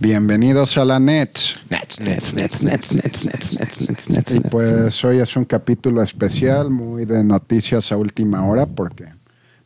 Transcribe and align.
Bienvenidos 0.00 0.78
a 0.78 0.84
la 0.86 0.98
net. 0.98 1.36
Nets, 1.68 2.00
nets, 2.00 2.32
nets, 2.34 2.64
nets, 2.64 2.94
nets, 2.94 3.26
nets, 3.26 3.58
nets, 3.58 3.88
nets, 3.90 4.08
nets, 4.08 4.34
Y 4.34 4.40
pues 4.48 5.04
hoy 5.04 5.18
es 5.18 5.36
un 5.36 5.44
capítulo 5.44 6.00
especial, 6.02 6.70
muy 6.70 7.04
de 7.04 7.22
noticias 7.22 7.92
a 7.92 7.98
última 7.98 8.42
hora, 8.46 8.64
porque 8.64 9.10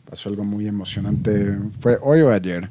pasó 0.04 0.28
algo 0.30 0.42
muy 0.42 0.66
emocionante. 0.66 1.56
¿Fue 1.78 1.98
hoy 2.02 2.22
o 2.22 2.32
ayer? 2.32 2.68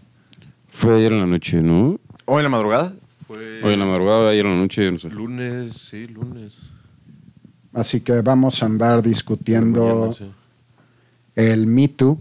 Fue 0.68 0.94
ayer 0.94 1.14
en 1.14 1.22
la 1.22 1.26
noche, 1.26 1.62
¿no? 1.62 1.98
¿Hoy 2.26 2.40
en 2.40 2.44
la 2.44 2.50
madrugada? 2.50 2.94
Fue 3.26 3.64
Hoy 3.64 3.74
en 3.74 3.80
la 3.80 3.86
madrugada, 3.86 4.32
ayer 4.32 4.46
en 4.46 4.52
la 4.52 4.58
noche, 4.58 4.92
no 4.92 4.98
sé. 4.98 5.10
lunes, 5.10 5.74
sí, 5.90 6.06
lunes. 6.08 6.56
Así 7.72 8.02
que 8.02 8.20
vamos 8.20 8.62
a 8.62 8.66
andar 8.66 9.02
discutiendo 9.02 9.86
Mañana, 9.86 10.14
sí. 10.14 10.26
el 11.36 11.66
Me 11.68 11.88
Too, 11.88 12.20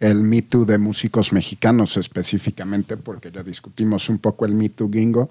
el 0.00 0.22
Me 0.22 0.42
Too 0.42 0.64
de 0.64 0.78
músicos 0.78 1.32
mexicanos 1.32 1.96
específicamente, 1.96 2.96
porque 2.96 3.30
ya 3.30 3.42
discutimos 3.42 4.08
un 4.08 4.18
poco 4.18 4.44
el 4.44 4.54
Me 4.54 4.68
Too 4.68 4.88
gringo. 4.88 5.30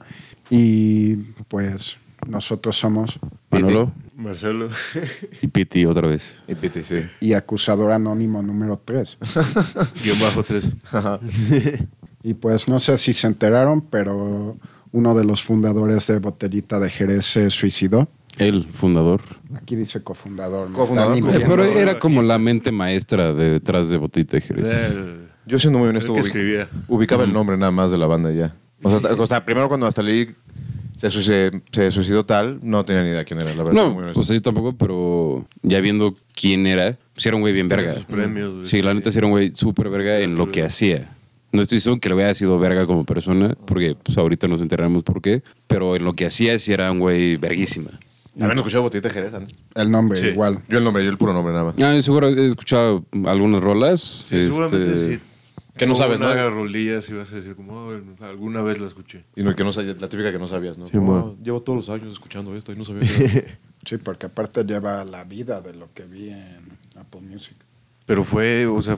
Y 0.50 1.16
pues 1.48 1.98
nosotros 2.28 2.78
somos 2.78 3.20
Manolo 3.50 3.92
Marcelo. 4.16 4.70
y 5.42 5.48
Piti 5.48 5.86
otra 5.86 6.08
vez. 6.08 6.42
Y 6.48 6.56
Piti, 6.56 6.84
sí. 6.84 6.98
y 7.20 7.34
acusador 7.34 7.92
anónimo 7.92 8.42
número 8.42 8.82
3. 8.84 9.18
Guión 10.04 10.20
bajo 10.20 10.44
tres. 10.44 10.66
Y 12.24 12.34
pues 12.34 12.68
no 12.68 12.80
sé 12.80 12.98
si 12.98 13.14
se 13.14 13.28
enteraron, 13.28 13.82
pero 13.82 14.58
uno 14.92 15.14
de 15.14 15.24
los 15.24 15.44
fundadores 15.44 16.08
de 16.08 16.18
Botellita 16.18 16.80
de 16.80 16.90
Jerez 16.90 17.28
se 17.28 17.52
suicidó. 17.52 18.08
El 18.38 18.66
fundador. 18.66 19.22
Aquí 19.56 19.76
dice 19.76 20.02
cofundador. 20.04 20.70
me 20.70 20.76
Cofundador, 20.76 21.18
Eh, 21.18 21.22
mintiendo. 21.22 21.50
Pero 21.56 21.64
era 21.64 22.00
como 22.00 22.22
la 22.22 22.38
mente 22.38 22.72
maestra 22.72 23.34
de 23.34 23.50
detrás 23.52 23.90
de 23.90 23.98
Botita 23.98 24.38
de 24.38 24.42
Jerez. 24.42 24.92
El, 24.92 25.28
Yo 25.46 25.60
siendo 25.60 25.80
muy 25.80 25.86
el 25.88 25.92
honesto, 25.96 26.14
que 26.14 26.20
escribía. 26.22 26.70
ubicaba 26.88 27.24
el 27.24 27.32
nombre 27.34 27.58
nada 27.58 27.72
más 27.72 27.92
de 27.92 27.98
la 27.98 28.08
banda 28.08 28.32
y 28.32 28.38
ya. 28.38 28.56
O 28.82 28.90
sea, 28.90 28.98
hasta- 28.98 29.14
o 29.14 29.26
sea, 29.26 29.46
primero 29.46 29.68
cuando 29.68 29.88
hasta 29.88 30.02
leí 30.02 30.30
se, 30.96 31.10
suicidó, 31.10 31.52
se 31.72 31.92
suicidó 31.92 32.24
tal, 32.26 32.60
no 32.62 32.84
tenía 32.86 33.04
ni 33.04 33.10
idea 33.10 33.24
quién 33.26 33.40
era, 33.42 33.54
la 33.54 33.64
verdad. 33.64 33.84
muy 33.88 33.94
No, 33.94 34.00
honesto. 34.00 34.24
sea, 34.24 34.36
yo 34.36 34.42
tampoco, 34.42 34.76
pero 34.76 35.46
ya 35.62 35.80
viendo 35.82 36.16
quién 36.40 36.68
era, 36.68 36.98
sí 37.16 37.28
era 37.30 37.36
un 37.36 37.42
güey 37.42 37.54
bien 37.54 37.68
verga. 37.70 37.96
Sus 37.96 38.06
premios, 38.06 38.54
güey. 38.54 38.66
Sí, 38.66 38.82
la 38.82 38.94
neta 38.94 39.12
sí 39.12 39.18
era 39.18 39.28
un 39.28 39.32
güey 39.32 39.54
súper 39.56 39.90
verga 39.90 40.20
en 40.20 40.36
lo 40.36 40.52
que 40.52 40.64
hacía. 40.64 41.10
No 41.52 41.62
estoy 41.62 41.78
diciendo 41.78 42.02
que 42.02 42.10
le 42.10 42.16
hubiera 42.16 42.34
sido 42.34 42.60
verga 42.60 42.86
como 42.86 43.06
persona, 43.06 43.56
porque 43.66 43.96
pues, 44.02 44.18
ahorita 44.18 44.48
nos 44.48 44.60
enteraremos 44.62 45.04
por 45.04 45.22
qué, 45.22 45.42
pero 45.68 45.96
en 45.96 46.04
lo 46.04 46.14
que 46.14 46.26
hacía 46.26 46.58
sí 46.60 46.74
era 46.74 46.92
un 46.92 47.00
güey 47.00 47.38
verguísima. 47.38 47.92
¿Habían 48.40 48.58
escuchado 48.58 48.84
Botellita 48.84 49.10
Jerez 49.10 49.34
antes? 49.34 49.56
El 49.76 49.92
nombre 49.92 50.20
Sí. 50.20 50.28
igual. 50.28 50.60
Yo 50.68 50.78
el 50.78 50.84
nombre, 50.84 51.04
yo 51.04 51.10
el 51.10 51.18
puro 51.18 51.34
nombre 51.34 51.54
nada 51.54 51.66
más. 51.66 51.76
Ah, 51.82 52.02
seguro 52.02 52.28
he 52.28 52.46
escuchado 52.46 53.06
algunas 53.26 53.64
rolas. 53.64 54.02
Sí, 54.02 54.40
seguramente 54.42 54.94
Este, 54.94 55.16
sí. 55.18 55.22
Que 55.78 55.86
no 55.86 55.92
Hubo 55.94 56.00
sabes, 56.00 56.20
una 56.22 56.34
¿no? 56.36 56.50
rolilla, 56.52 57.02
si 57.02 57.12
vas 57.14 57.30
a 57.34 57.36
decir, 57.36 57.54
como, 57.56 57.74
"Oh, 57.88 57.92
alguna 58.22 58.62
vez 58.62 58.80
la 58.80 58.88
escuché. 58.88 59.26
Y 59.36 59.44
no, 59.44 59.50
el 59.50 59.58
que 59.58 59.64
no 59.66 59.74
sabía, 59.74 59.94
la 60.00 60.08
típica 60.08 60.32
que 60.32 60.40
no 60.40 60.48
sabías, 60.48 60.78
¿no? 60.78 60.86
Sí, 60.86 60.94
Como, 60.94 61.12
bueno. 61.12 61.26
"Oh, 61.38 61.44
llevo 61.44 61.62
todos 61.62 61.76
los 61.78 61.90
años 61.90 62.14
escuchando 62.14 62.56
esto 62.56 62.72
y 62.72 62.78
no 62.78 62.86
sabía 62.86 63.02
qué 63.02 63.26
era". 63.26 63.60
Sí, 63.86 63.98
porque 63.98 64.26
aparte 64.28 64.64
lleva 64.64 65.04
la 65.04 65.26
vida 65.26 65.62
de 65.62 65.74
lo 65.76 65.90
que 65.94 66.04
vi 66.06 66.30
en 66.30 66.78
Apple 66.98 67.22
Music. 67.22 67.56
Pero 68.06 68.24
fue, 68.24 68.66
o 68.66 68.82
sea, 68.82 68.98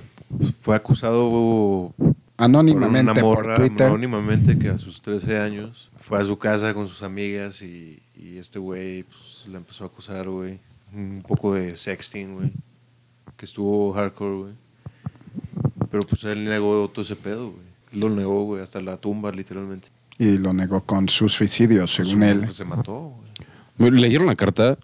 fue 0.61 0.75
acusado 0.75 1.93
Anónimamente 2.37 3.11
por 3.11 3.19
una 3.19 3.21
por, 3.21 3.45
morra, 3.45 3.55
Twitter. 3.55 3.87
anónimamente, 3.87 4.57
que 4.59 4.69
a 4.69 4.77
sus 4.77 5.01
13 5.01 5.39
años 5.39 5.89
fue 5.99 6.19
a 6.19 6.23
su 6.23 6.37
casa 6.37 6.73
con 6.73 6.87
sus 6.87 7.01
amigas 7.01 7.61
y, 7.63 7.99
y 8.15 8.37
este 8.37 8.59
güey 8.59 9.03
pues, 9.03 9.47
la 9.49 9.57
empezó 9.57 9.83
a 9.83 9.87
acusar, 9.87 10.29
güey. 10.29 10.59
Un 10.93 11.23
poco 11.27 11.55
de 11.55 11.75
sexting, 11.75 12.35
güey. 12.35 12.51
Que 13.35 13.45
estuvo 13.45 13.91
hardcore, 13.93 14.35
güey. 14.35 14.53
Pero 15.89 16.05
pues 16.05 16.23
él 16.25 16.45
negó 16.45 16.87
todo 16.89 17.03
ese 17.03 17.15
pedo, 17.15 17.51
güey. 17.51 17.67
Lo 17.91 18.09
negó, 18.09 18.43
güey, 18.43 18.61
hasta 18.61 18.81
la 18.81 18.97
tumba, 18.97 19.31
literalmente. 19.31 19.87
Y 20.17 20.37
lo 20.37 20.53
negó 20.53 20.81
con 20.81 21.09
su 21.09 21.29
suicidio, 21.29 21.87
según 21.87 22.23
él. 22.23 22.41
Pues 22.45 22.57
se 22.57 22.65
mató, 22.65 23.13
güey. 23.77 23.91
¿Leyeron 23.91 24.27
la 24.27 24.35
carta? 24.35 24.77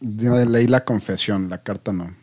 Yo 0.00 0.34
leí 0.44 0.66
la 0.66 0.84
confesión, 0.84 1.48
la 1.50 1.58
carta 1.58 1.92
no. 1.92 2.14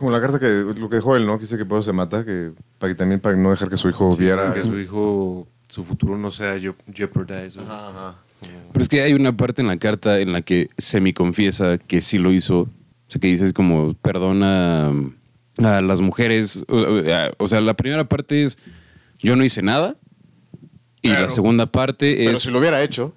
Como 0.00 0.10
la 0.12 0.20
carta 0.20 0.38
que 0.40 0.48
lo 0.78 0.88
que 0.88 0.96
dejó 0.96 1.14
él, 1.16 1.26
¿no? 1.26 1.36
Que 1.38 1.42
dice 1.44 1.56
que 1.56 1.62
eso 1.62 1.82
se 1.82 1.92
mata, 1.92 2.24
que 2.24 2.52
para 2.78 2.92
que 2.92 2.96
también 2.98 3.20
para 3.20 3.36
no 3.36 3.50
dejar 3.50 3.68
que 3.68 3.76
su 3.76 3.88
hijo 3.88 4.12
Sí, 4.12 4.20
viera. 4.20 4.42
para 4.48 4.54
que 4.54 4.64
su 4.66 4.78
hijo, 4.78 5.46
su 5.68 5.84
futuro 5.84 6.16
no 6.18 6.30
sea 6.30 6.56
je- 6.56 6.74
jeopardized. 6.92 7.56
güey. 7.60 7.66
Ajá, 7.66 7.88
ajá. 7.90 8.14
Pero 8.72 8.82
es 8.82 8.88
que 8.88 9.02
hay 9.02 9.12
una 9.12 9.36
parte 9.36 9.60
en 9.60 9.68
la 9.68 9.76
carta 9.76 10.18
en 10.18 10.32
la 10.32 10.40
que 10.40 10.68
semi 10.78 11.12
confiesa 11.12 11.76
que 11.78 12.00
sí 12.00 12.16
lo 12.18 12.32
hizo. 12.32 12.60
O 12.62 12.68
sea, 13.08 13.20
que 13.20 13.28
dices 13.28 13.52
como, 13.52 13.92
perdona 13.94 14.88
a 15.62 15.80
las 15.82 16.00
mujeres. 16.00 16.64
O, 16.68 17.02
o 17.36 17.48
sea, 17.48 17.60
la 17.60 17.74
primera 17.74 18.04
parte 18.08 18.42
es, 18.44 18.58
yo 19.18 19.36
no 19.36 19.44
hice 19.44 19.60
nada. 19.62 19.96
Y 21.02 21.08
la 21.08 21.28
segunda 21.30 21.66
parte 21.66 22.14
Pero 22.18 22.36
es, 22.36 22.42
si 22.42 22.50
lo 22.50 22.58
hubiera 22.58 22.82
hecho. 22.82 23.14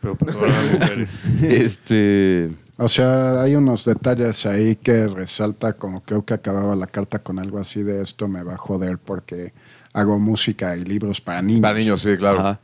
Pero 0.00 0.16
perdón 0.16 0.44
a 0.44 0.46
las 0.48 0.72
mujeres. 0.72 1.10
este... 1.42 2.50
O 2.76 2.88
sea, 2.88 3.42
hay 3.42 3.54
unos 3.54 3.84
detalles 3.84 4.46
ahí 4.46 4.74
que 4.76 5.06
resalta, 5.06 5.74
como 5.74 6.02
creo 6.02 6.24
que 6.24 6.34
acababa 6.34 6.74
la 6.74 6.86
carta 6.88 7.20
con 7.20 7.38
algo 7.38 7.58
así 7.60 7.82
de 7.84 8.02
esto 8.02 8.26
me 8.26 8.42
va 8.42 8.54
a 8.54 8.58
joder 8.58 8.98
porque 8.98 9.52
hago 9.92 10.18
música 10.18 10.76
y 10.76 10.84
libros 10.84 11.20
para 11.20 11.40
niños. 11.40 11.60
Para 11.62 11.78
niños, 11.78 12.02
sí, 12.02 12.16
claro. 12.16 12.40
Ajá. 12.40 12.60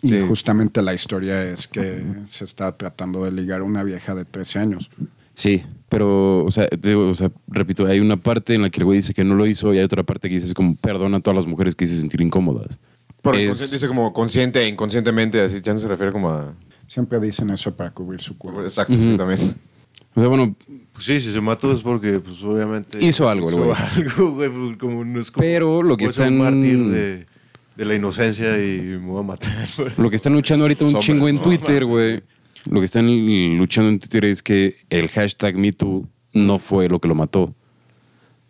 Y 0.00 0.08
Sí. 0.08 0.20
justamente 0.26 0.80
la 0.82 0.94
historia 0.94 1.44
es 1.44 1.68
que 1.68 2.02
se 2.26 2.44
está 2.44 2.76
tratando 2.76 3.24
de 3.24 3.30
ligar 3.30 3.60
a 3.60 3.64
una 3.64 3.84
vieja 3.84 4.14
de 4.14 4.24
13 4.24 4.58
años. 4.58 4.90
Sí, 5.34 5.62
pero, 5.88 6.44
o 6.44 6.50
sea, 6.50 6.66
te 6.68 6.88
digo, 6.88 7.08
o 7.10 7.14
sea, 7.14 7.30
repito, 7.46 7.86
hay 7.86 8.00
una 8.00 8.16
parte 8.16 8.54
en 8.54 8.62
la 8.62 8.70
que 8.70 8.80
el 8.80 8.84
güey 8.86 8.98
dice 8.98 9.14
que 9.14 9.22
no 9.22 9.34
lo 9.34 9.46
hizo 9.46 9.72
y 9.72 9.78
hay 9.78 9.84
otra 9.84 10.02
parte 10.02 10.28
que 10.28 10.34
dice 10.36 10.54
como, 10.54 10.76
perdona 10.76 11.18
a 11.18 11.20
todas 11.20 11.36
las 11.36 11.46
mujeres 11.46 11.74
que 11.74 11.84
hice 11.84 11.96
sentir 11.96 12.20
incómodas. 12.22 12.78
Porque 13.20 13.48
Es- 13.50 13.70
dice 13.70 13.86
como 13.86 14.12
consciente 14.12 14.60
e 14.62 14.68
inconscientemente, 14.68 15.40
así 15.42 15.60
ya 15.62 15.72
no 15.74 15.78
se 15.78 15.88
refiere 15.88 16.10
como 16.10 16.30
a. 16.30 16.54
Siempre 16.92 17.18
dicen 17.20 17.48
eso 17.50 17.74
para 17.74 17.90
cubrir 17.90 18.20
su 18.20 18.36
culo. 18.36 18.62
Exacto, 18.64 18.92
sí, 18.94 19.14
también. 19.16 19.40
O 20.14 20.20
sea, 20.20 20.28
bueno, 20.28 20.54
Pues 20.92 21.06
sí, 21.06 21.20
si 21.20 21.32
se 21.32 21.40
mató 21.40 21.72
es 21.72 21.80
porque, 21.80 22.20
pues 22.20 22.42
obviamente. 22.44 23.02
Hizo 23.02 23.28
algo 23.30 23.48
el 23.48 23.54
hizo 23.54 23.64
güey. 23.64 23.76
algo, 23.80 24.30
güey. 24.34 24.50
pues, 24.50 24.76
Como, 24.78 25.04
no 25.04 25.20
es 25.20 25.30
como, 25.30 25.40
Pero 25.42 25.82
lo 25.82 25.96
que 25.96 26.04
voy 26.04 26.10
a 26.10 26.14
ser 26.14 26.26
están- 26.26 26.34
un 26.34 26.38
mártir 26.38 26.84
de, 26.88 27.26
de 27.76 27.84
la 27.86 27.94
inocencia 27.94 28.58
y 28.62 28.80
me 28.82 28.98
voy 28.98 29.20
a 29.20 29.22
matar. 29.22 29.68
güey. 29.78 29.88
Lo 29.96 30.10
que 30.10 30.16
están 30.16 30.34
luchando 30.34 30.64
ahorita 30.64 30.84
un 30.84 30.90
Sombras, 30.90 31.06
chingo 31.06 31.28
en 31.28 31.36
¿no? 31.36 31.42
Twitter, 31.42 31.84
güey. 31.86 32.22
Lo 32.66 32.78
que 32.80 32.84
están 32.84 33.56
luchando 33.56 33.88
en 33.88 33.98
Twitter 33.98 34.26
es 34.26 34.42
que 34.42 34.76
el 34.90 35.08
hashtag 35.08 35.56
MeToo 35.56 36.06
no 36.34 36.58
fue 36.58 36.88
lo 36.90 37.00
que 37.00 37.08
lo 37.08 37.14
mató. 37.14 37.54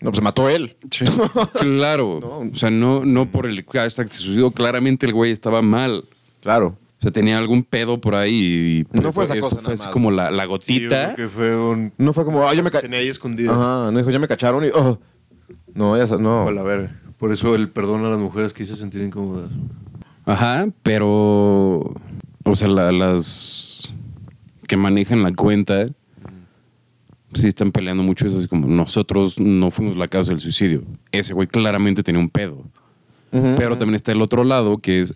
No, 0.01 0.11
pues 0.11 0.17
se 0.17 0.23
mató 0.23 0.49
él. 0.49 0.77
Sí. 0.91 1.05
Claro. 1.61 2.19
O 2.53 2.55
sea, 2.57 2.71
no, 2.71 3.05
no 3.05 3.31
por 3.31 3.47
el 3.47 3.65
hashtag 3.67 4.09
se 4.09 4.19
suicidó. 4.19 4.51
Claramente 4.51 5.07
el 5.07 5.13
güey 5.13 5.31
estaba 5.31 5.63
mal. 5.63 6.05
Claro. 6.43 6.77
O 7.03 7.05
sea, 7.05 7.11
tenía 7.11 7.37
algún 7.37 7.65
pedo 7.65 8.01
por 8.01 8.15
ahí. 8.15 8.87
Y 8.93 9.01
No 9.01 9.11
fue 9.11 9.25
eso 9.25 9.35
esa 9.35 9.41
cosa 9.43 9.57
Fue 9.57 9.63
nada 9.65 9.75
así 9.75 9.89
como 9.91 10.13
la, 10.13 10.31
la 10.31 10.45
gotita. 10.45 11.15
creo 11.15 11.29
que 11.29 11.35
fue 11.35 11.57
un. 11.57 11.93
No 11.99 12.13
fue 12.13 12.25
como, 12.25 12.47
ah, 12.47 12.55
yo 12.55 12.63
me 12.63 12.71
Tenía 12.71 13.01
ahí 13.01 13.09
escondido. 13.09 13.53
Ajá, 13.53 13.91
no 13.91 13.99
dijo, 13.99 14.11
ya 14.11 14.21
me 14.21 14.29
cacharon 14.29 14.65
y. 14.65 14.69
oh. 14.73 15.01
No, 15.75 15.97
ya 15.97 16.17
no. 16.17 16.45
Fue 16.45 16.57
a 16.57 16.63
verga. 16.63 16.97
Por 17.19 17.33
eso 17.33 17.57
el 17.57 17.71
perdón 17.71 18.05
a 18.05 18.11
las 18.11 18.21
mujeres 18.21 18.53
que 18.53 18.63
hice 18.63 18.77
sentir 18.77 19.03
incómodas. 19.03 19.51
Ajá, 20.27 20.69
pero. 20.85 21.93
O 22.45 22.55
sea, 22.55 22.69
la- 22.69 22.93
las 22.93 23.93
que 24.69 24.77
manejan 24.77 25.25
la 25.25 25.33
cuenta. 25.35 25.87
Sí 27.35 27.49
están 27.49 27.73
peleando 27.73 28.05
mucho 28.05 28.29
eso, 28.29 28.39
así 28.39 28.47
como 28.47 28.69
nosotros 28.69 29.41
no 29.41 29.73
fuimos 29.73 29.97
la 29.97 30.07
causa 30.07 30.31
del 30.31 30.41
suicidio. 30.41 30.85
Ese 31.11 31.33
güey 31.35 31.49
claramente 31.49 32.05
tenía 32.05 32.21
un 32.21 32.31
pedo. 32.31 32.63
Pero 33.31 33.79
también 33.79 33.95
está 33.95 34.13
el 34.13 34.21
otro 34.21 34.45
lado 34.45 34.77
que 34.79 35.01
es 35.01 35.15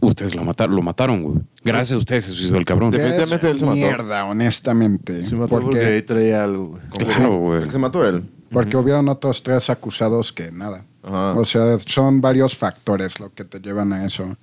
ustedes 0.00 0.34
lo 0.34 0.44
mataron, 0.44 0.76
lo 0.76 0.82
mataron, 0.82 1.22
güey. 1.22 1.38
Gracias 1.64 1.96
a 1.96 1.98
ustedes 1.98 2.24
se 2.24 2.32
suicidó 2.32 2.58
el 2.58 2.64
cabrón. 2.64 2.90
Definitivamente 2.90 3.50
él 3.50 3.58
se 3.58 3.64
mató. 3.64 3.76
Mierda, 3.76 4.24
honestamente. 4.24 5.22
Se 5.22 5.34
mató 5.36 5.60
porque, 5.60 5.84
ahí 5.84 6.02
traía 6.02 6.44
algo, 6.44 6.68
güey. 6.68 6.82
Claro, 6.98 7.38
güey. 7.38 7.70
Se 7.70 7.78
mató 7.78 8.06
él. 8.06 8.28
Porque 8.50 8.76
hubieron 8.76 9.08
otros 9.08 9.42
tres 9.42 9.68
acusados 9.70 10.32
que 10.32 10.50
nada. 10.50 10.84
Ajá. 11.02 11.34
O 11.34 11.44
sea, 11.44 11.78
son 11.78 12.20
varios 12.20 12.56
factores 12.56 13.20
lo 13.20 13.32
que 13.32 13.44
te 13.44 13.60
llevan 13.60 13.92
a 13.92 14.04
eso. 14.04 14.36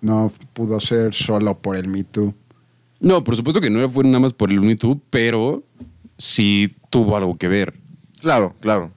No 0.00 0.32
pudo 0.52 0.78
ser 0.78 1.14
solo 1.14 1.58
por 1.58 1.76
el 1.76 1.88
Me 1.88 2.04
Too. 2.04 2.34
No, 3.00 3.24
por 3.24 3.36
supuesto 3.36 3.60
que 3.60 3.70
no 3.70 3.88
fue 3.88 4.04
nada 4.04 4.20
más 4.20 4.32
por 4.32 4.50
el 4.50 4.60
YouTube, 4.60 5.02
pero 5.10 5.62
sí 6.18 6.76
tuvo 6.90 7.16
algo 7.16 7.36
que 7.36 7.48
ver. 7.48 7.74
Claro, 8.20 8.54
claro. 8.60 8.90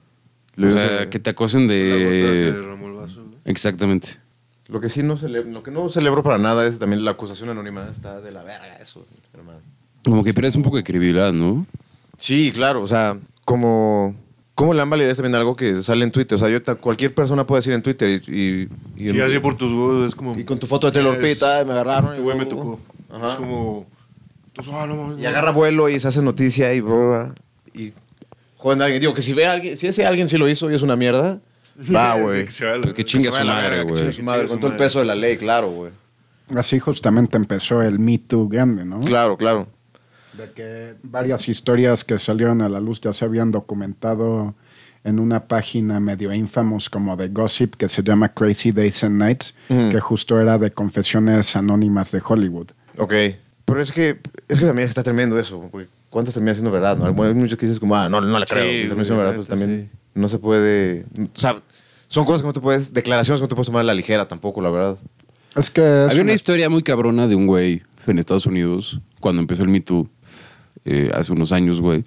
O 0.58 0.70
sea, 0.70 1.08
que 1.08 1.18
te 1.18 1.30
acosen 1.30 1.68
de... 1.68 2.52
vaso, 2.98 3.22
güey. 3.22 3.38
Exactamente. 3.44 4.18
Lo 4.70 4.80
que 4.80 4.88
sí 4.88 5.02
no 5.02 5.16
celebro, 5.16 5.50
lo 5.50 5.62
que 5.62 5.70
no 5.70 5.88
celebro 5.88 6.22
para 6.22 6.38
nada 6.38 6.66
es 6.66 6.78
también 6.78 7.04
la 7.04 7.10
acusación 7.12 7.50
anónima. 7.50 7.88
Está 7.90 8.20
de 8.20 8.30
la 8.30 8.42
verga 8.42 8.76
eso, 8.76 9.04
hermano. 9.34 9.58
Como 10.04 10.22
que 10.22 10.32
pierdes 10.32 10.54
un 10.56 10.62
poco 10.62 10.76
de 10.76 10.84
credibilidad, 10.84 11.32
¿no? 11.32 11.66
Sí, 12.18 12.52
claro, 12.54 12.82
o 12.82 12.86
sea, 12.86 13.18
como... 13.44 14.14
¿Cómo 14.54 14.74
le 14.74 14.78
dan 14.80 14.90
validez 14.90 15.16
también 15.16 15.34
a 15.36 15.38
algo 15.38 15.56
que 15.56 15.82
sale 15.82 16.04
en 16.04 16.10
Twitter? 16.10 16.36
O 16.36 16.38
sea, 16.38 16.50
yo, 16.50 16.60
cualquier 16.80 17.14
persona 17.14 17.46
puede 17.46 17.60
decir 17.60 17.72
en 17.72 17.82
Twitter 17.82 18.10
y... 18.10 18.30
y, 18.30 18.68
y- 19.06 19.08
Sí, 19.10 19.20
así 19.20 19.38
por 19.38 19.56
tus 19.56 19.72
huevos 19.72 20.08
es 20.08 20.14
como. 20.14 20.38
Y 20.38 20.44
con 20.44 20.58
tu 20.58 20.66
foto 20.66 20.86
de 20.86 20.92
Taylor 20.92 21.18
Pitt, 21.18 21.40
me 21.66 21.72
agarraron. 21.72 22.10
Este 22.10 22.20
güey 22.20 22.36
me 22.36 22.44
tocó. 22.44 22.78
Ajá. 23.10 23.30
Es 23.30 23.34
como. 23.36 23.86
Entonces, 24.48 24.74
ah, 24.76 24.86
no 24.86 24.96
mames. 24.96 25.18
Y 25.18 25.24
agarra 25.24 25.50
vuelo 25.52 25.88
y 25.88 25.98
se 25.98 26.08
hace 26.08 26.20
noticia 26.20 26.74
y... 26.74 26.82
bro, 26.82 27.32
y 27.72 27.94
joden 28.58 28.82
a 28.82 28.84
alguien. 28.84 29.00
Digo, 29.00 29.14
que 29.14 29.22
si 29.22 29.32
ve 29.32 29.46
a 29.46 29.52
alguien... 29.52 29.78
Si 29.78 29.86
ese 29.86 30.04
alguien 30.04 30.28
sí 30.28 30.36
lo 30.36 30.46
hizo 30.46 30.70
y 30.70 30.74
es 30.74 30.82
una 30.82 30.94
mierda, 30.94 31.40
va, 31.94 32.14
Sí, 32.14 32.20
güey. 32.22 32.38
la- 32.44 32.80
Pues 32.82 32.94
que 32.94 33.04
se 33.04 33.20
su 33.20 33.44
la 33.44 33.44
madre, 33.44 33.82
güey. 33.82 33.96
chingue 34.00 34.12
su 34.12 34.22
madre, 34.22 34.48
con 34.48 34.60
todo 34.60 34.70
el 34.70 34.76
peso 34.76 34.98
de 35.00 35.04
la 35.04 35.14
ley, 35.14 35.36
claro, 35.36 35.70
güey. 35.70 35.92
Así 36.56 36.78
justamente 36.80 37.36
empezó 37.36 37.80
el 37.82 37.98
Me 37.98 38.18
Too 38.18 38.48
grande, 38.48 38.84
¿no? 38.84 39.00
Claro, 39.00 39.36
claro. 39.36 39.68
De 40.32 40.50
que 40.52 40.94
varias 41.02 41.48
historias 41.48 42.04
que 42.04 42.18
salieron 42.18 42.60
a 42.62 42.68
la 42.68 42.80
luz 42.80 43.00
ya 43.00 43.12
se 43.12 43.24
habían 43.24 43.50
documentado 43.52 44.54
en 45.02 45.18
una 45.18 45.44
página 45.48 45.98
medio 46.00 46.32
infamous 46.32 46.90
como 46.90 47.16
de 47.16 47.28
Gossip 47.28 47.74
que 47.76 47.88
se 47.88 48.02
llama 48.02 48.28
Crazy 48.30 48.70
Days 48.72 49.02
and 49.04 49.18
Nights, 49.20 49.54
que 49.68 49.98
justo 50.00 50.38
era 50.40 50.58
de 50.58 50.70
confesiones 50.72 51.56
anónimas 51.56 52.10
de 52.12 52.22
Hollywood. 52.24 52.68
Ok. 52.98 53.14
Pero 53.64 53.80
es 53.80 53.92
que, 53.92 54.18
es 54.48 54.60
que 54.60 54.66
también 54.66 54.88
está 54.88 55.02
tremendo 55.02 55.38
eso. 55.38 55.68
porque 55.70 55.88
¿Cuántas 56.10 56.34
terminan 56.34 56.56
siendo 56.56 56.70
verdad? 56.72 56.96
¿no? 56.96 57.06
Hay 57.24 57.34
muchos 57.34 57.56
que 57.56 57.66
dices 57.66 57.78
como, 57.80 57.94
ah, 57.96 58.08
no, 58.08 58.20
no 58.20 58.38
le 58.38 58.44
creo. 58.46 58.64
Sí, 58.64 58.88
verdad, 59.10 59.30
la 59.30 59.34
pues 59.36 59.46
también 59.46 59.90
no 60.14 60.28
se 60.28 60.38
puede... 60.38 61.06
O 61.18 61.28
sea, 61.34 61.62
son 62.10 62.24
cosas 62.24 62.42
que 62.42 62.46
no 62.48 62.52
te 62.52 62.60
puedes... 62.60 62.92
Declaraciones 62.92 63.40
que 63.40 63.44
no 63.44 63.48
te 63.48 63.54
puedes 63.54 63.66
tomar 63.68 63.80
a 63.80 63.84
la 63.84 63.94
ligera 63.94 64.26
tampoco, 64.28 64.60
la 64.60 64.68
verdad. 64.70 64.98
Es 65.56 65.70
que 65.70 65.80
es 65.80 66.10
Había 66.10 66.16
una 66.22 66.22
una- 66.24 66.32
historia 66.34 66.68
muy 66.68 66.82
cabrona 66.82 67.26
de 67.28 67.34
un 67.36 67.46
güey 67.46 67.82
en 68.06 68.18
Estados 68.18 68.46
Unidos, 68.46 69.00
cuando 69.20 69.40
empezó 69.40 69.62
el 69.62 69.68
Me 69.68 69.80
Too, 69.80 70.08
eh, 70.84 71.10
hace 71.14 71.32
unos 71.32 71.52
años, 71.52 71.80
güey, 71.80 72.04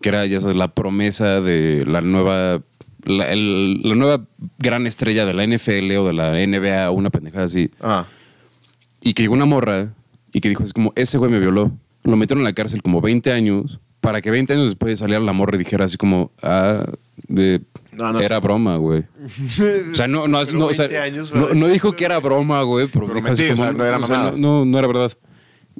que 0.00 0.08
era, 0.08 0.26
ya 0.26 0.40
sabes, 0.40 0.56
la 0.56 0.74
promesa 0.74 1.40
de 1.40 1.84
la 1.86 2.00
nueva, 2.00 2.60
la, 3.04 3.32
el- 3.32 3.82
la 3.82 3.94
nueva 3.94 4.24
gran 4.58 4.86
estrella 4.86 5.24
de 5.24 5.32
la 5.34 5.46
NFL 5.46 5.92
o 5.96 6.06
de 6.06 6.12
la 6.12 6.32
NBA, 6.46 6.90
una 6.90 7.10
pendejada 7.10 7.44
así. 7.44 7.70
Ah. 7.80 8.06
Y 9.00 9.14
que 9.14 9.22
llegó 9.22 9.34
una 9.34 9.44
morra 9.46 9.92
y 10.32 10.40
que 10.40 10.48
dijo 10.48 10.64
así 10.64 10.72
como, 10.72 10.92
ese 10.96 11.18
güey 11.18 11.30
me 11.30 11.38
violó. 11.38 11.70
Lo 12.04 12.16
metieron 12.16 12.40
en 12.40 12.44
la 12.44 12.52
cárcel 12.54 12.82
como 12.82 13.00
20 13.00 13.32
años 13.32 13.78
para 14.00 14.20
que 14.22 14.30
20 14.30 14.52
años 14.52 14.66
después 14.66 14.98
saliera 14.98 15.20
la 15.22 15.32
morra 15.32 15.54
y 15.56 15.58
dijera 15.58 15.84
así 15.84 15.96
como, 15.96 16.30
ah, 16.42 16.84
de- 17.28 17.60
No, 17.96 18.12
no 18.12 18.20
era 18.20 18.40
broma, 18.40 18.76
güey. 18.76 19.04
O 19.92 19.94
sea, 19.94 20.06
no, 20.06 20.28
no, 20.28 20.44
no, 20.44 20.66
o 20.66 20.74
sea, 20.74 20.88
20 20.88 20.98
años, 20.98 21.34
no, 21.34 21.68
dijo 21.68 21.96
que 21.96 22.04
era 22.04 22.18
broma, 22.20 22.62
güey, 22.62 22.88
pero, 22.88 23.06
mentí, 23.08 23.48
o 23.48 23.56
sea, 23.56 23.72
no 23.72 23.84
era 23.84 23.98
o 23.98 24.06
sea, 24.06 24.30
no, 24.30 24.32
no, 24.36 24.64
no 24.64 24.78
era 24.78 24.86
verdad. 24.86 25.12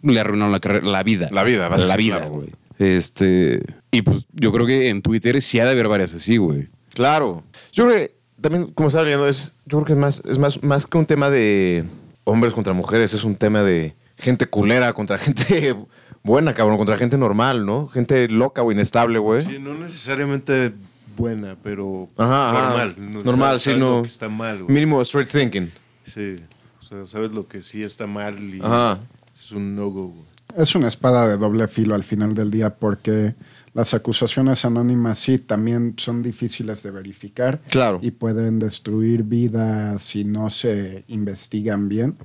Le 0.02 0.20
arruinaron 0.20 0.52
la 0.52 0.60
carrera, 0.60 0.86
la 0.86 1.02
vida. 1.02 1.28
La 1.32 1.44
vida, 1.44 1.68
vas 1.68 1.82
La 1.82 1.96
vida, 1.96 2.16
claro. 2.18 2.32
güey. 2.32 2.48
Este, 2.78 3.62
y 3.90 4.02
pues 4.02 4.26
yo 4.32 4.52
creo 4.52 4.66
que 4.66 4.88
en 4.88 5.02
Twitter 5.02 5.40
sí 5.40 5.58
ha 5.58 5.64
de 5.64 5.70
haber 5.70 5.88
varias 5.88 6.12
así, 6.12 6.36
güey. 6.36 6.68
Claro. 6.94 7.44
Yo 7.72 7.86
creo 7.86 7.96
que 7.96 8.14
también, 8.40 8.68
como 8.68 8.88
estaba 8.88 9.04
leyendo, 9.04 9.28
es, 9.28 9.54
yo 9.64 9.78
creo 9.78 9.84
que 9.84 9.92
es 9.92 9.98
más, 9.98 10.22
es 10.26 10.38
más, 10.38 10.62
más 10.62 10.86
que 10.86 10.98
un 10.98 11.06
tema 11.06 11.30
de 11.30 11.84
hombres 12.24 12.52
contra 12.52 12.72
mujeres, 12.72 13.14
es 13.14 13.24
un 13.24 13.36
tema 13.36 13.62
de 13.62 13.94
gente 14.18 14.46
culera 14.46 14.92
contra 14.92 15.18
gente 15.18 15.74
buena, 16.22 16.54
cabrón, 16.54 16.76
contra 16.76 16.96
gente 16.96 17.16
normal, 17.16 17.64
¿no? 17.64 17.88
Gente 17.88 18.28
loca 18.28 18.62
o 18.62 18.72
inestable, 18.72 19.18
güey. 19.18 19.42
Sí, 19.42 19.58
no 19.58 19.74
necesariamente 19.74 20.72
buena, 21.16 21.56
pero 21.62 22.08
Ajá, 22.16 22.50
ajá. 22.50 22.68
normal. 22.68 22.94
No, 22.98 23.22
Normal, 23.22 23.58
sabes- 23.60 23.62
sí, 23.62 23.80
no. 23.80 23.96
lo 23.96 24.02
que 24.02 24.08
está 24.08 24.28
mal, 24.28 24.62
güey. 24.62 24.74
Mínimo 24.74 25.00
straight 25.02 25.30
thinking. 25.30 25.70
Sí. 26.04 26.36
O 26.80 26.84
sea, 26.84 27.04
sabes 27.06 27.32
lo 27.32 27.48
que 27.48 27.62
sí 27.62 27.82
está 27.82 28.06
mal 28.06 28.38
y 28.38 28.60
Ajá. 28.62 29.00
es 29.34 29.50
un 29.52 29.74
no-go, 29.74 30.08
güey. 30.08 30.26
Es 30.56 30.74
una 30.74 30.88
espada 30.88 31.28
de 31.28 31.36
doble 31.36 31.66
filo 31.68 31.94
al 31.94 32.04
final 32.04 32.32
del 32.34 32.50
día 32.50 32.76
porque 32.76 33.34
las 33.74 33.92
acusaciones 33.92 34.64
anónimas 34.64 35.18
sí 35.18 35.38
también 35.38 35.94
son 35.98 36.22
difíciles 36.22 36.82
de 36.82 36.90
verificar 36.92 37.60
Claro. 37.68 37.98
y 38.00 38.12
pueden 38.12 38.58
destruir 38.58 39.22
vidas 39.24 40.02
si 40.02 40.24
no 40.24 40.48
se 40.48 41.04
investigan 41.08 41.88
bien, 41.90 42.16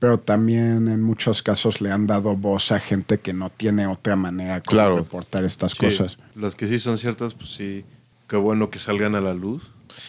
pero 0.00 0.18
también 0.18 0.88
en 0.88 1.02
muchos 1.02 1.42
casos 1.42 1.80
le 1.80 1.92
han 1.92 2.06
dado 2.08 2.34
voz 2.36 2.72
a 2.72 2.80
gente 2.80 3.18
que 3.18 3.32
no 3.32 3.50
tiene 3.50 3.86
otra 3.86 4.16
manera 4.16 4.60
como 4.60 4.70
Claro. 4.74 4.96
reportar 4.96 5.44
estas 5.44 5.72
Sí, 5.72 5.78
cosas. 5.78 6.18
Las 6.34 6.56
que 6.56 6.66
sí 6.66 6.78
son 6.80 6.98
ciertas, 6.98 7.34
pues 7.34 7.50
sí. 7.50 7.84
Qué 8.28 8.36
bueno 8.36 8.70
que 8.70 8.78
salgan 8.78 9.14
a 9.14 9.20
la 9.20 9.34
luz. 9.34 9.62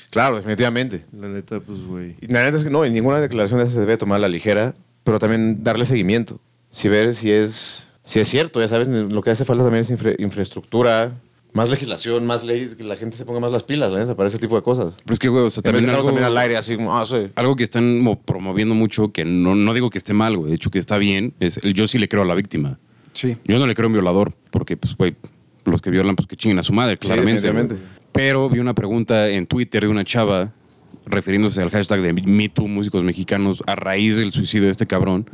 Claro, 0.10 0.36
definitivamente. 0.38 1.06
La 1.18 1.27
neta, 1.27 1.60
pues, 1.60 1.81
güey. 1.83 2.16
La 2.21 2.44
neta 2.44 2.57
es 2.57 2.63
que 2.63 2.69
no, 2.69 2.83
en 2.86 2.94
ninguna 2.94 3.19
declaración 3.19 3.60
de 3.60 3.63
esas 3.63 3.75
se 3.75 3.80
debe 3.81 3.98
tomar 3.98 4.18
a 4.18 4.19
la 4.19 4.27
ligera, 4.27 4.75
pero 5.04 5.19
también 5.19 5.63
darle 5.63 5.86
seguimiento. 5.86 6.39
Si 6.69 6.89
ver 6.89 7.16
si 7.16 7.31
es, 7.31 7.88
si 8.04 8.19
es 8.19 8.27
cierto, 8.27 8.60
ya 8.60 8.68
sabes, 8.68 8.88
lo 8.88 9.21
que 9.21 9.31
hace 9.31 9.45
falta 9.45 9.63
también 9.63 9.83
es 9.83 9.89
infra- 9.89 10.16
infraestructura, 10.19 11.13
más 11.54 11.69
legislación, 11.71 12.27
más 12.27 12.44
leyes, 12.44 12.75
que 12.75 12.83
la 12.83 12.95
gente 12.95 13.18
se 13.18 13.25
ponga 13.25 13.39
más 13.39 13.51
las 13.51 13.63
pilas, 13.63 13.92
la 13.92 14.00
neta, 14.00 14.16
para 14.16 14.27
ese 14.30 14.38
tipo 14.38 14.56
de 14.56 14.62
cosas. 14.62 14.95
Pero 15.04 15.13
es 15.13 15.19
que, 15.19 15.30
güey, 15.30 15.45
o 15.45 15.50
sea, 15.50 15.63
También 15.63 15.89
algo, 15.89 16.04
también 16.06 16.25
al 16.25 16.38
aire, 16.38 16.57
así 16.57 16.75
como, 16.75 16.95
ah, 16.95 17.06
sí. 17.06 17.27
algo 17.36 17.56
que 17.56 17.63
están 17.63 18.01
mo- 18.01 18.19
promoviendo 18.22 18.75
mucho, 18.75 19.12
que 19.12 19.25
no, 19.25 19.56
no 19.56 19.74
digo 19.74 19.89
que 19.89 19.98
esté 19.98 20.13
mal, 20.13 20.38
güey, 20.38 20.50
de 20.50 20.56
hecho 20.57 20.69
que 20.69 20.77
está 20.80 20.98
bien, 20.98 21.33
es 21.39 21.57
el 21.63 21.74
yo 21.74 21.88
sí 21.88 21.98
le 21.98 22.07
creo 22.07 22.22
a 22.24 22.25
la 22.25 22.36
víctima. 22.36 22.77
Sí. 23.13 23.38
Yo 23.45 23.57
no 23.57 23.65
le 23.65 23.74
creo 23.74 23.86
a 23.86 23.88
un 23.88 23.94
violador, 23.94 24.33
porque, 24.51 24.77
pues, 24.77 24.95
güey, 24.95 25.15
los 25.65 25.81
que 25.81 25.89
violan, 25.89 26.15
pues 26.15 26.27
que 26.27 26.36
chinguen 26.36 26.60
a 26.60 26.63
su 26.63 26.74
madre, 26.74 26.98
Sí, 27.01 27.07
claramente. 27.07 27.42
definitivamente. 27.42 27.99
Pero 28.19 28.50
vi 28.50 28.60
una 28.60 28.74
pregunta 28.75 29.30
en 29.30 29.48
Twitter 29.48 29.83
de 29.83 29.88
una 29.88 30.04
chava 30.04 30.51
refiriéndose 31.06 31.62
al 31.62 31.69
hashtag 31.69 32.01
de 32.01 32.12
MeToo 32.12 32.68
Músicos 32.68 33.01
Mexicanos 33.01 33.63
a 33.66 33.75
raíz 33.75 34.18
del 34.18 34.33
suicidio 34.33 34.66
de 34.66 34.71
este 34.71 34.86
cabrón. 34.86 35.25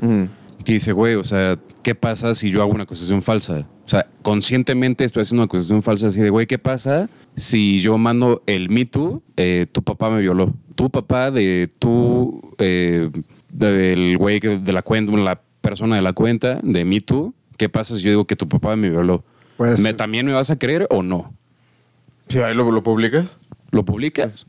Que 0.63 0.73
dice, 0.73 0.91
güey, 0.91 1.15
o 1.15 1.23
sea, 1.23 1.57
¿qué 1.81 1.95
pasa 1.95 2.35
si 2.35 2.51
yo 2.51 2.61
hago 2.61 2.71
una 2.73 2.83
acusación 2.83 3.23
falsa? 3.23 3.65
O 3.87 3.89
sea, 3.89 4.05
conscientemente 4.21 5.03
estoy 5.03 5.23
haciendo 5.23 5.41
una 5.41 5.45
acusación 5.45 5.81
falsa 5.81 6.05
así 6.07 6.21
de, 6.21 6.29
güey, 6.29 6.45
¿qué 6.45 6.59
pasa 6.59 7.09
si 7.35 7.81
yo 7.81 7.97
mando 7.97 8.43
el 8.45 8.69
Me 8.69 8.85
Too, 8.85 9.23
eh, 9.35 9.65
tu 9.71 9.81
papá 9.81 10.11
me 10.11 10.21
violó? 10.21 10.53
Tu 10.75 10.91
papá 10.91 11.31
de 11.31 11.71
tu, 11.79 12.39
eh, 12.59 13.09
del 13.49 14.15
güey 14.19 14.39
de 14.39 14.73
la 14.73 14.83
cuenta, 14.83 15.11
la 15.13 15.41
persona 15.61 15.95
de 15.95 16.03
la 16.03 16.13
cuenta 16.13 16.59
de 16.61 16.85
Me 16.85 17.01
Too, 17.01 17.33
¿qué 17.57 17.67
pasa 17.67 17.95
si 17.95 18.03
yo 18.03 18.11
digo 18.11 18.25
que 18.25 18.35
tu 18.35 18.47
papá 18.47 18.75
me 18.75 18.91
violó? 18.91 19.23
Pues- 19.57 19.79
¿Me, 19.79 19.95
¿También 19.95 20.27
me 20.27 20.33
vas 20.33 20.51
a 20.51 20.59
creer 20.59 20.85
o 20.91 21.01
no? 21.01 21.33
Sí, 22.27 22.39
ahí 22.39 22.55
lo, 22.55 22.69
lo 22.71 22.83
publicas. 22.83 23.37
¿Lo 23.71 23.83
publicas? 23.85 24.47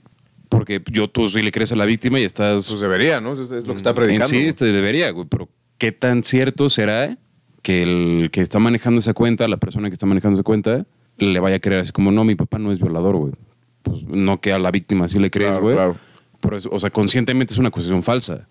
Porque 0.48 0.82
yo, 0.90 1.08
tú 1.10 1.28
sí 1.28 1.42
le 1.42 1.50
crees 1.50 1.72
a 1.72 1.76
la 1.76 1.84
víctima 1.84 2.20
y 2.20 2.24
estás... 2.24 2.68
Pues 2.68 2.80
debería, 2.80 3.20
¿no? 3.20 3.32
Es, 3.32 3.50
es 3.50 3.66
lo 3.66 3.72
que 3.74 3.78
está 3.78 3.90
En 3.90 3.96
predicando. 3.96 4.28
sí, 4.28 4.38
este 4.46 4.66
debería, 4.66 5.10
güey, 5.10 5.26
pero 5.28 5.48
¿qué 5.78 5.92
tan 5.92 6.22
cierto 6.24 6.68
será 6.68 7.18
que 7.62 7.82
el 7.82 8.30
que 8.30 8.40
está 8.40 8.58
manejando 8.60 9.00
esa 9.00 9.12
cuenta, 9.12 9.48
la 9.48 9.56
persona 9.56 9.88
que 9.88 9.94
está 9.94 10.06
manejando 10.06 10.36
esa 10.36 10.44
cuenta, 10.44 10.86
le 11.18 11.40
vaya 11.40 11.56
a 11.56 11.58
creer 11.58 11.80
así 11.80 11.92
como, 11.92 12.12
no, 12.12 12.22
mi 12.24 12.34
papá 12.36 12.58
no 12.58 12.70
es 12.70 12.78
violador, 12.78 13.16
güey? 13.16 13.32
Pues 13.82 14.02
no 14.04 14.40
que 14.40 14.52
a 14.52 14.58
la 14.58 14.70
víctima 14.70 15.08
sí 15.08 15.18
le 15.18 15.30
crees, 15.30 15.50
Claro, 15.50 15.62
güey. 15.62 15.74
claro. 15.74 15.96
Pero 16.40 16.56
eso, 16.56 16.68
o 16.72 16.78
sea, 16.78 16.90
conscientemente 16.90 17.52
es 17.54 17.58
una 17.58 17.68
acusación 17.68 18.02
falsa. 18.02 18.48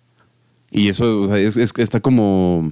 Y 0.72 0.90
eso, 0.90 1.22
o 1.22 1.28
sea, 1.28 1.38
es, 1.40 1.56
es- 1.56 1.72
está 1.78 2.00
como... 2.02 2.72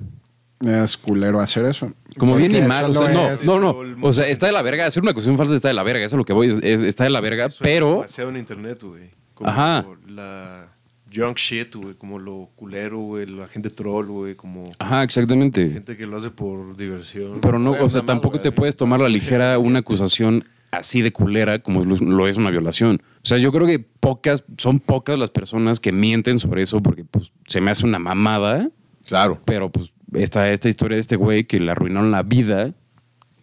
Es 0.65 0.97
culero 0.97 1.39
hacer 1.39 1.65
eso. 1.65 1.93
Como 2.17 2.35
bien 2.35 2.55
y 2.55 2.61
mal. 2.61 2.95
O 2.95 3.03
sea, 3.03 3.13
no, 3.13 3.29
es- 3.31 3.45
no, 3.45 3.59
no. 3.59 3.75
O 4.01 4.13
sea, 4.13 4.27
está 4.27 4.47
de 4.47 4.51
la 4.53 4.61
verga. 4.61 4.85
Hacer 4.85 5.01
una 5.03 5.11
acusación 5.11 5.37
falsa 5.37 5.55
está 5.55 5.67
de 5.67 5.73
la 5.73 5.83
verga. 5.83 6.05
Eso 6.05 6.15
es 6.15 6.17
lo 6.17 6.25
que 6.25 6.33
voy. 6.33 6.47
es- 6.47 6.59
es- 6.63 6.81
está 6.81 7.03
de 7.03 7.09
la 7.09 7.21
verga, 7.21 7.45
Eso 7.45 7.55
es 7.55 7.61
pero... 7.61 7.93
demasiado 7.95 8.29
en 8.29 8.37
internet, 8.37 8.79
güey. 8.81 9.09
Como 9.33 9.49
Ajá. 9.49 9.85
la 10.07 10.69
junk 11.13 11.37
shit, 11.37 11.73
güey. 11.75 11.93
Como 11.95 12.19
lo 12.19 12.49
culero, 12.55 12.99
güey. 12.99 13.25
La 13.25 13.47
gente 13.47 13.69
troll, 13.69 14.07
güey. 14.07 14.35
Como 14.35 14.63
Ajá, 14.79 15.03
exactamente. 15.03 15.69
gente 15.69 15.97
que 15.97 16.05
lo 16.05 16.17
hace 16.17 16.29
por 16.29 16.75
diversión. 16.77 17.39
Pero 17.41 17.59
no, 17.59 17.71
o 17.71 17.89
sea, 17.89 18.01
tampoco 18.03 18.39
te 18.39 18.49
así. 18.49 18.55
puedes 18.57 18.75
tomar 18.75 18.99
la 19.01 19.09
ligera 19.09 19.57
una 19.59 19.79
acusación 19.79 20.45
así 20.71 21.03
de 21.03 21.11
culera 21.13 21.59
como 21.59 21.85
lo, 21.85 21.95
lo 21.97 22.27
es 22.27 22.35
una 22.37 22.49
violación. 22.49 23.01
O 23.17 23.27
sea, 23.27 23.37
yo 23.37 23.51
creo 23.51 23.67
que 23.67 23.77
pocas, 23.79 24.43
son 24.57 24.79
pocas 24.79 25.19
las 25.19 25.29
personas 25.29 25.79
que 25.79 25.91
mienten 25.91 26.39
sobre 26.39 26.63
eso 26.63 26.81
porque 26.81 27.05
pues, 27.05 27.31
se 27.47 27.61
me 27.61 27.69
hace 27.69 27.85
una 27.85 27.99
mamada, 27.99 28.69
Claro. 29.05 29.39
pero 29.45 29.71
pues 29.71 29.92
esta, 30.15 30.51
esta 30.51 30.69
historia 30.69 30.95
de 30.95 31.01
este 31.01 31.15
güey 31.15 31.43
que 31.45 31.59
le 31.59 31.71
arruinaron 31.71 32.11
la 32.11 32.23
vida 32.23 32.73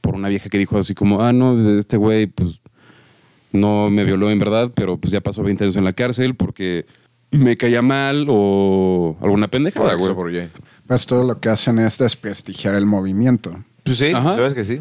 por 0.01 0.15
una 0.15 0.29
vieja 0.29 0.49
que 0.49 0.59
dijo 0.59 0.79
así 0.79 0.95
como, 0.95 1.23
ah, 1.23 1.33
no, 1.33 1.79
este 1.79 1.97
güey 1.97 2.27
pues 2.27 2.61
no 3.53 3.91
me 3.91 4.05
violó 4.05 4.31
en 4.31 4.39
verdad, 4.39 4.71
pero 4.75 4.97
pues 4.99 5.13
ya 5.13 5.21
pasó 5.21 5.43
20 5.43 5.65
años 5.65 5.77
en 5.77 5.85
la 5.85 5.93
cárcel 5.93 6.35
porque 6.37 6.87
me 7.31 7.57
caía 7.57 7.83
mal 7.83 8.27
o 8.29 9.17
alguna 9.21 9.49
pendejada, 9.49 9.95
güey. 9.95 10.15
Por. 10.15 10.33
Pues 10.87 11.07
todo 11.07 11.25
lo 11.25 11.39
que 11.41 11.49
hacen 11.49 11.79
es 11.79 11.99
desprestigiar 11.99 12.75
el 12.75 12.87
movimiento. 12.87 13.63
Pues 13.85 13.99
sí, 13.99 14.07
Ajá. 14.07 14.31
la 14.31 14.37
verdad 14.37 14.47
es 14.49 14.55
que 14.55 14.65
sí. 14.65 14.81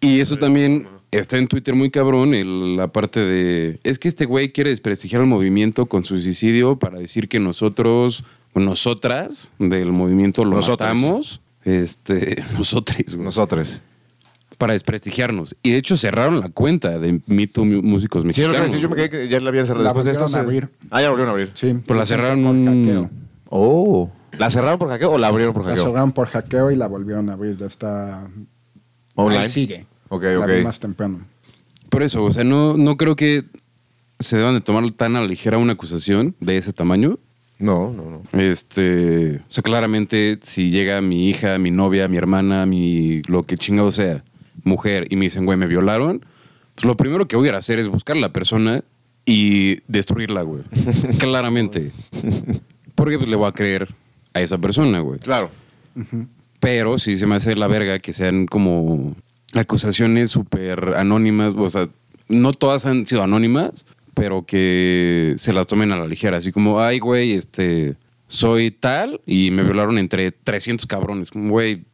Y 0.00 0.20
eso 0.20 0.36
también 0.36 0.86
está 1.10 1.38
en 1.38 1.48
Twitter 1.48 1.74
muy 1.74 1.90
cabrón, 1.90 2.34
el- 2.34 2.76
la 2.76 2.88
parte 2.88 3.20
de... 3.20 3.80
Es 3.82 3.98
que 3.98 4.08
este 4.08 4.26
güey 4.26 4.52
quiere 4.52 4.70
desprestigiar 4.70 5.22
el 5.22 5.28
movimiento 5.28 5.86
con 5.86 6.04
su 6.04 6.18
suicidio 6.18 6.78
para 6.78 6.98
decir 6.98 7.28
que 7.28 7.40
nosotros, 7.40 8.24
nosotras 8.54 9.48
del 9.58 9.92
movimiento 9.92 10.44
lo 10.44 10.56
Nosotras. 10.56 10.94
matamos. 10.94 11.40
Este, 11.64 12.42
nosotros, 12.56 13.16
Nosotros. 13.16 13.82
para 14.56 14.72
desprestigiarnos. 14.72 15.54
Y 15.62 15.70
de 15.72 15.78
hecho 15.78 15.96
cerraron 15.96 16.40
la 16.40 16.48
cuenta 16.48 16.98
de 16.98 17.20
Me 17.26 17.46
Too 17.46 17.64
Mu- 17.64 17.82
Músicos 17.82 18.22
Sí, 18.22 18.26
lo 18.28 18.32
que 18.32 18.58
Mexicanos. 18.58 18.66
decir, 18.72 18.80
yo 18.80 18.88
me 18.88 18.96
quedé 18.96 19.10
que 19.10 19.28
ya 19.28 19.40
la 19.40 19.48
habían 19.50 19.66
cerrado 19.66 19.84
La 19.84 19.90
después 19.90 20.06
de 20.06 20.12
esto. 20.12 20.24
volvieron 20.24 20.46
a 20.46 20.50
se- 20.50 20.56
abrir. 20.56 20.68
Ah, 20.90 21.00
ya 21.00 21.02
la 21.04 21.10
volvieron 21.10 21.28
a 21.28 21.32
abrir. 21.32 21.50
Sí. 21.54 21.76
Pero 21.86 21.98
la 21.98 22.06
cerraron 22.06 22.42
por 22.42 22.50
un- 22.52 22.66
hackeo. 22.86 23.10
Oh. 23.50 24.10
¿La 24.38 24.50
cerraron 24.50 24.78
por 24.78 24.88
hackeo 24.88 25.12
o 25.12 25.18
la 25.18 25.28
abrieron 25.28 25.52
por 25.54 25.64
La 25.64 25.70
hackeo? 25.70 25.84
cerraron 25.86 26.12
por 26.12 26.28
hackeo 26.28 26.70
y 26.70 26.76
la 26.76 26.86
volvieron 26.86 27.28
a 27.30 27.34
abrir. 27.34 27.56
Ya 27.56 27.66
está. 27.66 28.28
Online. 29.14 29.42
Ahí 29.42 29.48
sigue. 29.48 29.86
Ok, 30.08 30.22
La 30.22 30.40
ok. 30.40 30.46
vi 30.50 30.62
más 30.64 30.80
temprano. 30.80 31.20
Por 31.90 32.02
eso, 32.02 32.22
o 32.24 32.30
sea, 32.30 32.44
no, 32.44 32.76
no 32.76 32.96
creo 32.96 33.16
que 33.16 33.44
se 34.20 34.36
deban 34.36 34.54
de 34.54 34.60
tomar 34.60 34.88
tan 34.92 35.16
a 35.16 35.20
la 35.20 35.26
ligera 35.26 35.58
una 35.58 35.72
acusación 35.74 36.34
de 36.40 36.56
ese 36.56 36.72
tamaño. 36.72 37.18
No, 37.58 37.92
no, 37.92 38.22
no. 38.32 38.40
Este, 38.40 39.36
o 39.48 39.52
sea, 39.52 39.62
claramente 39.62 40.38
si 40.42 40.70
llega 40.70 41.00
mi 41.00 41.28
hija, 41.28 41.58
mi 41.58 41.70
novia, 41.70 42.06
mi 42.06 42.16
hermana, 42.16 42.66
mi 42.66 43.22
lo 43.22 43.42
que 43.42 43.56
chingado 43.56 43.90
sea, 43.90 44.22
mujer, 44.64 45.06
y 45.10 45.16
me 45.16 45.24
dicen, 45.24 45.44
güey, 45.44 45.58
me 45.58 45.66
violaron, 45.66 46.24
pues 46.74 46.84
lo 46.84 46.96
primero 46.96 47.26
que 47.26 47.36
voy 47.36 47.46
a 47.46 47.50
ir 47.50 47.54
a 47.56 47.58
hacer 47.58 47.78
es 47.78 47.88
buscar 47.88 48.16
a 48.16 48.20
la 48.20 48.32
persona 48.32 48.84
y 49.26 49.82
destruirla, 49.88 50.42
güey. 50.42 50.62
claramente. 51.18 51.92
Porque 52.94 53.18
pues 53.18 53.28
le 53.28 53.36
voy 53.36 53.48
a 53.48 53.52
creer 53.52 53.88
a 54.32 54.40
esa 54.40 54.58
persona, 54.58 55.00
güey. 55.00 55.18
Claro. 55.18 55.50
Pero 56.60 56.98
sí 56.98 57.16
se 57.16 57.26
me 57.26 57.34
hace 57.34 57.56
la 57.56 57.66
verga 57.66 57.98
que 57.98 58.12
sean 58.12 58.46
como 58.46 59.16
acusaciones 59.54 60.30
súper 60.30 60.94
anónimas. 60.96 61.54
O 61.56 61.68
sea, 61.68 61.88
no 62.28 62.52
todas 62.52 62.86
han 62.86 63.06
sido 63.06 63.22
anónimas, 63.22 63.86
pero 64.18 64.44
que 64.44 65.34
se 65.38 65.52
las 65.52 65.66
tomen 65.66 65.92
a 65.92 65.96
la 65.96 66.06
ligera. 66.06 66.36
Así 66.38 66.52
como, 66.52 66.80
ay, 66.80 66.98
güey, 66.98 67.32
este, 67.32 67.94
soy 68.26 68.70
tal 68.70 69.20
y 69.26 69.50
me 69.50 69.62
violaron 69.62 69.98
entre 69.98 70.32
300 70.32 70.86
cabrones. 70.86 71.30
Como, 71.30 71.50
güey, 71.50 71.84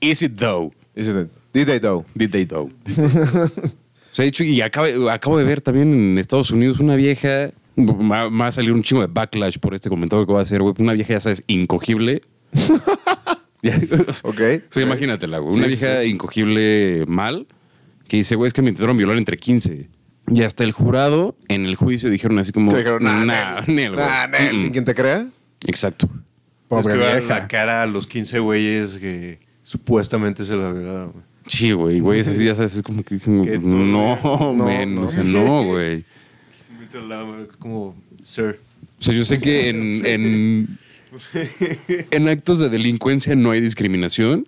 is 0.00 0.22
it 0.22 0.36
though? 0.36 0.72
Is 0.94 1.08
it- 1.08 1.30
Did 1.52 1.66
they 1.66 1.80
though? 1.80 2.04
Did 2.14 2.30
they 2.30 2.44
though? 2.46 2.68
o 2.68 2.70
sea, 4.12 4.22
de 4.22 4.28
hecho, 4.28 4.44
y 4.44 4.60
acabo, 4.60 5.10
acabo 5.10 5.38
de 5.38 5.44
ver 5.44 5.60
también 5.60 5.92
en 5.92 6.18
Estados 6.18 6.50
Unidos 6.50 6.78
una 6.80 6.96
vieja. 6.96 7.50
Va, 7.78 8.28
va 8.28 8.46
a 8.48 8.52
salir 8.52 8.72
un 8.72 8.82
chingo 8.82 9.02
de 9.02 9.06
backlash 9.08 9.58
por 9.58 9.72
este 9.74 9.88
comentario 9.88 10.26
que 10.26 10.32
voy 10.32 10.40
a 10.40 10.42
hacer, 10.42 10.60
güey. 10.60 10.74
Una 10.78 10.92
vieja, 10.94 11.12
ya 11.14 11.20
sabes, 11.20 11.42
incogible. 11.46 12.22
Ok. 14.22 14.40
o 14.40 14.72
sea, 14.72 14.82
imagínatela, 14.82 15.38
güey. 15.38 15.54
Una 15.56 15.64
sí, 15.64 15.70
vieja 15.70 16.04
incogible 16.04 17.04
mal 17.08 17.46
que 18.06 18.18
dice, 18.18 18.36
güey, 18.36 18.48
es 18.48 18.54
que 18.54 18.62
me 18.62 18.68
intentaron 18.70 18.96
violar 18.96 19.16
entre 19.18 19.36
15. 19.36 19.88
Y 20.36 20.42
hasta 20.42 20.64
el 20.64 20.72
jurado 20.72 21.36
en 21.48 21.64
el 21.66 21.76
juicio 21.76 22.10
dijeron 22.10 22.38
así 22.38 22.52
como, 22.52 22.70
Te 22.70 22.78
dijeron, 22.78 23.02
nah, 23.04 23.24
nah, 23.24 23.60
Nel. 23.66 23.74
Nel, 23.76 23.94
güey. 23.94 24.06
Nah, 24.06 24.26
Nel. 24.26 24.56
Mm, 24.56 24.66
¿Y 24.66 24.70
quien 24.70 24.84
te 24.84 24.94
crea? 24.94 25.26
Exacto. 25.66 26.08
Pobre 26.68 26.80
es 26.80 26.92
que 26.92 26.98
vean 26.98 27.18
vieja. 27.20 27.38
la 27.38 27.48
cara 27.48 27.82
a 27.82 27.86
los 27.86 28.06
15 28.06 28.38
güeyes 28.40 28.94
que 28.98 29.38
supuestamente 29.62 30.44
se 30.44 30.54
la 30.56 30.70
violaron. 30.72 31.12
güey. 31.12 31.24
Sí, 31.46 31.72
güey, 31.72 32.00
güey, 32.00 32.20
es 32.20 32.28
así, 32.28 32.44
ya 32.44 32.54
sabes, 32.54 32.76
es 32.76 32.82
como 32.82 33.02
que 33.02 33.14
dicen, 33.14 33.38
no, 33.38 33.44
men, 34.52 34.94
No, 34.94 35.02
o 35.06 35.10
sea, 35.10 35.22
no, 35.22 35.64
güey. 35.64 36.04
Mete 36.78 36.98
al 36.98 37.08
lado, 37.08 37.32
güey, 37.34 37.46
Como, 37.58 37.96
sir. 38.22 38.60
O 39.00 39.02
sea, 39.02 39.14
yo 39.14 39.24
sé 39.24 39.38
que 39.40 39.68
en, 39.70 40.04
en, 40.06 40.78
en 42.10 42.28
actos 42.28 42.58
de 42.58 42.68
delincuencia 42.68 43.34
no 43.34 43.50
hay 43.50 43.60
discriminación. 43.60 44.46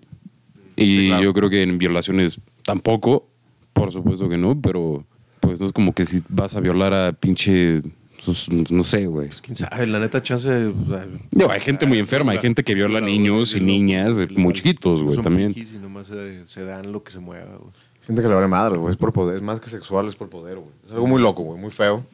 Y 0.77 0.91
Sí, 0.97 1.07
claro. 1.09 1.23
yo 1.25 1.35
creo 1.35 1.51
que 1.51 1.63
en 1.63 1.79
violaciones 1.79 2.41
tampoco. 2.65 3.27
Por 3.73 3.93
supuesto 3.93 4.29
que 4.29 4.37
no, 4.37 4.61
pero 4.61 5.07
pues 5.51 5.61
no 5.61 5.67
es 5.67 5.73
como 5.73 5.93
que 5.93 6.05
si 6.07 6.23
vas 6.29 6.57
a 6.57 6.61
violar 6.61 6.93
a 6.95 7.13
pinche. 7.13 7.83
pues, 8.25 8.49
no 8.71 8.85
sé, 8.85 9.07
güey. 9.07 9.29
Quién 9.43 9.57
sabe, 9.57 9.87
la 9.87 9.99
neta, 9.99 10.23
chance. 10.23 10.49
o 10.49 10.87
sea, 10.89 11.07
Digo, 11.31 11.51
hay 11.51 11.61
gente 11.61 11.87
muy 11.87 11.99
enferma, 11.99 12.33
hay 12.33 12.39
gente 12.39 12.63
que 12.63 12.75
viola 12.75 13.01
niños 13.01 13.55
y 13.55 13.61
niñas 13.61 14.15
muy 14.37 14.53
chiquitos, 14.55 15.03
güey, 15.03 15.15
Son 15.15 15.25
también. 15.25 15.55
Y 15.57 15.79
nomás 15.79 16.07
se, 16.09 16.47
se 16.47 16.65
dan 16.65 16.93
lo 16.93 17.03
que 17.03 17.13
se 17.13 17.19
mueva, 17.19 17.57
güey. 17.57 17.71
Gente 18.07 18.23
que 18.23 18.29
le 18.29 18.35
vale 18.35 18.49
madre, 18.49 18.79
güey. 18.79 18.91
Es 18.93 18.97
por 18.97 19.13
poder. 19.13 19.37
Es 19.37 19.43
más 19.43 19.61
que 19.61 19.69
sexual, 19.71 20.09
es 20.09 20.17
por 20.17 20.29
poder, 20.29 20.57
güey. 20.57 20.71
Es 20.85 20.93
algo 20.93 21.07
muy 21.07 21.21
loco, 21.23 21.43
güey. 21.43 21.61
Muy 21.61 21.71
feo. 21.71 22.05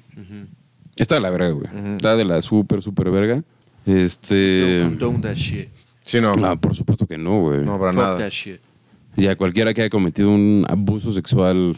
Está 0.96 1.14
de 1.16 1.20
la 1.20 1.30
verga, 1.30 1.50
güey. 1.50 1.68
Está 1.96 2.16
de 2.16 2.24
la 2.24 2.40
súper, 2.42 2.82
súper 2.82 3.10
verga. 3.10 3.42
Este. 3.84 4.80
Don't 4.80 4.98
condone 4.98 5.22
that 5.22 5.34
shit. 5.36 5.68
Sí, 6.02 6.20
no. 6.20 6.32
No, 6.32 6.60
por 6.60 6.74
supuesto 6.74 7.06
que 7.06 7.16
no, 7.18 7.40
güey. 7.40 7.64
No, 7.64 7.78
para 7.78 7.92
Fuck 7.92 8.00
nada. 8.02 8.18
that 8.18 8.30
shit. 8.30 8.60
Ya 9.16 9.34
cualquiera 9.36 9.72
que 9.72 9.80
haya 9.82 9.90
cometido 9.90 10.30
un 10.30 10.64
abuso 10.68 11.12
sexual 11.12 11.76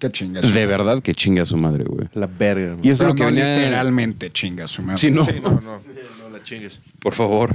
Que 0.00 0.10
chingas. 0.10 0.52
de 0.52 0.66
verdad 0.66 1.00
que 1.02 1.14
chinga 1.14 1.42
a 1.42 1.46
su 1.46 1.56
madre, 1.56 1.84
güey. 1.84 2.08
La 2.14 2.26
verga. 2.26 2.72
Y 2.82 2.88
eso 2.90 2.92
es 2.92 2.98
Pero 2.98 3.08
lo 3.10 3.14
que 3.14 3.20
no 3.22 3.26
venía. 3.28 3.56
literalmente 3.56 4.30
chinga 4.32 4.66
su 4.66 4.82
madre. 4.82 4.98
Sí, 4.98 5.10
no. 5.12 5.24
Sí, 5.24 5.34
no, 5.42 5.50
no. 5.50 5.60
No 5.60 6.30
la 6.36 6.42
chingues. 6.42 6.80
Por 7.00 7.14
favor. 7.14 7.50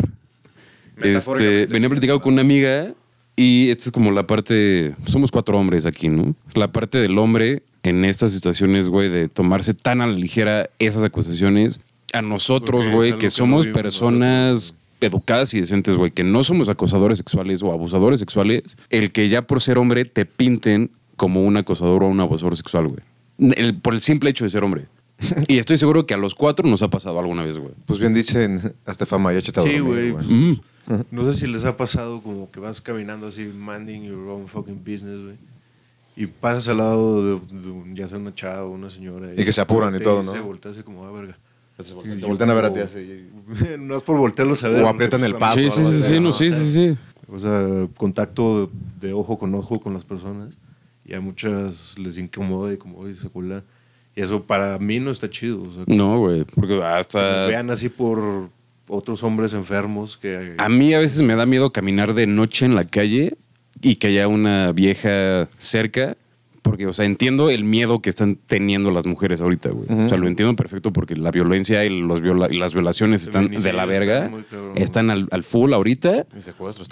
Metafóricamente 0.96 1.62
Este, 1.64 1.74
venía 1.74 1.90
platicado 1.90 2.22
con 2.22 2.34
una 2.34 2.42
amiga 2.42 2.94
y 3.36 3.70
esta 3.70 3.86
es 3.86 3.92
como 3.92 4.12
la 4.12 4.26
parte. 4.28 4.96
Somos 5.08 5.32
cuatro 5.32 5.58
hombres 5.60 5.86
aquí, 5.86 6.08
¿no? 6.08 6.36
La 6.54 6.72
parte 6.72 7.00
del 7.00 7.18
hombre 7.18 7.64
en 7.84 8.06
estas 8.06 8.32
situaciones, 8.32 8.88
güey, 8.90 9.10
de 9.10 9.28
tomarse 9.28 9.74
tan 9.74 10.02
a 10.02 10.08
la 10.08 10.14
ligera 10.14 10.70
esas 10.80 11.04
acusaciones. 11.04 11.82
A 12.14 12.22
nosotros, 12.22 12.86
Porque 12.86 12.90
es 12.90 12.96
güey, 12.96 13.10
algo 13.10 13.20
que 13.20 13.26
que 13.28 13.32
somos 13.32 13.68
personas 13.68 14.54
nosotros. 14.54 14.80
educadas 15.02 15.54
y 15.54 15.60
decentes, 15.60 15.96
güey, 15.96 16.12
que 16.12 16.24
no 16.24 16.44
somos 16.44 16.70
acosadores 16.70 17.18
sexuales 17.18 17.62
o 17.62 17.72
abusadores 17.74 18.20
sexuales, 18.22 18.64
el 18.90 19.12
que 19.12 19.28
ya 19.28 19.42
por 19.42 19.62
ser 19.62 19.78
hombre 19.78 20.06
te 20.06 20.26
pinten 20.26 20.92
como 21.16 21.44
un 21.44 21.58
acosador 21.58 22.04
o 22.04 22.08
un 22.08 22.20
abusador 22.20 22.56
sexual, 22.58 22.88
güey. 22.88 23.00
El- 23.56 23.76
por 23.76 23.94
el 23.94 24.02
simple 24.02 24.30
hecho 24.30 24.44
de 24.44 24.50
ser 24.50 24.64
hombre. 24.64 24.86
y 25.48 25.58
estoy 25.58 25.78
seguro 25.78 26.06
que 26.06 26.14
a 26.14 26.18
los 26.18 26.36
cuatro 26.36 26.68
nos 26.68 26.82
ha 26.82 26.90
pasado 26.90 27.20
alguna 27.20 27.44
vez, 27.44 27.58
güey. 27.58 27.74
Pues 27.86 28.00
bien 28.00 28.14
dicen, 28.14 28.60
hasta 28.86 29.06
fama 29.06 29.34
y 29.34 29.38
échate 29.38 29.62
a 29.62 29.64
Sí, 29.64 29.80
güey. 29.80 30.12
Mm. 30.14 30.60
No 31.12 31.32
sé 31.32 31.40
si 31.40 31.48
les 31.48 31.66
ha 31.66 31.78
pasado 31.78 32.22
como 32.22 32.52
que 32.52 32.60
vas 32.60 32.80
caminando 32.82 33.28
así, 33.28 33.44
minding 33.44 34.04
your 34.04 34.28
own 34.30 34.48
fucking 34.48 34.80
business, 34.80 35.22
güey. 35.24 35.36
Y 36.18 36.28
pasas 36.28 36.70
al 36.70 36.78
lado 36.78 37.24
de, 37.40 37.58
de 37.62 37.70
un- 37.70 37.96
ya 37.96 38.08
sea 38.08 38.18
una 38.18 38.34
chava 38.36 38.64
o 38.66 38.72
una 38.72 38.90
señora. 38.90 39.30
Y 39.36 39.44
que 39.44 39.52
se 39.52 39.62
apuran 39.62 39.96
y 39.96 40.00
todo, 40.00 40.22
¿no? 40.24 40.32
Se 40.32 40.40
voltea 40.40 40.72
así 40.72 40.84
como, 40.84 41.06
ah, 41.06 41.12
verga. 41.12 41.38
Te 41.78 41.94
voltean, 41.94 42.38
te 42.38 42.44
a 42.52 42.54
ver 42.56 42.66
a 42.66 42.72
ti 42.74 42.80
así. 42.80 43.28
no 43.80 43.98
es 43.98 44.04
por 44.04 44.18
voltearlos 44.18 44.64
a 44.64 44.70
ver. 44.70 44.82
O 44.84 44.88
aprietan 44.88 45.24
el 45.26 45.36
paso 45.36 45.60
Sí, 45.60 45.66
o 45.66 45.72
sí, 45.72 45.80
algo 45.82 45.92
sí, 45.92 45.98
así, 45.98 46.04
sí, 46.08 46.14
no, 46.14 46.22
¿no? 46.22 46.32
sí, 46.32 46.52
sí, 46.54 46.72
sí. 46.72 46.98
O 47.28 47.40
sea, 47.40 47.88
contacto 47.98 48.68
de, 49.02 49.08
de 49.08 49.14
ojo 49.14 49.38
con 49.38 49.54
ojo 49.56 49.80
con 49.82 49.94
las 49.94 50.06
personas. 50.06 50.54
Y 51.06 51.14
a 51.14 51.22
muchas 51.22 51.98
les 52.00 52.18
incomoda 52.18 52.74
y 52.74 52.78
como, 52.78 52.98
oye, 52.98 53.14
se 53.16 53.30
culan. 53.30 53.64
Y 54.16 54.22
eso 54.22 54.44
para 54.44 54.80
mí 54.80 55.00
no 55.00 55.12
está 55.12 55.30
chido. 55.30 55.62
O 55.62 55.72
sea, 55.72 55.86
que 55.86 55.96
No, 55.96 56.18
güey, 56.20 56.44
porque 56.44 56.82
hasta... 56.84 57.48
vean 57.48 57.70
así 57.70 57.90
por 57.90 58.50
otros 58.88 59.24
hombres 59.24 59.54
enfermos 59.54 60.18
que... 60.18 60.56
A 60.58 60.70
mí 60.70 60.94
a 60.94 61.00
veces 61.00 61.22
me 61.22 61.36
da 61.36 61.46
miedo 61.46 61.72
caminar 61.72 62.14
de 62.14 62.28
noche 62.28 62.66
en 62.66 62.76
la 62.76 62.86
calle 62.86 63.36
y 63.82 63.96
que 63.96 64.08
haya 64.08 64.28
una 64.28 64.72
vieja 64.72 65.48
cerca, 65.58 66.18
porque, 66.66 66.88
o 66.88 66.94
sea, 66.94 67.06
entiendo 67.06 67.52
el 67.52 67.64
miedo 67.64 68.02
que 68.02 68.10
están 68.10 68.40
teniendo 68.48 68.90
las 68.90 69.06
mujeres 69.06 69.40
ahorita, 69.40 69.70
güey. 69.70 69.88
O 69.88 70.10
sea, 70.10 70.18
lo 70.18 70.28
entiendo 70.28 70.56
perfecto 70.56 70.92
porque 70.92 71.16
la 71.16 71.30
violencia 71.30 71.86
y, 71.86 72.02
los 72.02 72.22
viola- 72.22 72.48
y 72.52 72.58
las 72.58 72.74
violaciones 72.74 73.22
El 73.22 73.28
están 73.28 73.48
de 73.64 73.72
la 73.74 73.86
verga, 73.86 74.32
está 74.74 74.82
están 74.82 75.10
al, 75.12 75.28
al 75.30 75.44
full 75.44 75.72
ahorita. 75.74 76.26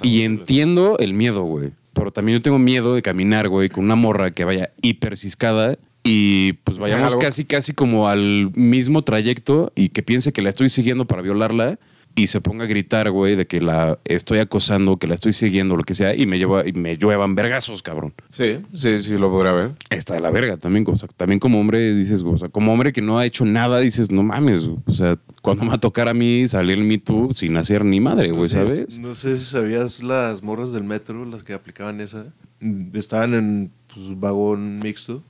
Y 0.03 0.21
entiendo 0.21 0.97
el 0.99 1.13
miedo, 1.15 1.41
güey. 1.43 1.71
Pero 1.93 2.11
también 2.11 2.37
yo 2.37 2.41
tengo 2.43 2.59
miedo 2.59 2.93
de 2.93 3.01
caminar, 3.01 3.49
güey, 3.49 3.69
con 3.69 3.83
una 3.83 3.95
morra 3.95 4.29
que 4.31 4.45
vaya 4.45 4.69
hiperciscada 4.81 5.77
y 6.03 6.53
pues 6.63 6.77
¿Te 6.77 6.83
haga 6.85 6.93
vayamos 6.95 7.15
casi, 7.15 7.45
casi 7.45 7.73
como 7.73 8.07
al 8.09 8.51
mismo 8.55 9.03
trayecto 9.03 9.71
y 9.75 9.89
que 9.89 10.03
piense 10.03 10.31
que 10.33 10.41
la 10.43 10.49
estoy 10.49 10.69
siguiendo 10.69 11.05
para 11.05 11.21
violarla 11.23 11.79
y 12.15 12.27
se 12.27 12.41
ponga 12.41 12.65
a 12.65 12.67
gritar, 12.67 13.09
güey, 13.11 13.35
de 13.35 13.47
que 13.47 13.61
la 13.61 13.99
estoy 14.05 14.39
acosando, 14.39 14.97
que 14.97 15.07
la 15.07 15.15
estoy 15.15 15.33
siguiendo, 15.33 15.75
lo 15.75 15.83
que 15.83 15.93
sea, 15.93 16.15
y 16.15 16.25
me 16.25 16.37
lleva, 16.37 16.67
y 16.67 16.73
me 16.73 16.97
lluevan 16.97 17.35
vergazos, 17.35 17.81
cabrón. 17.81 18.13
Sí, 18.29 18.59
sí, 18.73 19.01
sí, 19.01 19.17
lo 19.17 19.31
podría 19.31 19.51
ver. 19.51 19.71
Está 19.89 20.13
de 20.13 20.19
la 20.19 20.29
verga 20.29 20.57
también, 20.57 20.85
o 20.87 20.95
sea, 20.95 21.09
también 21.15 21.39
como 21.39 21.59
hombre 21.59 21.93
dices, 21.95 22.21
o 22.21 22.37
sea, 22.37 22.49
como 22.49 22.71
hombre 22.71 22.93
que 22.93 23.01
no 23.01 23.17
ha 23.17 23.25
hecho 23.25 23.45
nada, 23.45 23.79
dices, 23.79 24.11
no 24.11 24.23
mames, 24.23 24.63
o 24.85 24.93
sea, 24.93 25.17
cuando 25.41 25.63
me 25.63 25.69
va 25.69 25.75
a 25.75 25.79
tocar 25.79 26.07
a 26.07 26.13
mí 26.13 26.47
salir 26.47 26.77
el 26.77 26.83
Me 26.83 26.97
Too 26.97 27.33
sin 27.33 27.57
hacer 27.57 27.83
ni 27.83 27.99
madre, 27.99 28.31
güey, 28.31 28.43
no 28.43 28.49
sé, 28.49 28.55
¿sabes? 28.55 28.99
No 28.99 29.15
sé 29.15 29.37
si 29.37 29.45
sabías 29.45 30.03
las 30.03 30.43
morras 30.43 30.71
del 30.71 30.83
metro, 30.83 31.25
las 31.25 31.43
que 31.43 31.53
aplicaban 31.53 31.99
esa. 32.01 32.25
Mm, 32.59 32.95
Estaban 32.95 33.33
en 33.33 33.71
pues, 33.93 34.19
vagón 34.19 34.79
mixto 34.79 35.23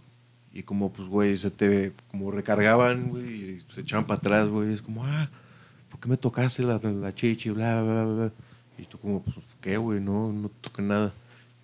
y 0.53 0.63
como, 0.63 0.93
pues, 0.93 1.07
güey, 1.07 1.35
se 1.37 1.49
te 1.49 1.93
como 2.11 2.29
recargaban, 2.29 3.09
güey, 3.09 3.25
y 3.25 3.61
se 3.69 3.81
echaban 3.81 4.05
para 4.05 4.19
atrás, 4.19 4.47
güey. 4.49 4.71
Es 4.71 4.83
como, 4.83 5.03
ah, 5.03 5.29
¿por 5.31 5.42
qué 6.03 6.09
me 6.09 6.17
tocaste 6.17 6.61
la, 6.63 6.79
la 6.83 7.15
chichi? 7.15 7.49
Bla, 7.49 7.81
bla, 7.81 8.03
bla, 8.03 8.13
bla. 8.13 8.31
Y 8.77 8.83
tú 8.85 8.97
como, 8.99 9.23
pues, 9.23 9.35
¿qué, 9.61 9.77
güey? 9.77 9.99
No, 10.01 10.31
no 10.31 10.49
toqué 10.61 10.81
nada. 10.81 11.13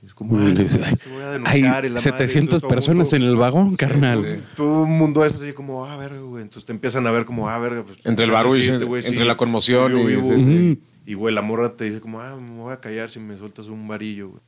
Y 0.02 0.06
es 0.06 0.14
como, 0.14 0.40
Ay, 0.40 0.54
te 0.54 0.64
voy 0.64 1.22
a 1.24 1.32
denunciar. 1.32 1.86
y 1.86 1.90
la 1.90 1.96
madre, 1.96 1.98
700 1.98 2.36
entonces 2.36 2.62
todo 2.62 2.70
personas 2.70 3.12
mundo- 3.12 3.26
en 3.26 3.32
el 3.32 3.36
vagón, 3.36 3.76
carnal. 3.76 4.20
sí. 4.20 4.42
Todo 4.56 4.84
el 4.86 4.90
mundo 4.90 5.26
es 5.26 5.34
así 5.34 5.52
como, 5.52 5.86
ah, 5.86 5.98
verga, 5.98 6.22
güey. 6.22 6.42
Entonces 6.44 6.66
te 6.66 6.72
empiezan 6.72 7.06
a 7.06 7.12
ver 7.12 7.26
como, 7.26 7.50
ah, 7.50 7.60
verga. 7.60 7.84
Pues, 7.84 7.98
Entre 8.06 8.24
el 8.26 8.32
barullo 8.32 8.64
y 8.64 9.02
sí, 9.04 9.10
entre 9.10 9.26
la 9.26 9.36
conmoción 9.36 9.92
yo 9.92 10.10
y- 10.10 10.16
güey. 10.16 10.40
sí. 10.40 10.82
Y, 11.06 11.16
güey, 11.16 11.36
la 11.36 11.42
morra 11.42 11.74
te 11.76 11.84
dice 11.86 12.00
como, 12.00 12.22
ah, 12.22 12.36
me 12.38 12.60
voy 12.62 12.72
a 12.72 12.78
callar 12.80 13.10
si 13.10 13.20
me 13.20 13.38
sueltas 13.38 13.68
un 13.68 13.88
varillo, 13.88 14.30
güey. 14.30 14.42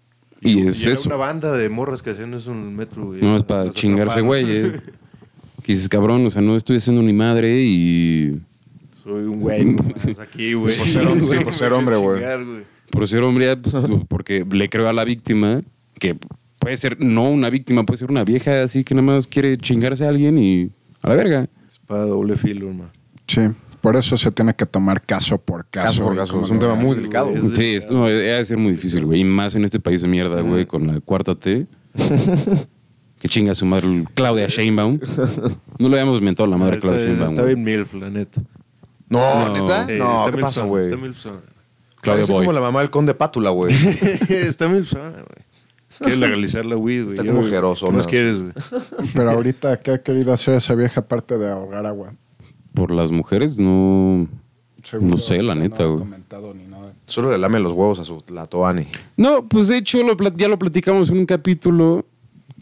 Y 0.44 0.68
es 0.68 0.86
eso. 0.88 1.10
una 1.10 1.18
banda 1.18 1.52
de 1.52 1.68
morras 1.70 2.02
que 2.02 2.12
hacían 2.12 2.34
eso 2.34 2.52
en 2.52 2.62
el 2.64 2.72
metro, 2.72 3.08
güey. 3.08 3.22
No 3.22 3.36
es 3.36 3.44
para 3.44 3.70
chingarse, 3.72 4.22
güey. 4.22 4.46
eh. 4.48 4.72
Que 5.64 5.74
dices, 5.74 5.88
cabrón, 5.90 6.26
o 6.26 6.32
sea, 6.32 6.42
no 6.42 6.56
estoy 6.56 6.78
haciendo 6.78 7.04
ni 7.04 7.14
madre 7.14 7.62
y 7.62 8.40
Soy 9.04 9.24
un 9.24 9.40
güey 9.40 9.76
aquí, 10.22 10.54
güey. 10.54 10.78
Por 10.78 10.88
ser 10.88 11.08
hombre, 11.08 11.26
sí, 11.26 11.44
por 11.44 11.56
ser 11.56 11.74
hombre, 11.74 11.98
güey. 11.98 12.22
Por 12.92 13.08
ser 13.08 13.24
hombre, 13.24 13.58
pues, 13.58 13.76
porque 14.08 14.46
le 14.50 14.70
creo 14.70 14.88
a 14.88 14.94
la 14.94 15.04
víctima, 15.04 15.62
que 16.00 16.18
puede 16.60 16.78
ser 16.78 17.04
no 17.04 17.30
una 17.30 17.50
víctima, 17.50 17.84
puede 17.86 17.98
ser 17.98 18.12
una 18.12 18.24
vieja 18.24 18.64
así 18.64 18.84
que 18.84 18.94
nada 18.94 19.08
más 19.08 19.28
quiere 19.28 19.58
chingarse 19.58 20.06
a 20.06 20.10
alguien 20.10 20.38
y 20.38 20.70
a 21.02 21.10
la 21.10 21.16
verga. 21.16 21.50
Espada 21.72 22.06
doble 22.06 22.36
filo, 22.36 22.68
hermano. 22.68 22.92
Sí, 23.28 23.42
por 23.80 23.96
eso 23.96 24.18
se 24.18 24.32
tiene 24.32 24.54
que 24.54 24.66
tomar 24.66 25.02
caso 25.02 25.40
por 25.40 25.66
caso. 25.66 25.88
Caso 25.88 26.04
por 26.04 26.14
y 26.14 26.18
caso, 26.18 26.34
como 26.34 26.46
es 26.46 26.52
un 26.52 26.58
lo 26.58 26.62
tema 26.62 26.76
muy 26.76 26.96
delicado. 26.96 27.30
Es 27.30 27.44
Sí, 27.56 27.76
esto 27.76 27.94
no, 27.94 28.06
debe 28.06 28.46
ser 28.46 28.58
muy 28.58 28.74
difícil, 28.74 29.06
güey. 29.06 29.22
Y 29.22 29.24
más 29.24 29.56
en 29.56 29.66
este 29.66 29.80
país 29.80 30.02
de 30.04 30.08
mierda, 30.08 30.42
güey, 30.42 30.66
con 30.66 30.86
la 30.86 31.00
cuarta 31.00 31.34
T. 31.34 31.66
que 33.20 33.28
chinga 33.28 33.56
su 33.56 33.66
madre 33.66 34.06
Claudia 34.14 34.48
Sheinbaum. 34.48 35.00
No 35.80 35.90
le 35.90 36.00
habíamos 36.00 36.22
mentado 36.22 36.48
la 36.48 36.58
madre 36.58 36.74
a 36.74 36.78
está, 36.78 36.88
Claudia 36.90 37.06
Sheinbaum. 37.06 37.30
está 37.30 37.44
bien 37.44 37.64
milf, 37.64 37.94
la 37.94 38.10
neta. 38.10 38.42
No, 39.12 39.48
No. 39.48 39.54
¿neta? 39.54 39.86
No, 39.88 40.26
está 40.26 40.32
¿qué 40.32 40.38
pasa, 40.42 40.62
milfzona, 40.64 40.68
güey? 40.68 40.84
Está 40.86 40.98
milfzona. 40.98 41.40
Parece 42.04 42.32
Boy. 42.34 42.46
como 42.46 42.54
la 42.54 42.62
mamá 42.62 42.80
del 42.80 42.90
conde 42.90 43.14
Pátula, 43.14 43.52
güey. 43.52 43.72
está 44.30 44.68
milfzona, 44.68 45.10
güey. 45.12 45.46
Quiere 46.00 46.16
legalizar 46.18 46.66
la 46.66 46.78
weed, 46.78 47.04
güey. 47.04 47.16
Está 47.16 47.26
como 47.28 47.40
güey, 47.42 47.52
jeroso, 47.52 47.86
¿Qué 47.88 47.92
más 47.92 48.06
¿no? 48.06 48.10
quieres, 48.10 48.40
güey? 48.40 48.54
Pero 49.14 49.30
ahorita, 49.32 49.80
¿qué 49.82 49.92
ha 49.92 50.02
querido 50.02 50.34
hacer 50.34 50.56
esa 50.56 50.74
vieja 50.74 51.02
aparte 51.02 51.38
de 51.38 51.52
ahogar 51.52 51.86
agua? 51.86 52.14
Por 52.74 52.90
las 52.92 53.12
mujeres, 53.12 53.60
no. 53.60 54.28
Seguro 54.84 55.12
No 55.12 55.18
sé, 55.20 55.44
la 55.44 55.54
neta, 55.54 55.84
no 55.84 55.84
ha 55.84 55.88
güey. 55.90 56.00
comentado 56.00 56.54
ni 56.56 56.66
nada. 56.66 56.94
Solo 57.06 57.30
le 57.32 57.38
lame 57.38 57.60
los 57.60 57.74
huevos 57.74 58.00
a 58.00 58.06
su 58.06 58.24
la 58.30 58.48
Toani. 58.48 58.88
No, 59.18 59.48
pues 59.48 59.68
de 59.68 59.78
hecho 59.78 60.02
lo 60.02 60.18
plat- 60.18 60.36
ya 60.38 60.48
lo 60.48 60.58
platicamos 60.58 61.10
en 61.12 61.20
un 61.20 61.26
capítulo 61.28 62.06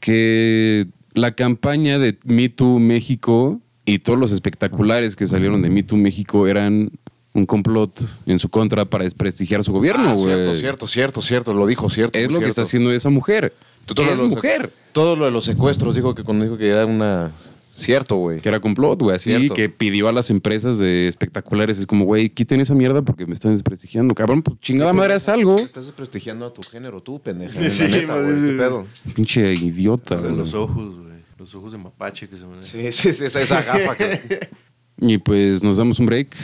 que 0.01 0.87
la 1.13 1.31
campaña 1.35 1.97
de 1.99 2.17
Me 2.25 2.49
Too 2.49 2.79
México 2.79 3.61
y 3.89 3.99
todos 3.99 4.19
los 4.19 4.31
espectaculares 4.31 5.15
que 5.15 5.25
salieron 5.27 5.61
de 5.61 5.69
Me 5.69 5.83
Too 5.83 5.97
México 5.97 6.47
eran 6.47 6.91
un 7.33 7.45
complot 7.45 7.91
en 8.25 8.39
su 8.39 8.49
contra 8.49 8.85
para 8.85 9.03
desprestigiar 9.03 9.63
su 9.63 9.71
gobierno, 9.71 10.09
Ah, 10.09 10.13
güey. 10.13 10.25
cierto, 10.25 10.55
cierto, 10.55 10.87
cierto, 10.87 11.21
cierto. 11.21 11.53
Lo 11.53 11.65
dijo, 11.67 11.89
cierto. 11.89 12.17
Es 12.17 12.31
lo 12.31 12.39
que 12.39 12.47
está 12.47 12.63
haciendo 12.63 12.91
esa 12.91 13.09
mujer. 13.09 13.53
Tú, 13.85 13.93
todo 13.93 14.05
es 14.07 14.17
lo 14.17 14.23
de 14.23 14.29
los- 14.29 14.35
mujer. 14.35 14.71
Todo 14.91 15.15
lo 15.15 15.25
de 15.25 15.31
los 15.31 15.45
secuestros 15.45 15.95
dijo 15.95 16.15
que 16.15 16.23
cuando 16.23 16.43
dijo 16.45 16.57
que 16.57 16.67
era 16.67 16.85
una. 16.85 17.31
Cierto, 17.71 18.15
güey. 18.17 18.41
Que 18.41 18.49
era 18.49 18.59
complot, 18.59 18.99
güey. 19.01 19.15
Así 19.15 19.29
Cierto. 19.29 19.53
que 19.53 19.69
pidió 19.69 20.09
a 20.09 20.11
las 20.11 20.29
empresas 20.31 20.79
de 20.79 21.07
espectaculares. 21.07 21.79
Es 21.79 21.85
como, 21.85 22.03
güey, 22.03 22.29
quiten 22.29 22.59
esa 22.59 22.73
mierda 22.75 23.03
porque 23.03 23.25
me 23.25 23.33
están 23.33 23.53
desprestigiando. 23.53 24.13
Cabrón, 24.15 24.41
pues 24.41 24.59
chingada 24.59 24.91
madre, 24.91 25.13
haz 25.13 25.29
algo. 25.29 25.55
Estás 25.55 25.85
desprestigiando 25.85 26.45
a 26.45 26.53
tu 26.53 26.61
género, 26.63 26.99
tú, 26.99 27.19
pendeja. 27.19 27.69
Sí, 27.69 27.83
la 27.87 27.87
neta. 27.87 28.15
¿Qué 28.15 28.55
pedo? 28.57 28.85
Pinche 29.15 29.53
idiota, 29.53 30.15
los 30.19 30.53
ojos, 30.55 30.95
güey. 30.97 31.08
Los 31.39 31.55
ojos 31.55 31.71
de 31.71 31.77
mapache 31.77 32.27
que 32.27 32.35
se 32.37 32.45
me 32.45 32.61
Sí, 32.61 32.83
sí, 32.91 33.13
sí, 33.13 33.25
esa, 33.25 33.41
esa 33.41 33.61
gafa 33.61 33.95
que. 33.95 34.49
Y 35.01 35.17
pues 35.17 35.63
nos 35.63 35.77
damos 35.77 35.97
un 35.99 36.05
break. 36.07 36.35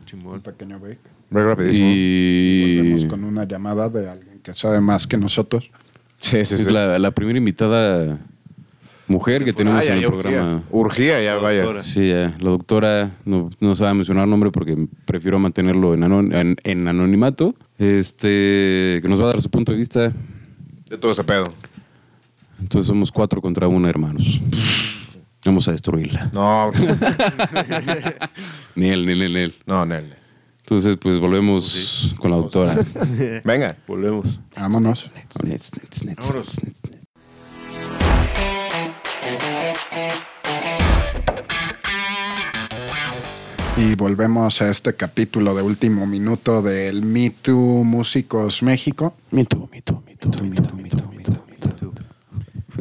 Un 0.00 0.04
Chimón. 0.04 0.40
pequeño 0.42 0.78
break. 0.78 0.98
Muy 1.30 1.42
rapidísimo. 1.42 1.86
Y 1.90 2.76
Volvemos 2.76 3.06
con 3.06 3.24
una 3.24 3.44
llamada 3.44 3.88
de 3.88 4.06
alguien 4.10 4.40
que 4.40 4.52
sabe 4.52 4.82
más 4.82 5.06
que 5.06 5.16
nosotros. 5.16 5.70
Sí, 6.18 6.44
sí, 6.44 6.54
es 6.56 6.64
sí. 6.64 6.70
la, 6.70 6.98
la 6.98 7.10
primera 7.12 7.38
invitada 7.38 8.18
mujer 9.08 9.44
que 9.46 9.54
tenemos 9.54 9.80
Ah, 9.80 9.84
ya, 9.84 9.92
en 9.96 9.98
el 10.02 10.06
programa. 10.08 10.62
Urgía, 10.70 11.14
Urgía, 11.16 11.22
ya, 11.22 11.34
vaya. 11.36 11.60
Doctora. 11.62 11.82
Sí, 11.82 12.08
ya. 12.10 12.34
la 12.38 12.50
doctora 12.50 13.16
no, 13.24 13.48
no 13.60 13.74
sabe 13.74 13.94
mencionar 13.94 14.28
nombre 14.28 14.50
porque 14.50 14.86
prefiero 15.06 15.38
mantenerlo 15.38 15.94
en, 15.94 16.00
anon- 16.02 16.34
en- 16.34 16.56
en 16.64 16.88
anonimato. 16.88 17.54
Este, 17.78 18.98
que 19.00 19.06
nos 19.08 19.18
va 19.20 19.24
a 19.24 19.28
dar 19.28 19.40
su 19.40 19.48
punto 19.50 19.72
de 19.72 19.78
vista. 19.78 20.12
De 20.90 20.98
todo 20.98 21.12
ese 21.12 21.24
pedo. 21.24 21.52
Entonces 22.62 22.86
somos 22.86 23.12
cuatro 23.12 23.42
contra 23.42 23.68
una, 23.68 23.90
hermanos. 23.90 24.40
Vamos 25.44 25.68
a 25.68 25.72
destruirla. 25.72 26.30
No, 26.32 26.70
Ni 28.76 28.88
él, 28.88 29.04
ni 29.04 29.12
él, 29.12 29.34
ni 29.34 29.40
él. 29.40 29.54
no, 29.66 29.84
Nel. 29.84 30.14
Entonces, 30.60 30.96
pues 30.96 31.18
volvemos 31.18 32.14
con 32.18 32.30
la 32.30 32.36
doctora. 32.36 32.78
Venga. 33.44 33.76
Volvemos. 33.86 34.40
Vámonos. 34.56 35.10
Vámonos. 35.10 35.32
Y 43.76 43.94
volvemos 43.96 44.62
a 44.62 44.70
este 44.70 44.94
capítulo 44.94 45.54
de 45.54 45.62
último 45.62 46.06
minuto 46.06 46.62
del 46.62 47.02
Me 47.02 47.30
Too 47.30 47.84
Músicos 47.84 48.62
México. 48.62 49.14
Mito, 49.30 49.68
mito, 49.72 50.02
mito, 50.06 50.28
mito, 50.30 50.44
mito, 50.44 50.44
mito, 50.44 50.76
mito. 50.76 50.81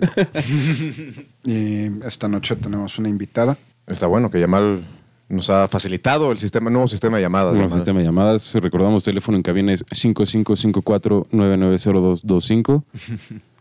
Y 1.45 1.85
esta 2.05 2.27
noche 2.27 2.55
tenemos 2.55 2.97
una 2.99 3.09
invitada. 3.09 3.57
Está 3.87 4.05
bueno 4.07 4.29
que 4.29 4.39
Yamal 4.39 4.85
nos 5.29 5.49
ha 5.49 5.67
facilitado 5.67 6.31
el 6.31 6.37
sistema, 6.37 6.69
nuevo 6.69 6.87
sistema 6.87 7.17
de 7.17 7.23
llamadas. 7.23 7.51
Bueno, 7.53 7.65
Yamal. 7.67 7.79
sistema 7.79 7.99
de 7.99 8.05
llamadas. 8.05 8.53
Recordamos, 8.55 9.03
teléfono 9.03 9.37
en 9.37 9.43
cabina 9.43 9.73
es 9.73 9.83
5554-990225. 9.85 12.83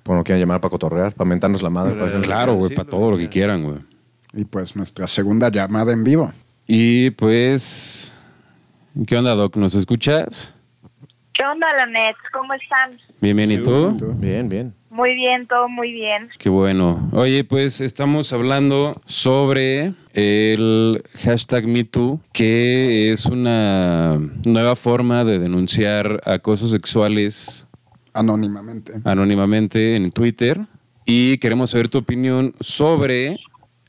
Por 0.03 0.17
no 0.17 0.25
quieran 0.25 0.41
llamar 0.41 0.61
para 0.63 0.71
cotorrear, 0.71 1.13
para 1.13 1.29
mentarnos 1.29 1.61
la 1.63 1.69
madre. 1.71 1.95
Claro. 1.97 2.11
para- 2.13 2.23
Claro, 2.23 2.55
güey, 2.55 2.71
Sí, 2.71 2.75
para 2.75 2.89
todo 2.89 3.11
lo 3.11 3.17
que 3.19 3.25
que 3.25 3.29
quieran, 3.31 3.63
güey. 3.65 3.79
Y 4.33 4.45
pues 4.45 4.75
nuestra 4.77 5.07
segunda 5.07 5.51
llamada 5.51 5.93
en 5.93 6.05
vivo. 6.05 6.33
Y 6.67 7.11
pues, 7.11 8.13
¿qué 9.07 9.17
onda, 9.17 9.35
Doc? 9.35 9.57
¿Nos 9.57 9.75
escuchas? 9.75 10.55
¿Qué 11.35 11.45
onda, 11.45 11.67
Lanet? 11.77 12.17
¿Cómo 12.33 12.55
están? 12.55 12.93
Bien, 13.21 13.37
bien, 13.37 13.51
¿y 13.53 13.59
tú? 13.59 13.97
Bien, 14.19 14.49
bien. 14.49 14.75
Muy 14.89 15.15
bien, 15.15 15.47
todo 15.47 15.69
muy 15.69 15.93
bien. 15.93 16.29
Qué 16.39 16.49
bueno. 16.49 17.09
Oye, 17.13 17.45
pues 17.45 17.81
estamos 17.81 18.33
hablando 18.33 18.93
sobre 19.07 19.93
el 20.15 21.03
hashtag 21.23 21.67
MeToo, 21.67 22.21
que 22.33 23.13
es 23.13 23.27
una 23.27 24.19
nueva 24.47 24.75
forma 24.77 25.25
de 25.25 25.39
denunciar 25.39 26.21
acosos 26.25 26.71
sexuales 26.71 27.67
Anónimamente. 28.15 28.95
anónimamente 29.05 29.97
en 29.97 30.11
Twitter. 30.13 30.59
Y 31.05 31.39
queremos 31.39 31.71
saber 31.71 31.89
tu 31.89 31.99
opinión 31.99 32.55
sobre 32.61 33.39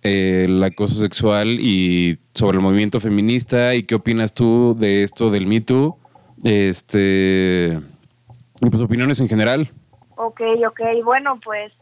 el 0.03 0.63
acoso 0.63 0.95
sexual 1.01 1.59
y 1.59 2.19
sobre 2.33 2.57
el 2.57 2.63
movimiento 2.63 2.99
feminista 2.99 3.75
y 3.75 3.83
qué 3.83 3.95
opinas 3.95 4.33
tú 4.33 4.75
de 4.79 5.03
esto 5.03 5.31
del 5.31 5.47
MeToo. 5.47 5.97
Este, 6.43 7.79
y 8.61 8.69
pues 8.69 8.81
opiniones 8.81 9.19
en 9.19 9.27
general. 9.27 9.71
Ok, 10.15 10.41
ok. 10.67 10.81
Bueno, 11.03 11.39
pues 11.43 11.73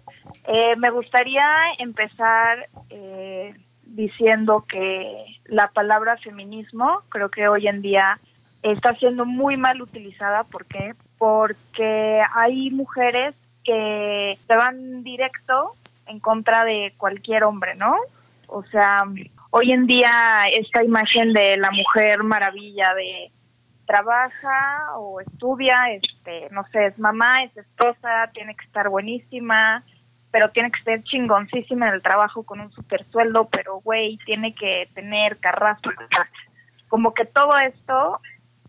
eh, 0.48 0.76
me 0.78 0.90
gustaría 0.90 1.46
empezar 1.78 2.70
eh, 2.90 3.54
diciendo 3.84 4.66
que 4.68 5.26
la 5.46 5.70
palabra 5.72 6.18
feminismo 6.18 7.02
creo 7.10 7.30
que 7.30 7.48
hoy 7.48 7.68
en 7.68 7.82
día 7.82 8.20
está 8.64 8.96
siendo 8.96 9.26
muy 9.26 9.58
mal 9.58 9.82
utilizada. 9.82 10.44
¿Por 10.46 10.66
qué? 10.66 10.94
Porque 11.18 12.22
hay 12.34 12.72
mujeres 12.72 13.36
que 13.64 14.38
se 14.48 14.56
van 14.56 15.04
directo 15.04 15.74
en 16.08 16.20
contra 16.20 16.64
de 16.64 16.94
cualquier 16.98 17.44
hombre, 17.44 17.76
¿no? 17.76 17.96
O 18.48 18.64
sea, 18.64 19.04
hoy 19.52 19.72
en 19.72 19.86
día 19.86 20.48
esta 20.52 20.84
imagen 20.84 21.34
de 21.34 21.58
la 21.58 21.72
mujer 21.72 22.24
maravilla 22.24 22.94
de 22.96 23.32
trabaja 23.90 24.96
o 24.98 25.20
estudia, 25.20 25.92
este, 25.92 26.48
no 26.52 26.64
sé, 26.72 26.86
es 26.86 27.00
mamá, 27.00 27.44
es 27.44 27.58
esposa, 27.58 28.30
tiene 28.36 28.56
que 28.56 28.64
estar 28.66 28.88
buenísima, 28.88 29.84
pero 30.30 30.52
tiene 30.52 30.70
que 30.70 30.84
ser 30.84 31.04
chingoncísima 31.04 31.88
en 31.88 31.96
el 31.96 32.04
trabajo 32.04 32.44
con 32.44 32.60
un 32.60 32.72
super 32.72 33.04
sueldo, 33.10 33.50
pero 33.52 33.80
güey, 33.80 34.20
tiene 34.28 34.54
que 34.54 34.88
tener 34.94 35.38
carrasco. 35.40 35.90
Como 36.88 37.16
que 37.16 37.26
todo 37.26 37.58
esto 37.58 38.20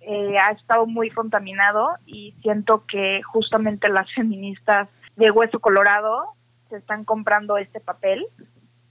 eh, 0.01 0.39
ha 0.39 0.53
estado 0.53 0.87
muy 0.87 1.11
contaminado 1.11 1.91
y 2.07 2.35
siento 2.41 2.87
que 2.87 3.21
justamente 3.23 3.91
las 3.91 4.11
feministas 4.15 4.89
de 5.17 5.31
hueso 5.31 5.61
colorado 5.61 6.33
se 6.71 6.79
están 6.79 7.05
comprando 7.05 7.59
este 7.59 7.81
papel 7.81 8.27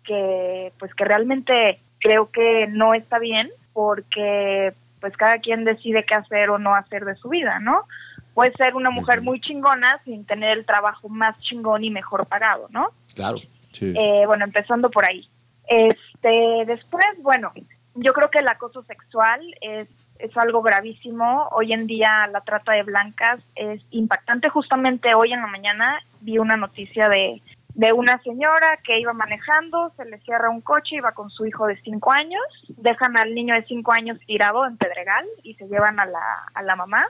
que 0.04 0.74
pues 0.78 0.94
que 0.94 1.06
realmente 1.06 1.82
creo 2.00 2.30
que 2.30 2.68
no 2.68 2.94
está 2.94 3.18
bien 3.18 3.50
porque 3.74 4.76
pues 5.00 5.16
cada 5.18 5.40
quien 5.40 5.64
decide 5.66 6.04
qué 6.04 6.16
hacer 6.16 6.50
o 6.50 6.60
no 6.60 6.76
hacer 6.76 7.06
de 7.06 7.16
su 7.16 7.30
vida, 7.30 7.60
¿no? 7.60 7.88
Puede 8.34 8.54
ser 8.54 8.76
una 8.76 8.90
mujer 8.90 9.22
muy 9.22 9.42
chingona 9.42 10.02
sin 10.06 10.26
tener 10.26 10.58
el 10.58 10.66
trabajo 10.66 11.10
más 11.10 11.38
chingón 11.40 11.84
y 11.84 11.90
mejor 11.90 12.26
pagado, 12.26 12.68
¿no? 12.70 12.90
Claro. 13.16 13.38
Sí. 13.72 13.94
Eh, 13.96 14.24
bueno, 14.26 14.46
empezando 14.46 14.90
por 14.90 15.06
ahí. 15.06 15.28
Este, 15.68 16.64
después, 16.66 17.06
bueno, 17.20 17.52
yo 17.96 18.14
creo 18.14 18.30
que 18.30 18.40
el 18.40 18.48
acoso 18.48 18.84
sexual 18.84 19.42
es, 19.62 19.88
es 20.20 20.36
algo 20.38 20.62
gravísimo. 20.62 21.50
Hoy 21.52 21.74
en 21.74 21.86
día 21.86 22.28
la 22.28 22.42
trata 22.42 22.74
de 22.74 22.84
blancas 22.84 23.40
es 23.56 23.82
impactante. 23.92 24.50
Justamente 24.50 25.14
hoy 25.14 25.34
en 25.34 25.42
la 25.42 25.48
mañana 25.48 26.00
vi 26.22 26.38
una 26.38 26.58
noticia 26.58 27.10
de, 27.10 27.42
de 27.80 27.94
una 27.94 28.22
señora 28.24 28.78
que 28.84 29.00
iba 29.00 29.14
manejando, 29.14 29.94
se 29.96 30.04
le 30.04 30.20
cierra 30.20 30.50
un 30.50 30.60
coche, 30.60 30.98
iba 30.98 31.14
con 31.14 31.30
su 31.30 31.46
hijo 31.46 31.66
de 31.66 31.80
cinco 31.82 32.12
años, 32.12 32.44
dejan 32.68 33.16
al 33.16 33.34
niño 33.34 33.56
de 33.56 33.62
cinco 33.62 33.94
años 33.94 34.20
tirado 34.26 34.66
en 34.66 34.76
Pedregal 34.76 35.26
y 35.44 35.54
se 35.54 35.66
llevan 35.70 35.98
a 35.98 36.06
la, 36.06 36.20
a 36.54 36.62
la 36.62 36.76
mamá 36.76 37.08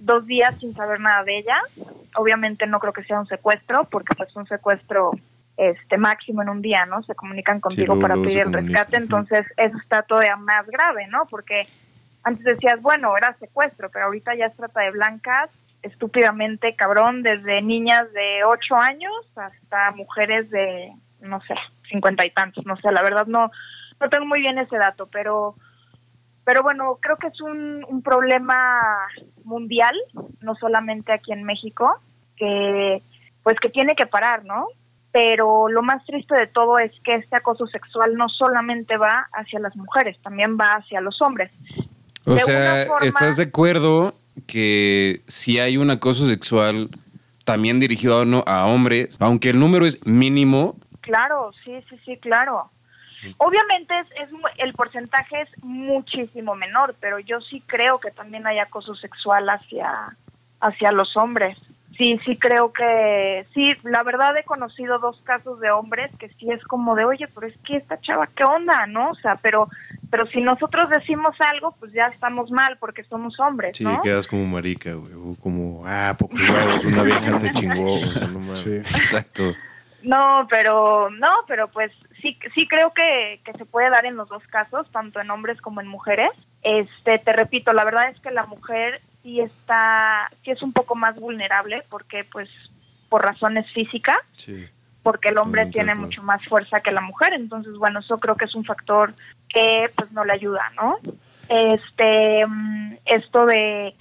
dos 0.00 0.26
días 0.26 0.54
sin 0.60 0.74
saber 0.74 1.00
nada 1.00 1.24
de 1.24 1.38
ella. 1.38 1.56
Obviamente 2.16 2.66
no 2.66 2.80
creo 2.80 2.92
que 2.92 3.02
sea 3.04 3.18
un 3.18 3.26
secuestro, 3.26 3.84
porque 3.84 4.14
pues 4.14 4.36
un 4.36 4.46
secuestro 4.46 5.12
este 5.56 5.96
máximo 5.96 6.42
en 6.42 6.50
un 6.50 6.60
día, 6.60 6.84
¿no? 6.84 7.02
Se 7.04 7.14
comunican 7.14 7.60
contigo 7.60 7.94
luego, 7.94 8.02
para 8.02 8.16
se 8.16 8.20
pedir 8.20 8.40
el 8.40 8.52
rescate, 8.52 8.98
entonces 8.98 9.46
eso 9.56 9.78
está 9.78 10.02
todavía 10.02 10.36
más 10.36 10.66
grave, 10.66 11.06
¿no? 11.06 11.24
Porque 11.30 11.66
antes 12.24 12.44
decías, 12.44 12.82
bueno, 12.82 13.16
era 13.16 13.32
secuestro, 13.38 13.88
pero 13.88 14.04
ahorita 14.04 14.34
ya 14.34 14.46
es 14.46 14.54
trata 14.54 14.82
de 14.82 14.90
blancas, 14.90 15.48
estúpidamente 15.84 16.74
cabrón, 16.74 17.22
desde 17.22 17.62
niñas 17.62 18.12
de 18.12 18.42
8 18.44 18.76
años 18.76 19.12
hasta 19.36 19.92
mujeres 19.92 20.50
de, 20.50 20.92
no 21.20 21.40
sé, 21.42 21.54
cincuenta 21.88 22.24
y 22.26 22.30
tantos, 22.30 22.64
no 22.66 22.76
sé, 22.76 22.90
la 22.90 23.02
verdad 23.02 23.26
no, 23.26 23.50
no 24.00 24.08
tengo 24.10 24.26
muy 24.26 24.40
bien 24.40 24.58
ese 24.58 24.76
dato, 24.78 25.06
pero 25.12 25.54
pero 26.44 26.62
bueno, 26.62 26.98
creo 27.00 27.16
que 27.16 27.28
es 27.28 27.40
un, 27.40 27.84
un 27.88 28.02
problema 28.02 28.82
mundial, 29.44 29.94
no 30.40 30.54
solamente 30.56 31.10
aquí 31.12 31.32
en 31.32 31.42
México, 31.42 31.98
que 32.36 33.00
pues 33.42 33.58
que 33.60 33.70
tiene 33.70 33.94
que 33.94 34.04
parar, 34.06 34.44
¿no? 34.44 34.66
Pero 35.10 35.68
lo 35.68 35.80
más 35.82 36.04
triste 36.04 36.34
de 36.34 36.46
todo 36.46 36.78
es 36.78 36.90
que 37.02 37.14
este 37.14 37.36
acoso 37.36 37.66
sexual 37.66 38.16
no 38.16 38.28
solamente 38.28 38.96
va 38.98 39.26
hacia 39.32 39.58
las 39.60 39.74
mujeres, 39.76 40.18
también 40.22 40.58
va 40.60 40.72
hacia 40.74 41.00
los 41.00 41.22
hombres. 41.22 41.50
O 42.26 42.34
De 42.34 42.40
sea, 42.40 42.86
forma- 42.88 43.06
¿estás 43.06 43.36
de 43.36 43.44
acuerdo 43.44 44.14
que 44.46 45.22
si 45.26 45.58
hay 45.58 45.76
un 45.76 45.90
acoso 45.90 46.26
sexual 46.26 46.90
también 47.44 47.78
dirigido 47.80 48.20
a, 48.20 48.24
no- 48.24 48.44
a 48.46 48.66
hombres, 48.66 49.16
aunque 49.20 49.50
el 49.50 49.58
número 49.58 49.86
es 49.86 50.04
mínimo, 50.06 50.76
Claro, 51.00 51.52
sí, 51.62 51.72
sí, 51.90 51.96
sí, 52.06 52.16
claro. 52.16 52.70
Obviamente 53.36 53.92
es, 54.00 54.06
es 54.22 54.28
el 54.56 54.72
porcentaje 54.72 55.42
es 55.42 55.48
muchísimo 55.62 56.54
menor, 56.54 56.94
pero 56.98 57.18
yo 57.18 57.40
sí 57.42 57.62
creo 57.66 57.98
que 58.00 58.10
también 58.10 58.46
hay 58.46 58.58
acoso 58.58 58.94
sexual 58.94 59.48
hacia, 59.50 60.16
hacia 60.60 60.92
los 60.92 61.14
hombres. 61.16 61.58
Sí, 61.96 62.18
sí 62.24 62.36
creo 62.36 62.72
que, 62.72 63.46
sí, 63.54 63.72
la 63.84 64.02
verdad 64.02 64.36
he 64.36 64.44
conocido 64.44 64.98
dos 64.98 65.20
casos 65.22 65.60
de 65.60 65.70
hombres 65.70 66.10
que 66.18 66.28
sí 66.30 66.50
es 66.50 66.62
como 66.64 66.96
de, 66.96 67.04
oye, 67.04 67.28
pero 67.32 67.46
es 67.46 67.54
que 67.64 67.76
esta 67.76 68.00
chava, 68.00 68.28
¿qué 68.34 68.42
onda? 68.42 68.86
¿No? 68.86 69.10
O 69.10 69.14
sea, 69.14 69.36
pero, 69.36 69.68
pero 70.10 70.26
si 70.26 70.40
nosotros 70.40 70.90
decimos 70.90 71.36
algo, 71.40 71.76
pues 71.78 71.92
ya 71.92 72.06
estamos 72.06 72.50
mal 72.50 72.78
porque 72.78 73.04
somos 73.04 73.38
hombres, 73.38 73.76
Sí, 73.76 73.84
¿no? 73.84 74.00
quedas 74.02 74.26
como 74.26 74.44
marica, 74.44 74.92
güey. 74.94 75.12
O 75.14 75.36
como, 75.40 75.84
ah, 75.86 76.16
poco 76.18 76.34
huevos, 76.34 76.84
una 76.84 77.02
vieja 77.04 77.38
te 77.38 77.52
chingó. 77.52 78.00
O 78.00 78.06
sea, 78.06 78.26
no 78.26 78.40
mames. 78.40 78.60
Sí. 78.60 78.76
Exacto. 78.76 79.54
No, 80.02 80.46
pero 80.50 81.10
no, 81.10 81.30
pero 81.46 81.68
pues 81.68 81.90
sí, 82.20 82.38
sí 82.54 82.66
creo 82.68 82.92
que, 82.92 83.40
que 83.44 83.52
se 83.52 83.64
puede 83.64 83.88
dar 83.88 84.04
en 84.04 84.16
los 84.16 84.28
dos 84.28 84.42
casos, 84.48 84.90
tanto 84.90 85.20
en 85.20 85.30
hombres 85.30 85.60
como 85.60 85.80
en 85.80 85.86
mujeres. 85.86 86.30
Este, 86.62 87.18
te 87.18 87.32
repito, 87.32 87.72
la 87.72 87.84
verdad 87.84 88.08
es 88.10 88.20
que 88.20 88.30
la 88.30 88.46
mujer 88.46 89.00
sí 89.24 89.40
está, 89.40 90.30
sí 90.44 90.52
es 90.52 90.62
un 90.62 90.72
poco 90.72 90.94
más 90.94 91.18
vulnerable 91.18 91.82
porque, 91.88 92.24
pues, 92.30 92.48
por 93.08 93.22
razones 93.24 93.68
físicas, 93.72 94.18
Sí. 94.36 94.66
porque 95.02 95.30
el 95.30 95.38
hombre 95.38 95.66
tiene 95.66 95.94
mucho 95.96 96.22
más 96.22 96.44
fuerza 96.46 96.80
que 96.80 96.92
la 96.92 97.00
mujer, 97.00 97.32
entonces, 97.32 97.74
bueno, 97.78 97.98
eso 98.00 98.18
creo 98.18 98.36
que 98.36 98.44
es 98.44 98.54
un 98.54 98.64
factor 98.64 99.14
que, 99.48 99.90
pues, 99.96 100.12
no 100.12 100.24
le 100.24 100.32
ayuda, 100.34 100.62
¿no? 100.76 100.98
Este, 101.48 102.46
mm, 102.46 102.94
esto 103.06 103.46
de 103.46 103.94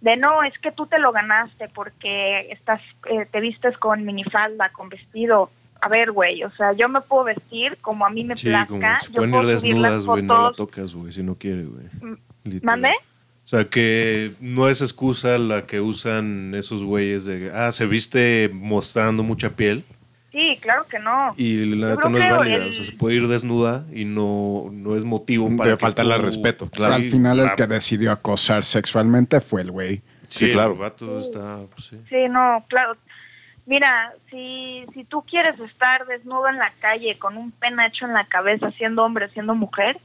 de 0.00 0.18
no, 0.18 0.42
es 0.42 0.58
que 0.58 0.70
tú 0.70 0.84
te 0.86 0.98
lo 0.98 1.12
ganaste 1.12 1.70
porque 1.70 2.52
estás, 2.52 2.78
eh, 3.10 3.24
te 3.30 3.40
vistes 3.40 3.78
con 3.78 4.04
minifalda, 4.04 4.68
con 4.68 4.90
vestido. 4.90 5.50
A 5.80 5.88
ver, 5.88 6.12
güey, 6.12 6.44
o 6.44 6.50
sea, 6.50 6.74
yo 6.74 6.90
me 6.90 7.00
puedo 7.00 7.24
vestir 7.24 7.78
como 7.80 8.04
a 8.04 8.10
mí 8.10 8.22
me 8.22 8.36
Sí, 8.36 8.52
como 8.68 8.80
plazca. 8.80 9.00
se 9.00 9.06
yo 9.08 9.14
pueden 9.14 9.30
puedo 9.30 9.48
desnudas, 9.48 10.04
güey, 10.04 10.22
no 10.22 10.50
la 10.50 10.52
tocas, 10.56 10.94
güey, 10.94 11.10
si 11.10 11.22
no 11.22 11.36
quiere, 11.36 11.64
güey. 11.64 11.86
Mm. 12.02 12.18
¿Mande? 12.62 12.92
O 13.44 13.46
sea, 13.46 13.66
que 13.66 14.32
no 14.40 14.68
es 14.70 14.80
excusa 14.80 15.36
la 15.36 15.66
que 15.66 15.80
usan 15.80 16.54
esos 16.54 16.82
güeyes 16.82 17.26
de, 17.26 17.52
ah, 17.54 17.70
se 17.72 17.84
viste 17.86 18.50
mostrando 18.52 19.22
mucha 19.22 19.50
piel. 19.50 19.84
Sí, 20.32 20.58
claro 20.60 20.84
que 20.90 20.98
no. 20.98 21.34
Y 21.36 21.58
la 21.76 21.90
neta 21.90 22.08
no 22.08 22.18
es 22.18 22.28
válida. 22.30 22.56
el- 22.56 22.70
O 22.70 22.72
sea, 22.72 22.84
se 22.84 22.92
puede 22.92 23.16
ir 23.16 23.28
desnuda 23.28 23.84
y 23.92 24.04
no, 24.06 24.68
no 24.72 24.96
es 24.96 25.04
motivo 25.04 25.54
para. 25.56 25.70
De 25.70 25.76
faltarle 25.76 26.14
al 26.14 26.20
tú- 26.20 26.26
respeto, 26.26 26.68
Claro. 26.70 26.94
Al 26.94 27.04
final 27.10 27.38
el 27.38 27.54
que 27.54 27.66
decidió 27.66 28.10
acosar 28.12 28.64
sexualmente 28.64 29.40
fue 29.40 29.60
el 29.60 29.70
güey. 29.70 29.96
Sí, 30.28 30.46
Sí, 30.46 30.50
claro. 30.52 30.72
El 30.72 30.78
vato 30.78 31.20
está, 31.20 31.58
pues, 31.74 31.86
sí. 31.86 32.00
Sí, 32.08 32.16
no, 32.30 32.64
claro. 32.68 32.92
Mira, 33.66 34.12
si, 34.30 34.84
si 34.92 35.04
tú 35.04 35.22
quieres 35.22 35.58
estar 35.60 36.06
desnudo 36.06 36.48
en 36.48 36.56
la 36.58 36.72
calle 36.80 37.16
con 37.18 37.36
un 37.36 37.50
penacho 37.52 38.04
en 38.06 38.12
la 38.14 38.24
cabeza, 38.24 38.70
siendo 38.72 39.04
hombre, 39.04 39.28
siendo 39.28 39.54
mujer, 39.54 39.98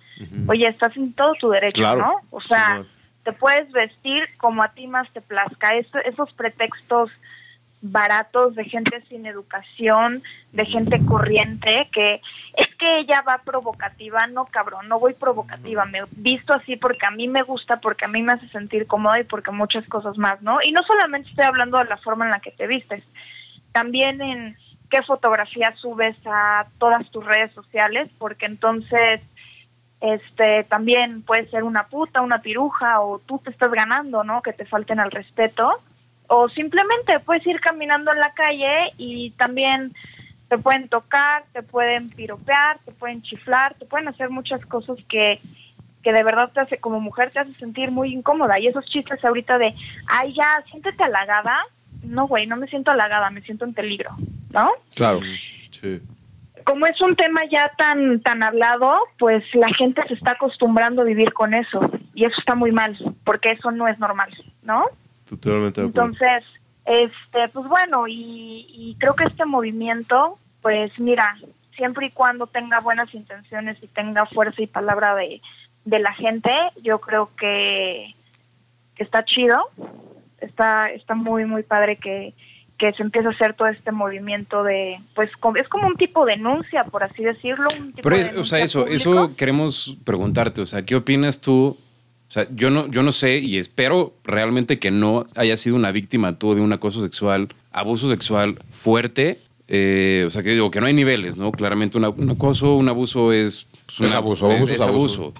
oye, 0.47 0.67
estás 0.67 0.95
en 0.97 1.11
todo 1.13 1.33
tu 1.39 1.49
derecho, 1.49 1.81
Claro. 1.81 2.01
¿no? 2.01 2.13
O 2.31 2.41
sea. 2.41 2.83
Te 3.23 3.33
puedes 3.33 3.71
vestir 3.71 4.27
como 4.37 4.63
a 4.63 4.69
ti 4.73 4.87
más 4.87 5.11
te 5.11 5.21
plazca. 5.21 5.75
Eso- 5.75 5.99
esos 5.99 6.31
pretextos 6.33 7.11
baratos 7.81 8.55
de 8.55 8.65
gente 8.65 9.01
sin 9.07 9.25
educación, 9.25 10.21
de 10.51 10.65
gente 10.65 10.99
corriente, 11.05 11.87
que 11.93 12.21
es 12.57 12.67
que 12.75 12.99
ella 12.99 13.21
va 13.21 13.37
provocativa, 13.37 14.27
no 14.27 14.45
cabrón, 14.45 14.89
no 14.89 14.99
voy 14.99 15.13
provocativa, 15.13 15.85
me 15.85 16.01
visto 16.11 16.53
así 16.53 16.75
porque 16.75 17.05
a 17.05 17.11
mí 17.11 17.27
me 17.29 17.41
gusta, 17.41 17.79
porque 17.79 18.05
a 18.05 18.09
mí 18.09 18.21
me 18.21 18.33
hace 18.33 18.49
sentir 18.49 18.85
cómoda 18.85 19.19
y 19.19 19.23
porque 19.23 19.51
muchas 19.51 19.87
cosas 19.87 20.17
más, 20.17 20.41
¿no? 20.41 20.59
Y 20.61 20.71
no 20.73 20.83
solamente 20.83 21.29
estoy 21.29 21.45
hablando 21.45 21.77
de 21.77 21.85
la 21.85 21.97
forma 21.97 22.25
en 22.25 22.31
la 22.31 22.41
que 22.41 22.51
te 22.51 22.67
vistes, 22.67 23.03
también 23.71 24.21
en 24.21 24.57
qué 24.89 25.01
fotografías 25.03 25.77
subes 25.79 26.17
a 26.25 26.67
todas 26.79 27.09
tus 27.11 27.23
redes 27.23 27.53
sociales, 27.53 28.09
porque 28.17 28.45
entonces 28.45 29.21
este 30.01 30.63
también 30.63 31.21
puede 31.23 31.49
ser 31.49 31.63
una 31.63 31.87
puta, 31.87 32.21
una 32.21 32.41
piruja 32.41 33.01
o 33.01 33.19
tú 33.19 33.39
te 33.39 33.49
estás 33.49 33.71
ganando, 33.71 34.23
¿no? 34.23 34.41
Que 34.41 34.53
te 34.53 34.65
falten 34.65 34.99
al 34.99 35.11
respeto 35.11 35.81
o 36.27 36.47
simplemente 36.49 37.19
puedes 37.19 37.45
ir 37.47 37.59
caminando 37.59 38.13
en 38.13 38.19
la 38.19 38.31
calle 38.33 38.91
y 38.97 39.31
también 39.31 39.93
te 40.47 40.57
pueden 40.57 40.87
tocar, 40.87 41.43
te 41.53 41.63
pueden 41.63 42.09
piropear, 42.09 42.79
te 42.85 42.91
pueden 42.91 43.21
chiflar, 43.21 43.73
te 43.75 43.85
pueden 43.85 44.07
hacer 44.07 44.29
muchas 44.29 44.65
cosas 44.65 44.97
que 45.07 45.39
que 46.01 46.13
de 46.13 46.23
verdad 46.23 46.49
te 46.53 46.61
hace 46.61 46.77
como 46.77 47.01
mujer 47.01 47.29
te 47.29 47.39
hace 47.39 47.53
sentir 47.55 47.91
muy 47.91 48.13
incómoda 48.13 48.57
y 48.57 48.67
esos 48.67 48.85
chistes 48.85 49.23
ahorita 49.25 49.57
de, 49.57 49.75
"Ay, 50.07 50.33
ya, 50.33 50.63
siéntete 50.69 51.03
halagada." 51.03 51.61
No, 52.03 52.25
güey, 52.25 52.47
no 52.47 52.55
me 52.55 52.67
siento 52.67 52.91
halagada, 52.91 53.29
me 53.31 53.41
siento 53.41 53.65
en 53.65 53.73
peligro, 53.73 54.11
¿no? 54.51 54.71
Claro. 54.95 55.19
Sí. 55.71 55.99
Como 56.69 56.85
es 56.85 57.01
un 57.01 57.15
tema 57.15 57.41
ya 57.49 57.71
tan 57.79 58.21
tan 58.21 58.43
hablado, 58.43 58.99
pues 59.17 59.43
la 59.55 59.69
gente 59.75 60.03
se 60.07 60.13
está 60.13 60.33
acostumbrando 60.33 61.01
a 61.01 61.05
vivir 61.05 61.33
con 61.33 61.55
eso 61.55 61.79
y 62.13 62.25
eso 62.25 62.35
está 62.37 62.53
muy 62.53 62.71
mal, 62.71 62.95
porque 63.23 63.49
eso 63.49 63.71
no 63.71 63.87
es 63.87 63.97
normal, 63.97 64.29
¿no? 64.61 64.85
Totalmente. 65.27 65.81
Entonces, 65.81 66.43
este, 66.85 67.47
pues 67.51 67.67
bueno, 67.67 68.07
y, 68.07 68.67
y 68.69 68.95
creo 68.99 69.15
que 69.15 69.23
este 69.23 69.45
movimiento, 69.45 70.37
pues 70.61 70.91
mira, 70.99 71.39
siempre 71.75 72.05
y 72.05 72.11
cuando 72.11 72.45
tenga 72.45 72.81
buenas 72.81 73.11
intenciones 73.15 73.81
y 73.81 73.87
tenga 73.87 74.27
fuerza 74.27 74.61
y 74.61 74.67
palabra 74.67 75.15
de, 75.15 75.41
de 75.85 75.97
la 75.97 76.13
gente, 76.13 76.51
yo 76.83 76.99
creo 77.01 77.31
que, 77.35 78.13
que 78.93 79.01
está 79.01 79.25
chido, 79.25 79.59
está, 80.39 80.91
está 80.91 81.15
muy, 81.15 81.45
muy 81.45 81.63
padre 81.63 81.97
que, 81.97 82.35
que 82.79 82.91
se 82.93 83.03
empiece 83.03 83.27
a 83.27 83.31
hacer 83.31 83.53
todo 83.55 83.67
este 83.67 83.91
movimiento 83.91 84.63
de, 84.63 84.99
pues 85.13 85.29
es 85.59 85.67
como 85.67 85.87
un 85.87 85.95
tipo 85.97 86.25
de 86.25 86.37
denuncia, 86.37 86.85
por 86.85 87.03
así 87.03 87.23
decirlo. 87.23 87.67
Un 87.77 87.91
tipo 87.93 88.01
Pero, 88.09 88.15
de 88.15 88.29
es- 88.31 88.37
o 88.37 88.45
sea, 88.45 88.59
eso, 88.59 88.79
público. 88.85 88.95
eso 88.95 89.35
queremos 89.35 89.97
preguntarte, 90.05 90.61
o 90.61 90.65
sea, 90.65 90.81
¿qué 90.83 90.95
opinas 90.95 91.41
tú? 91.41 91.77
O 92.27 92.31
sea, 92.31 92.47
yo 92.55 92.69
no, 92.69 92.87
yo 92.89 93.03
no 93.03 93.11
sé 93.11 93.39
y 93.39 93.57
espero 93.57 94.13
realmente 94.23 94.79
que 94.79 94.91
no 94.91 95.25
haya 95.35 95.57
sido 95.57 95.75
una 95.75 95.91
víctima 95.91 96.37
tú 96.39 96.55
de 96.55 96.61
un 96.61 96.71
acoso 96.71 97.01
sexual, 97.01 97.49
abuso 97.71 98.09
sexual 98.09 98.57
fuerte. 98.71 99.39
eh, 99.71 100.23
o 100.25 100.31
sea, 100.31 100.41
que 100.41 100.49
digo 100.51 100.71
que 100.71 100.79
no 100.81 100.87
hay 100.87 100.93
niveles, 100.93 101.37
¿no? 101.37 101.51
Claramente 101.51 101.97
una- 101.99 102.09
un 102.09 102.29
acoso, 102.31 102.75
un 102.75 102.89
abuso 102.89 103.31
es... 103.33 103.67
pues, 103.85 103.99
Es 104.01 104.11
una- 104.11 104.17
abuso, 104.17 104.49
abuso 104.51 104.73
es 104.73 104.81
abuso. 104.81 105.33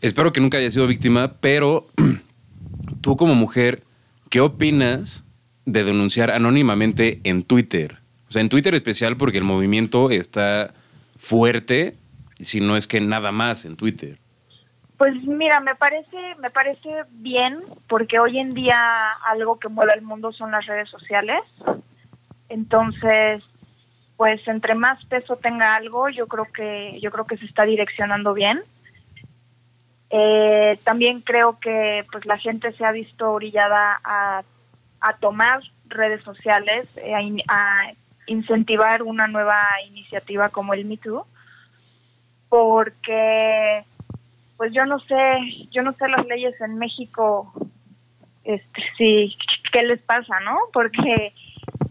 Espero 0.00 0.32
que 0.32 0.40
nunca 0.40 0.58
haya 0.58 0.70
sido 0.70 0.86
víctima, 0.86 1.32
pero 1.40 1.88
tú 3.00 3.16
como 3.16 3.34
mujer, 3.34 3.82
¿qué 4.30 4.40
opinas 4.40 5.24
de 5.66 5.84
denunciar 5.84 6.30
anónimamente 6.30 7.20
en 7.24 7.42
Twitter? 7.42 7.98
O 8.28 8.32
sea, 8.32 8.40
en 8.40 8.48
Twitter 8.48 8.74
especial 8.74 9.16
porque 9.16 9.38
el 9.38 9.44
movimiento 9.44 10.10
está 10.10 10.72
fuerte, 11.18 11.96
si 12.40 12.60
no 12.60 12.76
es 12.76 12.86
que 12.86 13.00
nada 13.00 13.32
más 13.32 13.64
en 13.64 13.76
Twitter. 13.76 14.18
Pues 14.96 15.14
mira, 15.24 15.60
me 15.60 15.74
parece, 15.74 16.16
me 16.40 16.50
parece 16.50 16.88
bien, 17.10 17.60
porque 17.88 18.18
hoy 18.18 18.38
en 18.38 18.54
día 18.54 19.12
algo 19.26 19.58
que 19.58 19.68
mueve 19.68 19.92
el 19.94 20.02
mundo 20.02 20.32
son 20.32 20.50
las 20.50 20.64
redes 20.64 20.88
sociales. 20.88 21.42
Entonces, 22.48 23.42
pues 24.16 24.40
entre 24.48 24.74
más 24.74 25.04
peso 25.06 25.36
tenga 25.36 25.74
algo, 25.74 26.08
yo 26.08 26.26
creo 26.26 26.46
que, 26.50 26.98
yo 27.02 27.10
creo 27.10 27.26
que 27.26 27.36
se 27.36 27.44
está 27.44 27.64
direccionando 27.64 28.32
bien. 28.32 28.62
Eh, 30.08 30.78
también 30.84 31.20
creo 31.20 31.58
que 31.58 32.06
pues 32.10 32.24
la 32.24 32.38
gente 32.38 32.72
se 32.72 32.84
ha 32.84 32.92
visto 32.92 33.32
orillada 33.32 34.00
a, 34.02 34.44
a 35.08 35.16
tomar 35.18 35.60
redes 35.88 36.22
sociales, 36.24 36.86
eh, 36.96 37.14
a, 37.14 37.22
in- 37.22 37.42
a 37.48 37.92
incentivar 38.26 39.02
una 39.02 39.28
nueva 39.28 39.62
iniciativa 39.88 40.48
como 40.48 40.74
el 40.74 40.84
Me 40.84 40.96
Too, 40.96 41.24
porque 42.48 43.84
pues 44.56 44.72
yo 44.72 44.86
no 44.86 44.98
sé, 45.00 45.38
yo 45.70 45.82
no 45.82 45.92
sé 45.92 46.08
las 46.08 46.26
leyes 46.26 46.58
en 46.60 46.78
México, 46.78 47.52
este, 48.44 48.82
sí, 48.96 49.36
qué 49.72 49.82
les 49.82 50.00
pasa, 50.00 50.40
¿no? 50.40 50.56
Porque, 50.72 51.32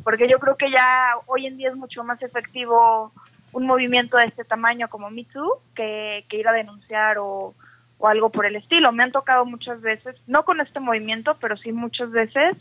porque 0.04 0.28
yo 0.28 0.40
creo 0.40 0.58
que 0.58 0.72
ya 0.72 1.14
hoy 1.28 1.46
en 1.46 1.58
día 1.58 1.70
es 1.70 1.76
mucho 1.76 2.04
más 2.04 2.22
efectivo 2.24 3.12
un 3.54 3.66
movimiento 3.68 4.18
de 4.18 4.26
este 4.26 4.44
tamaño 4.44 4.90
como 4.90 5.10
Me 5.12 5.26
Too 5.26 5.60
que, 5.76 6.26
que 6.28 6.38
ir 6.38 6.48
a 6.48 6.54
denunciar 6.54 7.18
o, 7.20 7.54
o 8.00 8.08
algo 8.08 8.30
por 8.30 8.46
el 8.46 8.56
estilo. 8.56 8.92
Me 8.92 9.04
han 9.04 9.12
tocado 9.12 9.46
muchas 9.46 9.80
veces, 9.82 10.16
no 10.28 10.44
con 10.44 10.60
este 10.60 10.80
movimiento, 10.80 11.38
pero 11.40 11.56
sí 11.58 11.72
muchas 11.72 12.10
veces 12.12 12.58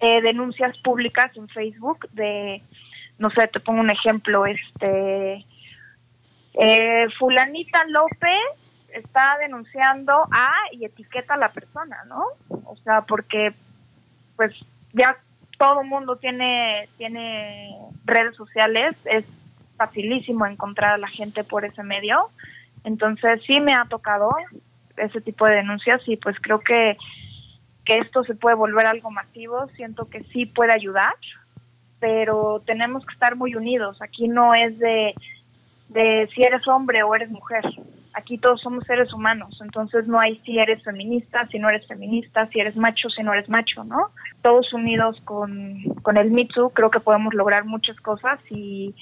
eh, 0.00 0.20
denuncias 0.22 0.76
públicas 0.78 1.30
en 1.36 1.48
Facebook 1.48 2.08
de, 2.12 2.62
no 3.18 3.30
sé, 3.30 3.48
te 3.48 3.60
pongo 3.60 3.80
un 3.80 3.90
ejemplo, 3.90 4.46
este, 4.46 5.44
eh, 6.54 7.06
fulanita 7.18 7.84
López 7.88 8.40
está 8.92 9.36
denunciando 9.38 10.26
a 10.30 10.52
y 10.72 10.84
etiqueta 10.84 11.34
a 11.34 11.38
la 11.38 11.50
persona, 11.50 11.98
¿no? 12.08 12.24
O 12.64 12.76
sea, 12.84 13.02
porque 13.02 13.52
pues 14.36 14.52
ya 14.92 15.16
todo 15.58 15.82
mundo 15.84 16.16
tiene 16.16 16.88
tiene 16.96 17.76
redes 18.04 18.36
sociales, 18.36 18.96
es 19.04 19.24
facilísimo 19.76 20.46
encontrar 20.46 20.94
a 20.94 20.98
la 20.98 21.08
gente 21.08 21.44
por 21.44 21.64
ese 21.64 21.82
medio. 21.82 22.30
Entonces, 22.84 23.42
sí 23.46 23.60
me 23.60 23.74
ha 23.74 23.84
tocado 23.84 24.30
ese 24.96 25.20
tipo 25.20 25.46
de 25.46 25.56
denuncias 25.56 26.00
y 26.06 26.16
pues 26.16 26.36
creo 26.40 26.60
que 26.60 26.96
que 27.86 27.98
esto 27.98 28.24
se 28.24 28.34
puede 28.34 28.56
volver 28.56 28.86
algo 28.86 29.10
masivo, 29.10 29.68
siento 29.76 30.10
que 30.10 30.24
sí 30.24 30.44
puede 30.44 30.72
ayudar, 30.72 31.14
pero 32.00 32.62
tenemos 32.66 33.06
que 33.06 33.14
estar 33.14 33.36
muy 33.36 33.54
unidos. 33.54 34.02
Aquí 34.02 34.28
no 34.28 34.54
es 34.54 34.78
de 34.78 35.14
de 35.88 36.28
si 36.34 36.42
eres 36.42 36.66
hombre 36.68 37.02
o 37.02 37.14
eres 37.14 37.30
mujer. 37.30 37.64
Aquí 38.12 38.38
todos 38.38 38.62
somos 38.62 38.84
seres 38.84 39.12
humanos, 39.12 39.58
entonces 39.62 40.06
no 40.06 40.18
hay 40.18 40.40
si 40.44 40.58
eres 40.58 40.82
feminista, 40.82 41.46
si 41.48 41.58
no 41.58 41.68
eres 41.68 41.86
feminista, 41.86 42.46
si 42.46 42.60
eres 42.60 42.74
macho, 42.74 43.10
si 43.10 43.22
no 43.22 43.34
eres 43.34 43.48
macho, 43.50 43.84
¿no? 43.84 44.10
Todos 44.40 44.72
unidos 44.72 45.20
con, 45.24 45.82
con 46.00 46.16
el 46.16 46.30
Too, 46.48 46.70
creo 46.70 46.90
que 46.90 47.00
podemos 47.00 47.34
lograr 47.34 47.66
muchas 47.66 48.00
cosas 48.00 48.40
y, 48.48 48.94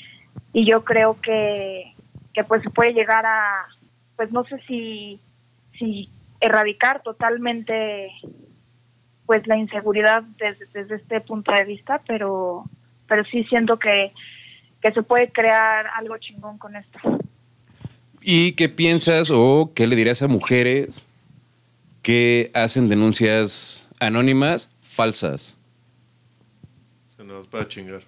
y 0.52 0.64
yo 0.64 0.84
creo 0.84 1.20
que, 1.20 1.94
que 2.32 2.42
pues 2.42 2.62
se 2.62 2.70
puede 2.70 2.92
llegar 2.92 3.24
a, 3.24 3.66
pues 4.16 4.32
no 4.32 4.42
sé 4.44 4.58
si, 4.66 5.20
si 5.78 6.08
erradicar 6.40 7.00
totalmente 7.02 8.10
pues 9.26 9.46
la 9.46 9.56
inseguridad 9.56 10.22
desde, 10.38 10.66
desde 10.72 10.96
este 10.96 11.20
punto 11.20 11.52
de 11.52 11.64
vista, 11.64 12.02
pero, 12.06 12.64
pero 13.06 13.24
sí 13.24 13.44
siento 13.44 13.78
que, 13.78 14.12
que 14.82 14.92
se 14.92 15.02
puede 15.02 15.30
crear 15.30 15.86
algo 15.96 16.16
chingón 16.18 16.58
con 16.58 16.76
esto. 16.76 16.98
¿Y 18.20 18.52
qué 18.52 18.68
piensas 18.68 19.30
o 19.30 19.72
qué 19.74 19.86
le 19.86 19.96
dirías 19.96 20.22
a 20.22 20.28
mujeres 20.28 21.06
que 22.02 22.50
hacen 22.54 22.88
denuncias 22.88 23.88
anónimas 24.00 24.68
falsas? 24.82 25.56
Se 27.16 27.24
nos 27.24 27.46
para 27.46 27.68
chingar. 27.68 28.02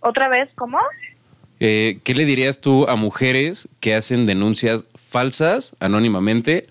¿Otra 0.00 0.28
vez 0.28 0.48
cómo? 0.54 0.78
Eh, 1.60 2.00
¿Qué 2.04 2.14
le 2.14 2.24
dirías 2.24 2.60
tú 2.60 2.88
a 2.88 2.96
mujeres 2.96 3.68
que 3.80 3.94
hacen 3.94 4.26
denuncias 4.26 4.84
falsas 4.94 5.76
anónimamente? 5.78 6.66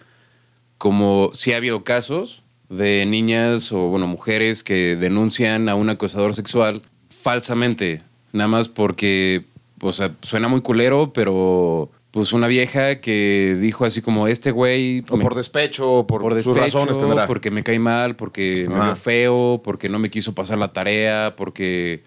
Como 0.78 1.32
si 1.34 1.54
ha 1.54 1.58
habido 1.58 1.84
casos 1.84 2.44
de 2.70 3.06
niñas 3.06 3.72
o, 3.72 3.88
bueno, 3.88 4.08
mujeres 4.08 4.64
que 4.64 4.96
denuncian 4.96 5.70
a 5.70 5.76
un 5.76 5.90
acosador 5.90 6.34
sexual 6.36 6.82
falsamente, 7.10 8.02
nada 8.32 8.48
más 8.48 8.68
porque, 8.70 9.44
o 9.82 9.92
sea, 9.92 10.12
suena 10.22 10.48
muy 10.48 10.62
culero, 10.62 11.12
pero 11.14 11.90
pues 12.12 12.34
una 12.34 12.48
vieja 12.48 13.02
que 13.02 13.56
dijo 13.60 13.86
así 13.86 14.02
como 14.02 14.28
este 14.28 14.52
güey 14.52 15.04
O 15.10 15.18
me- 15.18 15.24
por 15.24 15.36
despecho, 15.36 15.92
o 15.92 16.08
por, 16.08 16.22
por 16.22 16.42
sus 16.42 16.58
razones 16.58 17.00
tendrá. 17.00 17.26
porque 17.28 17.52
me 17.52 17.64
cae 17.64 17.78
mal, 17.80 18.16
porque 18.16 18.66
me 18.70 18.76
vio 18.84 18.96
feo, 18.96 19.62
porque 19.64 19.90
no 19.90 20.00
me 20.00 20.10
quiso 20.10 20.34
pasar 20.34 20.58
la 20.58 20.72
tarea, 20.74 21.34
porque 21.36 22.04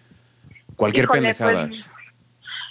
cualquier 0.76 1.04
Híjole, 1.04 1.20
pendejada. 1.20 1.68
Pues, 1.68 1.80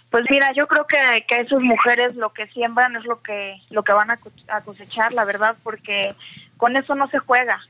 pues 0.10 0.26
mira, 0.30 0.52
yo 0.54 0.68
creo 0.68 0.86
que, 0.88 1.26
que 1.26 1.42
esas 1.42 1.62
mujeres 1.62 2.16
lo 2.16 2.34
que 2.34 2.48
siembran 2.48 2.96
es 2.98 3.06
lo 3.06 3.22
que 3.22 3.56
lo 3.70 3.84
que 3.84 3.94
van 3.94 4.12
a 4.12 4.62
cosechar, 4.66 5.14
la 5.14 5.24
verdad, 5.24 5.56
porque 5.64 6.14
con 6.58 6.76
eso 6.76 6.96
no 6.96 7.08
se 7.10 7.20
juega. 7.20 7.62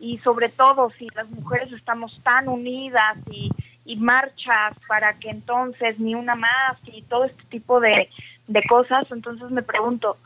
Y 0.00 0.18
sobre 0.18 0.48
todo 0.48 0.90
si 0.98 1.08
las 1.14 1.30
mujeres 1.30 1.72
estamos 1.72 2.18
tan 2.24 2.48
unidas 2.48 3.16
y, 3.30 3.50
y 3.84 3.96
marchas 3.96 4.74
para 4.88 5.14
que 5.14 5.30
entonces 5.30 6.00
ni 6.00 6.14
una 6.14 6.34
más 6.34 6.76
y 6.86 7.02
todo 7.02 7.24
este 7.24 7.44
tipo 7.44 7.80
de, 7.80 8.08
de 8.48 8.62
cosas, 8.64 9.06
entonces 9.12 9.50
me 9.50 9.62
pregunto, 9.62 10.16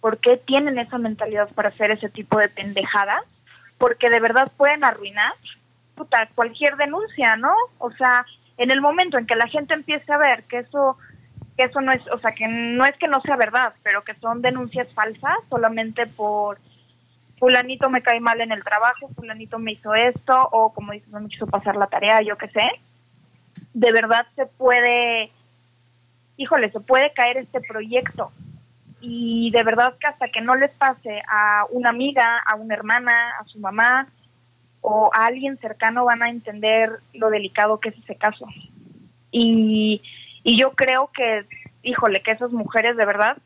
¿por 0.00 0.18
qué 0.18 0.36
tienen 0.36 0.78
esa 0.78 0.98
mentalidad 0.98 1.48
para 1.54 1.68
hacer 1.70 1.90
ese 1.92 2.08
tipo 2.08 2.38
de 2.38 2.48
pendejadas? 2.48 3.22
Porque 3.78 4.10
de 4.10 4.20
verdad 4.20 4.50
pueden 4.56 4.84
arruinar 4.84 5.32
puta, 6.00 6.28
cualquier 6.34 6.76
denuncia, 6.76 7.36
¿no? 7.36 7.52
O 7.78 7.90
sea, 7.92 8.24
en 8.56 8.70
el 8.70 8.80
momento 8.80 9.18
en 9.18 9.26
que 9.26 9.36
la 9.36 9.48
gente 9.48 9.74
empiece 9.74 10.10
a 10.12 10.18
ver 10.18 10.44
que 10.44 10.58
eso 10.58 10.96
que 11.58 11.64
eso 11.64 11.82
no 11.82 11.92
es, 11.92 12.00
o 12.08 12.18
sea, 12.18 12.32
que 12.32 12.48
no 12.48 12.86
es 12.86 12.96
que 12.96 13.06
no 13.06 13.20
sea 13.20 13.36
verdad, 13.36 13.74
pero 13.82 14.02
que 14.02 14.14
son 14.14 14.40
denuncias 14.40 14.88
falsas 14.94 15.36
solamente 15.50 16.06
por 16.06 16.58
fulanito 17.40 17.90
me 17.90 18.02
cae 18.02 18.20
mal 18.20 18.40
en 18.40 18.52
el 18.52 18.62
trabajo, 18.62 19.10
fulanito 19.16 19.58
me 19.58 19.72
hizo 19.72 19.94
esto 19.94 20.48
o 20.52 20.72
como 20.72 20.92
dices, 20.92 21.08
no 21.08 21.20
me 21.20 21.28
quiso 21.28 21.48
pasar 21.48 21.74
la 21.74 21.88
tarea, 21.88 22.22
yo 22.22 22.38
qué 22.38 22.46
sé. 22.48 22.70
De 23.74 23.90
verdad 23.90 24.26
se 24.36 24.46
puede 24.46 25.32
híjole, 26.40 26.70
se 26.70 26.80
puede 26.80 27.12
caer 27.12 27.36
este 27.36 27.60
proyecto. 27.60 28.32
Y 29.02 29.50
de 29.50 29.62
verdad 29.62 29.94
que 30.00 30.06
hasta 30.06 30.28
que 30.28 30.40
no 30.40 30.56
les 30.56 30.70
pase 30.70 31.22
a 31.28 31.66
una 31.70 31.90
amiga, 31.90 32.38
a 32.38 32.54
una 32.54 32.74
hermana, 32.74 33.32
a 33.38 33.44
su 33.44 33.58
mamá 33.58 34.08
o 34.80 35.10
a 35.12 35.26
alguien 35.26 35.58
cercano 35.58 36.06
van 36.06 36.22
a 36.22 36.30
entender 36.30 36.90
lo 37.12 37.28
delicado 37.28 37.78
que 37.78 37.90
es 37.90 37.98
ese 37.98 38.16
caso. 38.16 38.46
Y, 39.30 40.00
y 40.42 40.58
yo 40.58 40.72
creo 40.72 41.10
que, 41.12 41.44
híjole, 41.82 42.22
que 42.22 42.30
esas 42.30 42.52
mujeres 42.52 42.96
de 42.96 43.04
verdad, 43.04 43.36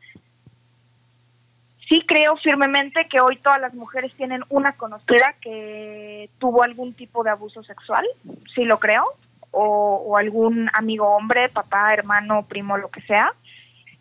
sí 1.87 2.03
creo 2.07 2.35
firmemente 2.37 3.07
que 3.07 3.19
hoy 3.19 3.37
todas 3.37 3.61
las 3.61 3.73
mujeres 3.73 4.13
tienen 4.13 4.43
una 4.49 4.73
conocida 4.73 5.35
que 5.41 6.29
tuvo 6.39 6.63
algún 6.63 6.93
tipo 6.93 7.23
de 7.23 7.29
abuso 7.31 7.63
sexual, 7.63 8.05
sí 8.53 8.65
lo 8.65 8.79
creo, 8.79 9.03
o, 9.51 10.03
o 10.07 10.17
algún 10.17 10.69
amigo 10.73 11.07
hombre, 11.15 11.49
papá, 11.49 11.93
hermano, 11.93 12.45
primo, 12.47 12.77
lo 12.77 12.89
que 12.89 13.01
sea. 13.01 13.31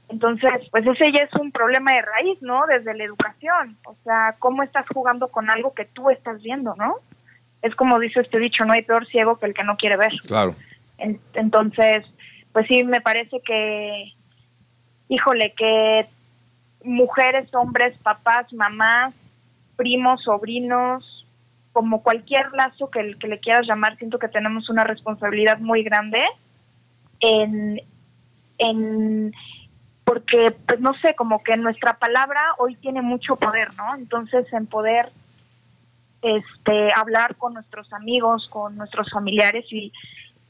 Entonces, 0.09 0.51
pues 0.71 0.87
ese 0.87 1.13
ya 1.13 1.23
es 1.23 1.33
un 1.35 1.51
problema 1.51 1.93
de 1.93 2.03
raíz, 2.03 2.41
¿no? 2.43 2.67
Desde 2.67 2.95
la 2.95 3.05
educación. 3.05 3.77
O 3.87 3.97
sea, 4.05 4.35
¿cómo 4.39 4.63
estás 4.63 4.87
jugando 4.93 5.29
con 5.29 5.49
algo 5.51 5.73
que 5.73 5.85
tú 5.87 6.11
estás 6.11 6.43
viendo, 6.43 6.75
¿no? 6.77 6.97
Es 7.63 7.75
como 7.75 7.99
dice 7.99 8.21
este 8.21 8.39
dicho, 8.39 8.65
no 8.65 8.75
hay 8.75 8.83
peor 8.83 9.07
ciego 9.07 9.39
que 9.39 9.47
el 9.47 9.55
que 9.55 9.65
no 9.65 9.77
quiere 9.77 9.97
ver. 9.97 10.13
Claro. 10.27 10.55
En- 10.99 11.19
Entonces, 11.35 12.05
pues 12.53 12.67
sí, 12.67 12.85
me 12.85 13.01
parece 13.01 13.41
que, 13.41 14.13
híjole, 15.09 15.55
que 15.57 16.07
mujeres, 16.85 17.53
hombres, 17.55 17.97
papás, 17.99 18.53
mamás, 18.53 19.15
primos, 19.77 20.23
sobrinos, 20.23 21.27
como 21.73 22.03
cualquier 22.03 22.53
lazo 22.53 22.91
que, 22.91 23.17
que 23.19 23.27
le 23.27 23.41
quieras 23.41 23.67
llamar, 23.67 23.97
siento 23.97 24.19
que 24.19 24.29
tenemos 24.29 24.71
una 24.71 24.85
responsabilidad 24.85 25.59
muy 25.59 25.83
grande 25.83 26.23
en, 27.21 27.81
en 28.59 29.35
porque, 30.05 30.53
pues 30.67 30.81
no 30.81 30.95
sé, 30.95 31.15
como 31.15 31.43
que 31.43 31.57
nuestra 31.57 31.99
palabra 31.99 32.41
hoy 32.59 32.77
tiene 32.77 33.03
mucho 33.03 33.37
poder, 33.37 33.75
¿no? 33.77 33.95
Entonces, 33.97 34.47
en 34.53 34.67
poder 34.67 35.11
este, 36.23 36.93
hablar 36.95 37.37
con 37.37 37.55
nuestros 37.55 37.93
amigos, 37.93 38.49
con 38.49 38.77
nuestros 38.77 39.11
familiares 39.11 39.65
y, 39.71 39.93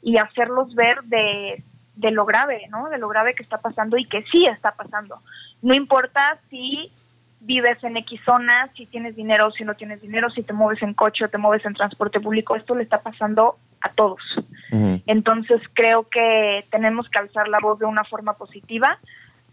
y 0.02 0.18
hacerlos 0.18 0.74
ver 0.74 1.02
de, 1.04 1.62
de 1.96 2.10
lo 2.10 2.24
grave, 2.24 2.66
¿no? 2.70 2.88
De 2.88 2.98
lo 2.98 3.08
grave 3.08 3.34
que 3.34 3.42
está 3.42 3.58
pasando 3.58 3.96
y 3.96 4.04
que 4.04 4.22
sí 4.22 4.46
está 4.46 4.72
pasando. 4.72 5.20
No 5.62 5.74
importa 5.74 6.38
si 6.50 6.90
vives 7.40 7.82
en 7.84 7.96
X 7.98 8.20
zona, 8.24 8.68
si 8.74 8.86
tienes 8.86 9.16
dinero 9.16 9.48
o 9.48 9.50
si 9.50 9.64
no 9.64 9.74
tienes 9.74 10.00
dinero, 10.00 10.30
si 10.30 10.42
te 10.42 10.52
mueves 10.52 10.82
en 10.82 10.94
coche 10.94 11.24
o 11.24 11.28
te 11.28 11.38
mueves 11.38 11.64
en 11.66 11.74
transporte 11.74 12.20
público, 12.20 12.56
esto 12.56 12.74
le 12.74 12.82
está 12.82 13.00
pasando 13.00 13.56
a 13.80 13.90
todos. 13.90 14.20
Entonces 15.06 15.60
creo 15.72 16.08
que 16.08 16.64
tenemos 16.70 17.08
que 17.08 17.18
alzar 17.18 17.46
la 17.46 17.60
voz 17.60 17.78
de 17.78 17.84
una 17.84 18.02
forma 18.02 18.32
positiva 18.32 18.98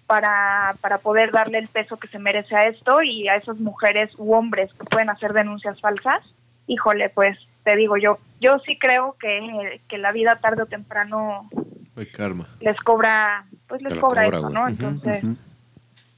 para, 0.07 0.75
para 0.81 0.97
poder 0.97 1.31
darle 1.31 1.59
el 1.59 1.67
peso 1.67 1.97
que 1.97 2.07
se 2.07 2.17
merece 2.17 2.55
a 2.55 2.65
esto 2.65 3.03
y 3.03 3.27
a 3.27 3.35
esas 3.35 3.59
mujeres 3.59 4.11
u 4.17 4.33
hombres 4.33 4.73
que 4.73 4.85
pueden 4.85 5.11
hacer 5.11 5.33
denuncias 5.33 5.79
falsas. 5.79 6.23
Híjole, 6.65 7.09
pues 7.09 7.37
te 7.63 7.75
digo 7.75 7.97
yo, 7.97 8.17
yo 8.39 8.57
sí 8.59 8.79
creo 8.79 9.15
que, 9.19 9.79
que 9.87 9.97
la 9.99 10.11
vida 10.11 10.37
tarde 10.37 10.63
o 10.63 10.65
temprano 10.65 11.47
Hay 11.95 12.05
karma. 12.05 12.47
les 12.61 12.77
cobra, 12.77 13.45
pues 13.67 13.81
les 13.81 13.93
cobra, 13.95 14.23
cobra, 14.25 14.37
eso, 14.37 14.41
güey. 14.41 14.53
¿no? 14.53 14.67
Entonces, 14.67 15.23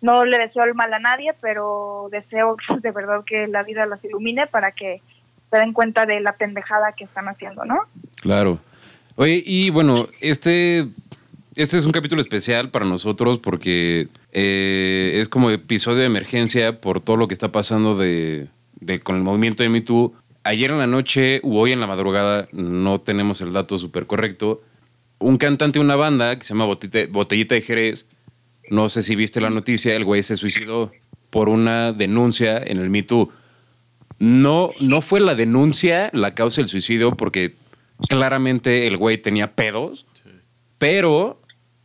no 0.02 0.26
le 0.26 0.38
deseo 0.38 0.64
el 0.66 0.76
mal 0.76 0.94
a 0.94 1.00
nadie, 1.00 1.34
pero 1.42 2.10
deseo 2.12 2.56
de 2.82 2.92
verdad 2.92 3.24
que 3.26 3.48
la 3.48 3.64
vida 3.64 3.86
las 3.86 4.04
ilumine 4.04 4.48
para 4.48 4.72
que 4.72 5.02
se 5.50 5.58
den 5.58 5.74
cuenta 5.74 6.06
de 6.06 6.20
la 6.20 6.34
pendejada 6.36 6.94
que 6.94 7.04
están 7.06 7.28
haciendo, 7.28 7.64
¿no? 7.66 7.82
Claro. 8.22 8.60
Oye, 9.16 9.44
y 9.46 9.70
bueno, 9.70 10.08
este, 10.22 10.88
este 11.56 11.78
es 11.78 11.86
un 11.86 11.92
capítulo 11.92 12.22
especial 12.22 12.70
para 12.72 12.86
nosotros 12.86 13.38
porque 13.38 14.08
eh, 14.32 15.20
es 15.22 15.30
como 15.30 15.52
episodio 15.52 16.00
de 16.00 16.06
emergencia 16.06 16.82
por 16.82 17.00
todo 17.02 17.18
lo 17.18 17.28
que 17.28 17.34
está 17.36 17.52
pasando 17.52 17.96
de, 17.96 18.48
de- 18.80 19.00
con 19.00 19.16
el 19.16 19.22
movimiento 19.22 19.62
de 19.64 19.70
Me 19.70 19.82
Too. 19.82 20.14
Ayer 20.44 20.72
en 20.72 20.80
la 20.80 20.88
noche 20.88 21.40
u 21.44 21.58
hoy 21.58 21.72
en 21.72 21.80
la 21.80 21.88
madrugada, 21.88 22.48
no 22.52 23.00
tenemos 23.00 23.40
el 23.42 23.54
dato 23.54 23.78
súper 23.78 24.08
correcto, 24.08 24.62
un 25.24 25.38
cantante 25.38 25.80
de 25.80 25.86
una 25.86 25.96
banda 25.96 26.38
que 26.38 26.46
se 26.46 26.54
llama 26.54 26.66
Botite- 26.66 27.08
Botellita 27.12 27.56
de 27.56 27.62
Jerez, 27.62 28.06
no 28.70 28.90
sé 28.90 29.04
si 29.04 29.16
viste 29.16 29.42
la 29.42 29.50
noticia, 29.50 29.96
el 29.96 30.06
güey 30.06 30.24
se 30.24 30.38
suicidó 30.38 30.92
por 31.30 31.50
una 31.50 31.92
denuncia 31.94 32.58
en 32.58 32.78
el 32.80 32.90
Me 32.90 33.04
Too. 33.04 33.32
No, 34.20 34.72
no 34.80 35.02
fue 35.02 35.20
la 35.20 35.36
denuncia 35.36 36.10
la 36.14 36.34
causa 36.36 36.62
del 36.62 36.70
suicidio 36.70 37.16
porque 37.16 37.56
claramente 38.10 38.88
el 38.88 38.98
güey 38.98 39.18
tenía 39.18 39.52
pedos, 39.54 40.06
pero 40.78 41.42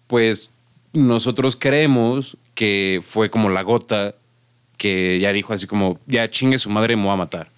pues 0.07 0.51
nosotros 0.93 1.57
creemos 1.57 2.37
que 2.55 3.01
fue 3.03 3.31
como 3.31 3.49
la 3.51 3.63
gota 3.63 4.15
que 4.77 5.19
ya 5.21 5.33
dijo 5.33 5.53
así 5.53 5.67
como, 5.67 5.99
ya 6.07 6.31
chingue 6.31 6.59
su 6.59 6.71
madre, 6.71 6.95
me 6.97 7.03
voy 7.05 7.13
a 7.13 7.17
matar. 7.17 7.49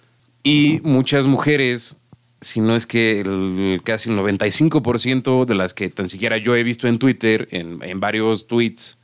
Y 0.43 0.79
muchas 0.83 1.27
mujeres, 1.27 1.95
si 2.41 2.59
no 2.59 2.75
es 2.75 2.87
que 2.87 3.21
el, 3.21 3.81
casi 3.83 4.09
el 4.09 4.17
95% 4.17 5.45
de 5.45 5.55
las 5.55 5.75
que 5.75 5.89
tan 5.89 6.09
siquiera 6.09 6.37
yo 6.37 6.55
he 6.55 6.63
visto 6.63 6.87
en 6.87 6.97
Twitter, 6.97 7.47
en, 7.51 7.81
en 7.83 7.99
varios 7.99 8.47
tweets 8.47 8.99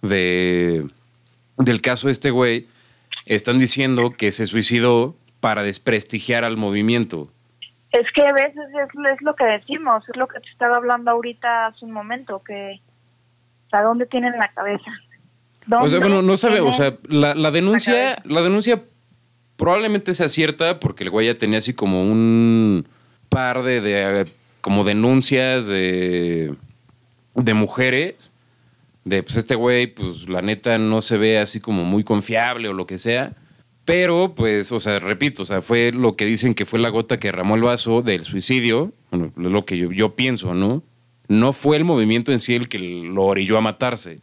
de, 0.00 0.88
del 1.58 1.82
caso 1.82 2.08
de 2.08 2.12
este 2.12 2.30
güey, 2.30 2.66
están 3.26 3.58
diciendo 3.58 4.10
que 4.16 4.30
se 4.30 4.46
suicidó 4.46 5.14
para 5.40 5.62
desprestigiar 5.62 6.44
al 6.44 6.56
movimiento. 6.56 7.28
Es 7.92 8.06
que 8.14 8.26
a 8.26 8.32
veces 8.32 8.56
es, 8.56 9.12
es 9.12 9.22
lo 9.22 9.34
que 9.34 9.44
decimos, 9.44 10.02
es 10.08 10.16
lo 10.16 10.26
que 10.26 10.40
te 10.40 10.48
estaba 10.48 10.76
hablando 10.76 11.10
ahorita 11.10 11.66
hace 11.66 11.84
un 11.84 11.92
momento, 11.92 12.42
que, 12.42 12.80
sea, 13.70 13.82
¿dónde 13.82 14.06
tienen 14.06 14.32
la 14.38 14.48
cabeza? 14.48 14.90
O 15.70 15.88
sea, 15.88 15.98
¿Dónde 15.98 15.98
bueno, 15.98 16.22
no 16.22 16.36
sabe, 16.36 16.60
o 16.60 16.72
sea, 16.72 16.96
la, 17.08 17.34
la 17.34 17.50
denuncia, 17.50 18.16
la 18.24 18.40
denuncia 18.40 18.82
probablemente 19.56 20.14
sea 20.14 20.28
cierta 20.28 20.80
porque 20.80 21.04
el 21.04 21.10
güey 21.10 21.26
ya 21.26 21.38
tenía 21.38 21.58
así 21.58 21.72
como 21.72 22.02
un 22.02 22.86
par 23.28 23.62
de, 23.62 24.26
como 24.60 24.84
denuncias 24.84 25.66
de, 25.66 26.54
de 27.34 27.54
mujeres, 27.54 28.32
de 29.04 29.22
pues 29.22 29.36
este 29.36 29.54
güey, 29.54 29.86
pues 29.86 30.28
la 30.28 30.42
neta 30.42 30.78
no 30.78 31.00
se 31.02 31.16
ve 31.16 31.38
así 31.38 31.60
como 31.60 31.84
muy 31.84 32.04
confiable 32.04 32.68
o 32.68 32.72
lo 32.72 32.86
que 32.86 32.98
sea. 32.98 33.34
Pero, 33.84 34.34
pues, 34.34 34.72
o 34.72 34.80
sea, 34.80 34.98
repito, 34.98 35.42
o 35.42 35.44
sea, 35.44 35.62
fue 35.62 35.92
lo 35.92 36.14
que 36.14 36.24
dicen 36.24 36.54
que 36.54 36.64
fue 36.64 36.80
la 36.80 36.88
gota 36.88 37.20
que 37.20 37.28
derramó 37.28 37.54
el 37.54 37.62
vaso 37.62 38.02
del 38.02 38.24
suicidio, 38.24 38.92
bueno, 39.12 39.32
lo 39.36 39.64
que 39.64 39.78
yo, 39.78 39.92
yo 39.92 40.16
pienso, 40.16 40.54
¿no? 40.54 40.82
No 41.28 41.52
fue 41.52 41.76
el 41.76 41.84
movimiento 41.84 42.32
en 42.32 42.40
sí 42.40 42.54
el 42.54 42.68
que 42.68 42.80
lo 42.80 43.22
orilló 43.22 43.56
a 43.58 43.60
matarse. 43.60 44.18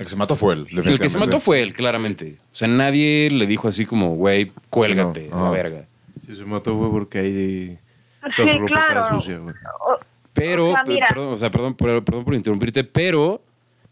El 0.00 0.06
que 0.06 0.10
se 0.10 0.16
mató 0.16 0.34
fue 0.34 0.54
él. 0.54 0.66
El 0.72 0.98
que 0.98 1.08
se 1.10 1.18
mató 1.18 1.38
fue 1.40 1.60
él, 1.60 1.74
claramente. 1.74 2.38
O 2.52 2.56
sea, 2.56 2.66
nadie 2.66 3.28
le 3.30 3.46
dijo 3.46 3.68
así 3.68 3.84
como, 3.84 4.14
güey, 4.16 4.50
cuélgate, 4.70 5.26
Sí, 5.26 5.28
a 5.30 5.36
no. 5.36 5.42
la 5.44 5.48
Ah. 5.48 5.52
verga. 5.52 5.84
Si 6.26 6.34
se 6.34 6.44
mató 6.46 6.76
fue 6.78 6.90
porque 6.90 7.18
ahí 7.18 7.78
toda 8.34 8.48
Sí, 8.48 8.54
su 8.54 8.60
ropa 8.60 8.80
estaba 8.80 9.00
claro. 9.08 9.20
sucia, 9.20 9.38
güey. 9.38 9.54
O- 9.86 9.98
Pero, 10.32 10.70
O 10.70 10.74
sea, 10.74 10.84
pe- 10.84 10.92
mira. 10.92 11.08
perdón, 11.08 11.34
o 11.34 11.36
sea, 11.36 11.50
perdón, 11.50 11.74
por- 11.74 12.02
perdón 12.02 12.24
por 12.24 12.34
interrumpirte, 12.34 12.82
pero, 12.82 13.42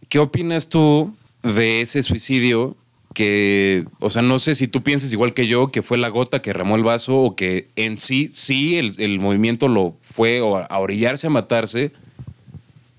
¿qué 0.08 0.18
opinas 0.18 0.68
tú 0.70 1.14
de 1.42 1.82
ese 1.82 2.02
suicidio? 2.02 2.74
Que, 3.12 3.84
o 4.00 4.08
sea, 4.08 4.22
no 4.22 4.38
sé 4.38 4.54
si 4.54 4.66
tú 4.68 4.82
piensas 4.82 5.12
igual 5.12 5.34
que 5.34 5.46
yo, 5.46 5.70
que 5.72 5.82
fue 5.82 5.98
la 5.98 6.08
gota 6.08 6.40
que 6.40 6.52
ramó 6.54 6.76
el 6.76 6.84
vaso 6.84 7.18
o 7.18 7.36
que 7.36 7.68
en 7.76 7.98
sí, 7.98 8.30
sí, 8.32 8.78
el, 8.78 8.94
el 8.98 9.18
movimiento 9.20 9.68
lo 9.68 9.96
fue 10.00 10.40
o 10.40 10.56
a, 10.56 10.62
a 10.64 10.78
orillarse 10.78 11.26
a 11.26 11.30
matarse. 11.30 11.92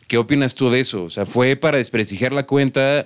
¿Qué 0.10 0.18
opinas 0.18 0.56
tú 0.56 0.72
de 0.72 0.80
eso? 0.80 1.04
O 1.04 1.10
sea, 1.12 1.28
¿fue 1.28 1.56
para 1.56 1.78
desprestigiar 1.78 2.34
la 2.34 2.48
cuenta? 2.48 3.06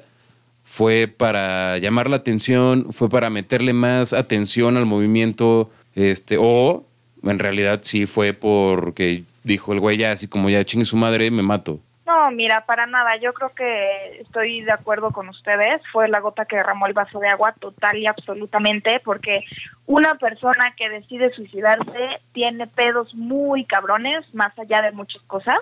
¿Fue 0.64 1.08
para 1.08 1.78
llamar 1.78 2.10
la 2.10 2.16
atención? 2.16 2.94
¿Fue 2.94 3.10
para 3.10 3.30
meterle 3.30 3.74
más 3.74 4.14
atención 4.14 4.78
al 4.78 4.86
movimiento? 4.86 5.70
Este, 5.96 6.38
o 6.40 6.86
en 7.22 7.40
realidad 7.40 7.82
sí 7.84 8.06
fue 8.06 8.32
porque 8.32 9.24
dijo 9.44 9.74
el 9.74 9.82
güey 9.82 9.98
ya, 9.98 10.14
así 10.14 10.30
como 10.30 10.50
ya 10.50 10.64
chingue 10.64 10.86
su 10.86 10.96
madre, 10.96 11.30
me 11.30 11.44
mato. 11.44 11.82
No, 12.06 12.32
mira, 12.32 12.66
para 12.66 12.86
nada. 12.86 13.18
Yo 13.18 13.34
creo 13.34 13.54
que 13.54 14.22
estoy 14.22 14.62
de 14.62 14.72
acuerdo 14.72 15.12
con 15.12 15.28
ustedes. 15.28 15.82
Fue 15.92 16.08
la 16.08 16.22
gota 16.22 16.46
que 16.46 16.56
derramó 16.56 16.88
el 16.88 16.94
vaso 16.94 17.20
de 17.20 17.28
agua 17.28 17.54
total 17.60 17.98
y 17.98 18.08
absolutamente, 18.08 19.02
porque 19.04 19.44
una 19.88 20.16
persona 20.16 20.74
que 20.78 20.88
decide 20.88 21.34
suicidarse 21.34 22.22
tiene 22.32 22.68
pedos 22.68 23.14
muy 23.14 23.66
cabrones, 23.66 24.34
más 24.34 24.58
allá 24.58 24.82
de 24.82 24.94
muchas 24.94 25.22
cosas. 25.24 25.60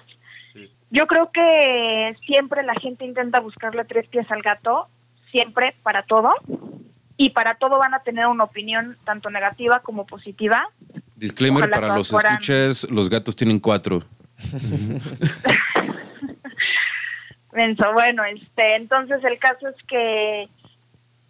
Yo 0.92 1.08
creo 1.08 1.32
que 1.32 2.16
siempre 2.26 2.64
la 2.64 2.76
gente 2.76 3.06
intenta 3.06 3.40
buscarle 3.40 3.86
tres 3.86 4.08
pies 4.08 4.30
al 4.30 4.42
gato, 4.42 4.88
siempre, 5.32 5.74
para 5.84 6.04
todo. 6.04 6.34
Y 7.18 7.32
para 7.32 7.56
todo 7.56 7.78
van 7.80 7.94
a 7.94 8.00
tener 8.00 8.28
una 8.28 8.44
opinión 8.44 8.98
tanto 9.06 9.30
negativa 9.30 9.80
como 9.80 10.06
positiva. 10.06 10.68
Disclaimer 11.16 11.64
Ojalá 11.64 11.76
para 11.76 11.96
los 11.96 12.10
fueran- 12.12 12.34
escuchas, 12.34 12.88
los 12.90 13.10
gatos 13.10 13.36
tienen 13.36 13.60
cuatro. 13.60 14.04
Bueno, 17.94 18.24
este, 18.24 18.76
entonces 18.76 19.24
el 19.24 19.38
caso 19.38 19.68
es 19.68 19.76
que 19.88 20.48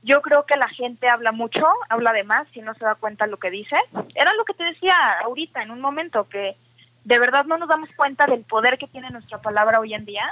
yo 0.03 0.21
creo 0.21 0.45
que 0.45 0.55
la 0.55 0.69
gente 0.69 1.09
habla 1.09 1.31
mucho, 1.31 1.65
habla 1.89 2.13
de 2.13 2.23
más 2.23 2.47
y 2.53 2.61
no 2.61 2.73
se 2.75 2.85
da 2.85 2.95
cuenta 2.95 3.27
lo 3.27 3.37
que 3.37 3.49
dice. 3.49 3.75
Era 4.15 4.33
lo 4.35 4.45
que 4.45 4.53
te 4.53 4.63
decía 4.63 4.95
ahorita 5.23 5.61
en 5.63 5.71
un 5.71 5.81
momento, 5.81 6.27
que 6.29 6.55
de 7.03 7.19
verdad 7.19 7.45
no 7.45 7.57
nos 7.57 7.69
damos 7.69 7.89
cuenta 7.95 8.25
del 8.27 8.43
poder 8.43 8.77
que 8.77 8.87
tiene 8.87 9.09
nuestra 9.09 9.39
palabra 9.39 9.79
hoy 9.79 9.93
en 9.93 10.05
día. 10.05 10.25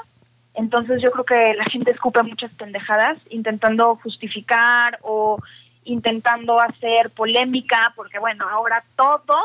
Entonces 0.53 1.01
yo 1.01 1.11
creo 1.11 1.25
que 1.25 1.53
la 1.53 1.65
gente 1.65 1.91
escupe 1.91 2.21
muchas 2.23 2.51
pendejadas 2.53 3.17
intentando 3.29 3.95
justificar 3.95 4.99
o 5.01 5.37
intentando 5.83 6.59
hacer 6.59 7.09
polémica, 7.11 7.93
porque 7.95 8.19
bueno, 8.19 8.47
ahora 8.47 8.83
todos, 8.95 9.43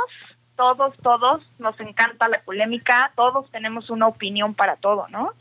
todos, 0.56 0.96
todos 0.98 1.42
nos 1.58 1.78
encanta 1.80 2.28
la 2.28 2.40
polémica, 2.40 3.12
todos 3.14 3.50
tenemos 3.50 3.90
una 3.90 4.06
opinión 4.06 4.54
para 4.54 4.76
todo, 4.76 5.06
¿no? 5.08 5.32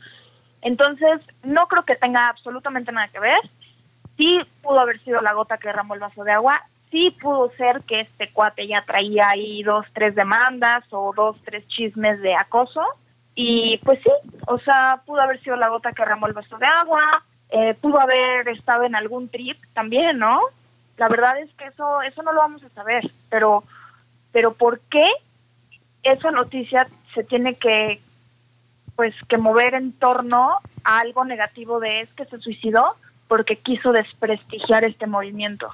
Entonces, 0.62 1.20
no 1.42 1.68
creo 1.68 1.84
que 1.84 1.96
tenga 1.96 2.28
absolutamente 2.28 2.90
nada 2.90 3.08
que 3.08 3.20
ver. 3.20 3.38
Sí 4.16 4.40
pudo 4.62 4.80
haber 4.80 4.98
sido 5.00 5.20
la 5.20 5.34
gota 5.34 5.58
que 5.58 5.68
derramó 5.68 5.94
el 5.94 6.00
vaso 6.00 6.24
de 6.24 6.32
agua. 6.32 6.62
Sí 6.94 7.10
pudo 7.10 7.50
ser 7.56 7.80
que 7.80 7.98
este 7.98 8.30
cuate 8.30 8.68
ya 8.68 8.80
traía 8.82 9.30
ahí 9.30 9.64
dos, 9.64 9.84
tres 9.92 10.14
demandas 10.14 10.84
o 10.92 11.12
dos, 11.12 11.36
tres 11.44 11.66
chismes 11.66 12.20
de 12.20 12.36
acoso. 12.36 12.82
Y 13.34 13.78
pues 13.78 13.98
sí, 14.00 14.10
o 14.46 14.60
sea, 14.60 15.00
pudo 15.04 15.20
haber 15.20 15.42
sido 15.42 15.56
la 15.56 15.70
gota 15.70 15.90
que 15.90 16.02
derramó 16.02 16.28
el 16.28 16.34
vaso 16.34 16.56
de 16.56 16.66
agua. 16.66 17.24
eh, 17.50 17.74
pudo 17.74 17.98
haber 17.98 18.46
estado 18.46 18.84
en 18.84 18.94
algún 18.94 19.28
trip 19.28 19.56
también, 19.72 20.20
¿no? 20.20 20.40
La 20.96 21.08
verdad 21.08 21.36
es 21.40 21.52
que 21.54 21.64
eso, 21.64 22.00
eso 22.02 22.22
no 22.22 22.32
lo 22.32 22.38
vamos 22.38 22.62
a 22.62 22.68
saber. 22.68 23.10
Pero, 23.28 23.64
pero 24.30 24.54
¿por 24.54 24.78
qué 24.88 25.08
esa 26.04 26.30
noticia 26.30 26.86
se 27.12 27.24
tiene 27.24 27.56
que, 27.56 28.00
pues 28.94 29.16
que 29.28 29.36
mover 29.36 29.74
en 29.74 29.90
torno 29.94 30.58
a 30.84 31.00
algo 31.00 31.24
negativo 31.24 31.80
de 31.80 32.02
es 32.02 32.12
que 32.12 32.24
se 32.26 32.38
suicidó 32.38 32.94
porque 33.26 33.56
quiso 33.56 33.90
desprestigiar 33.90 34.84
este 34.84 35.08
movimiento. 35.08 35.68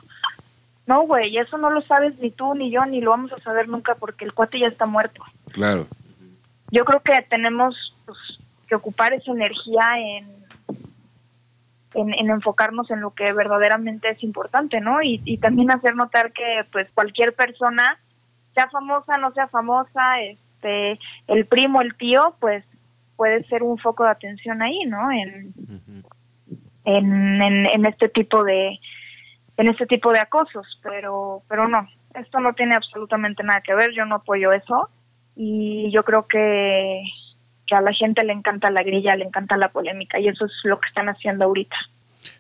No, 0.91 1.03
güey, 1.03 1.39
eso 1.39 1.57
no 1.57 1.71
lo 1.71 1.83
sabes 1.83 2.19
ni 2.19 2.33
tú 2.33 2.53
ni 2.57 2.69
yo 2.69 2.85
ni 2.85 3.01
lo 3.01 3.13
vamos 3.13 3.33
a 3.33 3.39
saber 3.39 3.69
nunca 3.69 3.95
porque 3.95 4.25
el 4.25 4.35
cuate 4.35 4.59
ya 4.59 4.67
está 4.67 4.87
muerto. 4.87 5.23
Claro. 5.53 5.87
Yo 6.73 6.85
creo 6.85 7.01
que 7.01 7.25
tenemos 7.31 7.95
pues, 8.05 8.19
que 8.67 8.75
ocupar 8.75 9.13
esa 9.13 9.31
energía 9.31 10.01
en, 10.01 10.27
en, 11.95 12.13
en 12.13 12.31
enfocarnos 12.31 12.91
en 12.91 13.03
lo 13.03 13.13
que 13.13 13.33
verdaderamente 13.33 14.11
es 14.11 14.21
importante, 14.25 14.81
¿no? 14.81 15.01
Y, 15.01 15.23
y 15.25 15.39
también 15.39 15.71
hacer 15.71 15.95
notar 15.95 16.33
que 16.33 16.67
pues 16.73 16.89
cualquier 16.93 17.35
persona, 17.35 17.97
sea 18.57 18.69
famosa, 18.69 19.17
no 19.17 19.33
sea 19.33 19.47
famosa, 19.47 20.21
este, 20.23 20.99
el 21.29 21.47
primo, 21.47 21.83
el 21.83 21.95
tío, 21.95 22.35
pues 22.41 22.65
puede 23.15 23.45
ser 23.45 23.63
un 23.63 23.79
foco 23.79 24.03
de 24.03 24.11
atención 24.11 24.61
ahí, 24.61 24.81
¿no? 24.87 25.13
En, 25.13 25.55
en, 26.85 27.43
en, 27.43 27.67
en 27.67 27.87
este 27.87 28.09
tipo 28.09 28.43
de 28.43 28.81
en 29.61 29.69
este 29.69 29.87
tipo 29.87 30.13
de 30.13 30.21
acosos, 30.21 30.67
pero 30.83 31.43
pero 31.49 31.69
no, 31.69 31.89
esto 32.15 32.41
no 32.41 32.55
tiene 32.55 32.75
absolutamente 32.75 33.43
nada 33.43 33.61
que 33.61 33.75
ver, 33.75 33.93
yo 33.93 34.05
no 34.05 34.17
apoyo 34.17 34.53
eso 34.53 34.89
y 35.37 35.91
yo 35.93 36.05
creo 36.05 36.27
que, 36.27 37.03
que 37.67 37.75
a 37.75 37.81
la 37.81 37.93
gente 37.93 38.25
le 38.25 38.33
encanta 38.33 38.71
la 38.71 38.83
grilla, 38.83 39.17
le 39.17 39.25
encanta 39.25 39.57
la 39.57 39.71
polémica 39.71 40.19
y 40.19 40.29
eso 40.29 40.47
es 40.47 40.53
lo 40.65 40.81
que 40.81 40.89
están 40.89 41.09
haciendo 41.09 41.45
ahorita. 41.45 41.77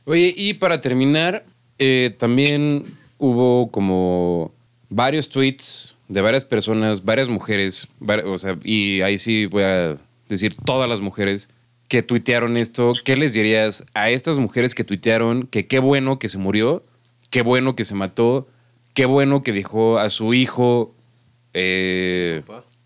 Oye, 0.04 0.34
y 0.36 0.54
para 0.54 0.80
terminar, 0.80 1.44
eh, 1.78 2.14
también 2.18 2.84
hubo 3.18 3.70
como 3.70 4.52
varios 4.88 5.28
tweets 5.28 5.96
de 6.08 6.20
varias 6.20 6.44
personas, 6.44 7.04
varias 7.04 7.28
mujeres, 7.28 7.88
y 8.64 9.00
ahí 9.02 9.18
sí 9.18 9.46
voy 9.46 9.62
a 9.62 9.96
decir 10.28 10.56
todas 10.64 10.88
las 10.88 11.00
mujeres 11.00 11.48
que 11.88 12.02
tuitearon 12.02 12.56
esto. 12.56 12.94
¿Qué 13.04 13.16
les 13.16 13.32
dirías 13.32 13.84
a 13.94 14.10
estas 14.10 14.38
mujeres 14.38 14.74
que 14.74 14.84
tuitearon 14.84 15.46
que 15.46 15.66
qué 15.66 15.78
bueno 15.78 16.18
que 16.18 16.28
se 16.28 16.38
murió, 16.38 16.82
qué 17.30 17.42
bueno 17.42 17.74
que 17.76 17.84
se 17.84 17.94
mató, 17.94 18.48
qué 18.94 19.06
bueno 19.06 19.42
que 19.42 19.52
dejó 19.52 19.98
a 19.98 20.10
su 20.10 20.34
hijo 20.34 20.94
eh, 21.54 22.42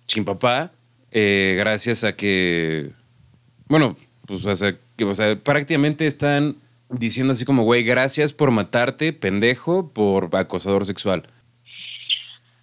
sin 0.06 0.24
papá, 0.24 0.72
eh, 1.10 1.54
gracias 1.58 2.04
a 2.04 2.14
que 2.16 2.90
bueno, 3.66 3.96
pues 4.26 4.44
o 4.44 4.54
sea, 4.54 4.74
que, 4.96 5.04
o 5.04 5.14
sea, 5.14 5.36
prácticamente 5.36 6.06
están 6.06 6.56
diciendo 6.90 7.32
así 7.32 7.44
como, 7.44 7.62
güey, 7.64 7.82
gracias 7.82 8.32
por 8.32 8.50
matarte, 8.50 9.12
pendejo, 9.12 9.90
por 9.92 10.34
acosador 10.36 10.84
sexual. 10.86 11.22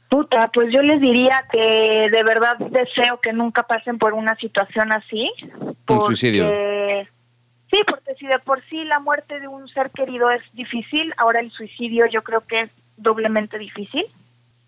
Puta, 0.10 0.50
pues 0.54 0.68
yo 0.74 0.82
les 0.82 1.00
diría 1.00 1.46
que 1.52 2.10
de 2.12 2.24
verdad 2.24 2.58
deseo 2.58 3.20
que 3.22 3.32
nunca 3.34 3.64
pasen 3.64 3.98
por 3.98 4.14
una 4.14 4.36
situación 4.36 4.92
así. 4.92 5.32
porque- 5.86 6.06
suicidio. 6.06 6.50
Sí, 7.72 7.80
porque 7.88 8.14
si 8.16 8.28
de 8.28 8.40
por 8.40 8.62
sí 8.66 8.84
la 8.84 9.00
muerte 9.00 9.40
de 9.40 9.48
un 9.48 9.68
ser 9.70 9.92
querido 9.92 10.30
es 10.30 10.42
difícil, 10.54 11.14
ahora 11.18 11.40
el 11.40 11.52
suicidio 11.52 12.06
yo 12.08 12.22
creo 12.22 12.42
que 12.42 12.62
es 12.62 12.72
doblemente 12.98 13.58
difícil. 13.58 14.06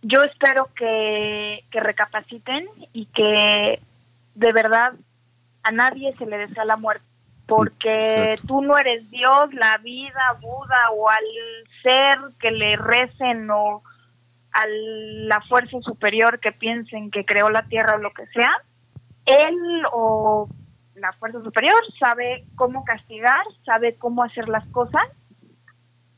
Yo 0.02 0.24
espero 0.24 0.70
que, 0.76 1.66
que 1.70 1.80
recapaciten 1.82 2.66
y 2.94 3.06
que 3.08 3.80
de 4.36 4.52
verdad 4.54 4.94
a 5.64 5.72
nadie 5.72 6.16
se 6.18 6.26
le 6.26 6.38
desea 6.38 6.64
la 6.64 6.78
muerte, 6.78 7.06
porque 7.46 8.34
Exacto. 8.34 8.48
tú 8.48 8.62
no 8.62 8.78
eres 8.78 9.10
Dios, 9.12 9.54
la 9.54 9.78
vida, 9.78 10.38
Buda 10.42 10.92
o 10.92 11.10
al 11.10 11.26
ser 11.82 12.20
que 12.40 12.52
le 12.52 12.78
recen 12.78 13.50
o 13.52 13.84
a 14.54 14.66
la 14.68 15.42
fuerza 15.42 15.80
superior 15.82 16.40
que 16.40 16.52
piensen 16.52 17.12
que 17.12 17.26
creó 17.26 17.50
la 17.50 17.64
tierra 17.64 17.96
o 17.96 18.00
lo 18.00 18.14
que 18.14 18.28
sea, 18.28 18.52
él 19.26 19.58
o 19.92 20.48
la 21.04 21.12
fuerza 21.14 21.42
superior 21.44 21.76
sabe 22.00 22.46
cómo 22.56 22.84
castigar, 22.86 23.44
sabe 23.66 23.96
cómo 23.96 24.24
hacer 24.24 24.48
las 24.48 24.66
cosas 24.70 25.04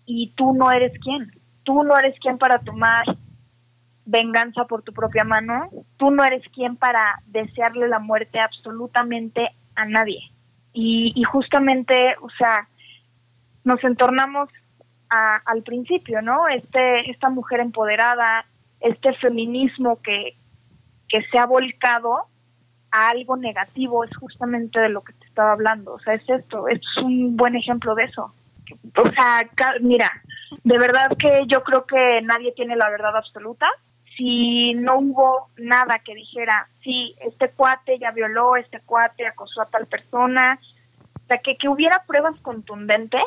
y 0.06 0.32
tú 0.36 0.54
no 0.54 0.72
eres 0.72 0.94
quien. 1.00 1.32
Tú 1.64 1.84
no 1.84 1.98
eres 1.98 2.18
quien 2.20 2.38
para 2.38 2.60
tomar 2.60 3.04
venganza 4.06 4.66
por 4.66 4.84
tu 4.84 4.94
propia 4.94 5.24
mano. 5.24 5.70
Tú 5.98 6.12
no 6.12 6.24
eres 6.24 6.44
quien 6.54 6.78
para 6.78 7.20
desearle 7.26 7.88
la 7.88 7.98
muerte 7.98 8.40
absolutamente 8.40 9.50
a 9.76 9.86
nadie. 9.86 10.20
Y, 10.72 11.24
justamente, 11.24 12.16
o 12.22 12.30
sea, 12.38 12.68
nos 13.64 13.84
entornamos 13.84 14.50
a- 15.10 15.38
al 15.46 15.64
principio, 15.64 16.22
¿no? 16.22 16.48
Este, 16.48 17.10
esta 17.10 17.30
mujer 17.30 17.60
empoderada, 17.62 18.46
este 18.82 19.14
feminismo 19.14 20.00
que, 20.04 20.36
que 21.08 21.24
se 21.24 21.40
ha 21.40 21.46
volcado 21.48 22.28
a 22.96 23.10
algo 23.10 23.36
negativo, 23.36 24.04
es 24.06 24.16
justamente 24.16 24.80
de 24.80 24.90
lo 24.90 25.02
que 25.04 25.14
te 25.14 25.26
estaba 25.26 25.52
hablando. 25.52 25.94
O 25.94 26.00
sea, 26.00 26.14
es 26.14 26.28
esto, 26.30 26.68
es 26.70 26.82
un 26.98 27.36
buen 27.36 27.56
ejemplo 27.56 27.94
de 27.94 28.06
eso. 28.06 28.34
O 28.96 29.12
sea, 29.12 29.50
mira, 29.82 30.10
de 30.64 30.78
verdad 30.78 31.12
que 31.18 31.44
yo 31.48 31.62
creo 31.64 31.86
que 31.86 32.22
nadie 32.22 32.54
tiene 32.54 32.76
la 32.78 32.90
verdad 32.90 33.18
absoluta. 33.18 33.68
Si 34.16 34.74
no 34.76 35.00
hubo 35.00 35.50
nada 35.58 36.00
que 36.00 36.16
dijera, 36.16 36.70
sí, 36.84 37.14
este 37.20 37.50
cuate 37.50 38.00
ya 38.00 38.12
violó, 38.12 38.56
este 38.56 38.80
cuate 38.80 39.28
acosó 39.28 39.62
a 39.62 39.66
tal 39.66 39.88
persona, 39.88 40.58
o 41.16 41.28
sea, 41.28 41.40
que, 41.40 41.58
que 41.58 41.68
hubiera 41.68 42.04
pruebas 42.08 42.40
contundentes, 42.42 43.22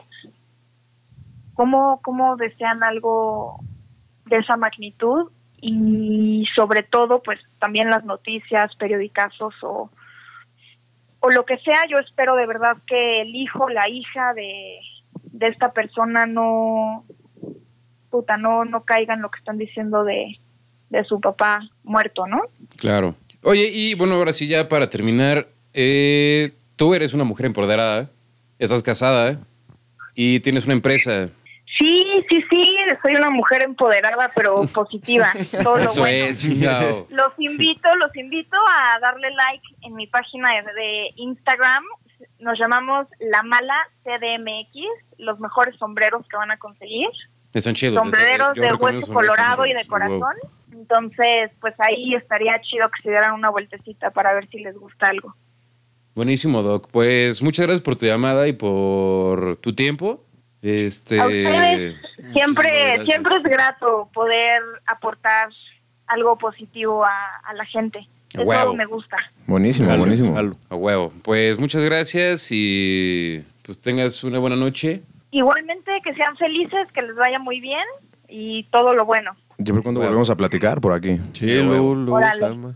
¿cómo, 1.53 2.01
¿cómo 2.03 2.37
desean 2.37 2.83
algo 2.83 3.61
de 4.25 4.39
esa 4.39 4.57
magnitud? 4.57 5.31
Y 5.61 6.47
sobre 6.55 6.83
todo, 6.83 7.23
pues 7.23 7.41
también 7.59 7.91
las 7.91 8.05
noticias, 8.05 8.75
periodicazos 8.77 9.55
o, 9.63 9.91
o 11.21 11.31
lo 11.31 11.45
que 11.45 11.59
sea, 11.59 11.85
yo 11.91 11.99
espero 11.99 12.37
de 12.37 12.47
verdad 12.47 12.77
que 12.87 13.23
el 13.23 13.35
hijo, 13.35 13.69
la 13.69 13.89
hija 13.89 14.35
de, 14.35 14.79
de 15.25 15.47
esta 15.49 15.73
persona 15.73 16.27
no, 16.27 17.05
puta, 18.11 18.37
no, 18.37 18.65
no 18.65 18.85
caiga 18.85 19.15
en 19.15 19.23
lo 19.23 19.31
que 19.31 19.39
están 19.39 19.59
diciendo 19.59 20.05
de, 20.05 20.39
de 20.91 21.05
su 21.05 21.21
papá 21.21 21.69
muerto, 21.83 22.27
¿no? 22.27 22.43
Claro. 22.77 23.15
Oye, 23.43 23.71
y 23.73 23.95
bueno, 23.95 24.15
ahora 24.15 24.33
sí, 24.33 24.47
ya 24.47 24.69
para 24.69 24.91
terminar, 24.91 25.49
eh, 25.73 26.53
tú 26.77 26.95
eres 26.95 27.15
una 27.15 27.25
mujer 27.25 27.47
empoderada, 27.47 28.11
estás 28.59 28.83
casada 28.83 29.39
y 30.15 30.41
tienes 30.41 30.65
una 30.65 30.75
empresa. 30.75 31.31
Sí, 32.29 32.45
sí, 32.51 32.77
soy 33.03 33.15
una 33.15 33.31
mujer 33.31 33.63
empoderada, 33.63 34.31
pero 34.35 34.63
positiva. 34.75 35.33
Todo 35.63 35.79
lo 35.79 35.85
Eso 35.85 36.01
bueno. 36.01 36.27
es, 36.27 36.37
chingado. 36.39 37.07
Los 37.11 37.33
invito, 37.39 37.95
los 37.97 38.15
invito 38.17 38.57
a 38.69 38.99
darle 39.01 39.31
like 39.31 39.67
en 39.83 39.95
mi 39.95 40.07
página 40.07 40.51
de, 40.75 41.11
Instagram. 41.17 41.85
Nos 42.41 42.59
llamamos 42.59 43.07
La 43.19 43.43
Mala 43.43 43.77
CDMX, 44.03 44.77
los 45.19 45.41
mejores 45.41 45.77
sombreros 45.77 46.27
que 46.29 46.37
van 46.37 46.51
a 46.51 46.59
conseguir. 46.59 47.09
Están 47.55 47.75
chidos. 47.75 47.95
Sombreros 47.95 48.55
de 48.55 48.75
hueso 48.75 49.13
colorado 49.13 49.65
y 49.67 49.73
de 49.73 49.87
corazón. 49.87 50.35
Entonces, 50.73 51.51
pues 51.61 51.75
ahí 51.79 52.15
estaría 52.15 52.61
chido 52.61 52.89
que 52.91 53.03
se 53.03 53.11
dieran 53.11 53.35
una 53.35 53.51
vueltecita 53.51 54.11
para 54.11 54.35
ver 54.35 54.49
si 54.49 54.59
les 54.59 54.77
gusta 54.77 55.09
algo. 55.09 55.35
Buenísimo, 56.15 56.63
Doc. 56.63 56.89
Pues 56.91 57.43
muchas 57.43 57.67
gracias 57.67 57.83
por 57.83 57.97
tu 57.97 58.07
llamada 58.07 58.49
y 58.49 58.53
por 58.53 59.57
tu 59.59 59.75
tiempo. 59.75 60.25
Este. 60.63 61.21
A 61.21 61.27
ustedes 61.27 61.97
siempre, 62.33 63.05
siempre 63.05 63.37
es 63.37 63.43
grato 63.45 64.09
poder 64.13 64.61
aportar 64.87 65.51
algo 66.07 66.37
positivo 66.39 67.05
a, 67.05 67.11
a 67.45 67.55
la 67.55 67.65
gente. 67.65 67.99
A 68.35 68.41
Eso 68.41 68.43
huevo. 68.43 68.75
me 68.75 68.85
gusta. 68.87 69.17
Buenísimo, 69.47 69.89
Gracias. 69.89 70.07
buenísimo. 70.31 70.55
A 70.69 70.75
huevo. 70.75 71.13
Pues 71.23 71.59
muchas 71.59 71.83
gracias 71.85 72.49
y 72.51 73.43
pues 73.63 73.81
tengas 73.81 74.23
una 74.25 74.39
buena 74.39 74.57
noche. 74.57 75.03
Igualmente, 75.31 75.93
que 76.05 76.15
sean 76.15 76.37
felices, 76.37 76.89
que 76.93 77.03
les 77.03 77.15
vaya 77.15 77.39
muy 77.39 77.61
bien 77.61 77.85
y 78.29 78.65
todo 78.65 78.95
lo 78.95 79.05
bueno. 79.05 79.37
Yo 79.59 79.75
creo 79.75 79.83
cuando 79.83 80.01
volvemos 80.01 80.31
a 80.31 80.37
platicar 80.37 80.81
por 80.81 80.93
aquí. 80.93 81.19
Sí, 81.33 81.47
luego, 81.59 81.93
huevo. 81.93 81.95
luego 81.95 82.75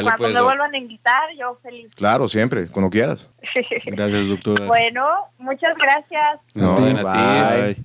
Cuando 0.00 0.16
pues, 0.16 0.34
me 0.34 0.40
vuelvan 0.42 0.74
a 0.74 0.78
invitar, 0.78 1.22
yo 1.38 1.58
feliz. 1.62 1.90
Claro, 1.94 2.28
siempre, 2.28 2.66
cuando 2.68 2.90
quieras. 2.90 3.28
Gracias, 3.86 4.28
doctora. 4.28 4.66
bueno, 4.66 5.04
muchas 5.38 5.76
gracias. 5.76 6.40
No, 6.54 6.72
A 6.72 6.76
ti, 6.76 6.82
ven 6.84 6.98
a 6.98 7.12
ti. 7.12 7.62
bye. 7.74 7.84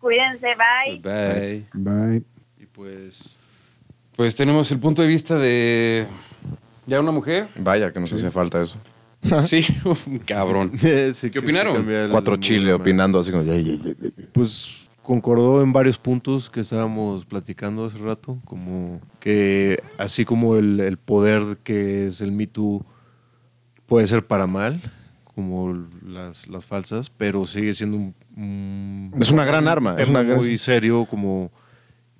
Cuídense, 0.00 0.48
bye. 0.56 0.98
Bye. 1.00 1.66
Bye. 1.74 2.22
Y 2.58 2.66
pues, 2.66 3.38
Pues 4.16 4.34
tenemos 4.34 4.70
el 4.72 4.80
punto 4.80 5.02
de 5.02 5.08
vista 5.08 5.36
de. 5.36 6.06
¿Ya 6.86 7.00
una 7.00 7.12
mujer? 7.12 7.48
Vaya, 7.60 7.92
que 7.92 8.00
nos 8.00 8.12
hacía 8.12 8.30
falta 8.30 8.60
eso. 8.62 8.78
sí, 9.42 9.64
un 9.84 10.18
cabrón. 10.20 10.72
Sí, 10.80 11.30
sí 11.30 11.38
opinaron? 11.38 11.86
Cuatro 12.10 12.36
chile 12.36 12.72
opinando 12.72 13.20
así 13.20 13.30
como... 13.30 13.44
Pues 14.32 14.81
concordó 15.02 15.62
en 15.62 15.72
varios 15.72 15.98
puntos 15.98 16.48
que 16.48 16.60
estábamos 16.60 17.24
platicando 17.24 17.84
hace 17.84 17.98
rato, 17.98 18.38
como 18.44 19.00
que 19.20 19.82
así 19.98 20.24
como 20.24 20.56
el, 20.56 20.80
el 20.80 20.96
poder 20.96 21.58
que 21.64 22.06
es 22.06 22.20
el 22.20 22.32
Me 22.32 22.46
Too 22.46 22.84
puede 23.86 24.06
ser 24.06 24.26
para 24.26 24.46
mal, 24.46 24.80
como 25.34 25.86
las, 26.06 26.48
las 26.48 26.66
falsas, 26.66 27.10
pero 27.10 27.46
sigue 27.46 27.74
siendo 27.74 27.96
un, 27.96 28.14
un 28.36 29.12
Es 29.20 29.30
una 29.30 29.44
gran 29.44 29.66
arma. 29.66 29.96
Es 29.98 30.08
gran... 30.08 30.26
muy 30.36 30.56
serio, 30.58 31.04
como 31.06 31.50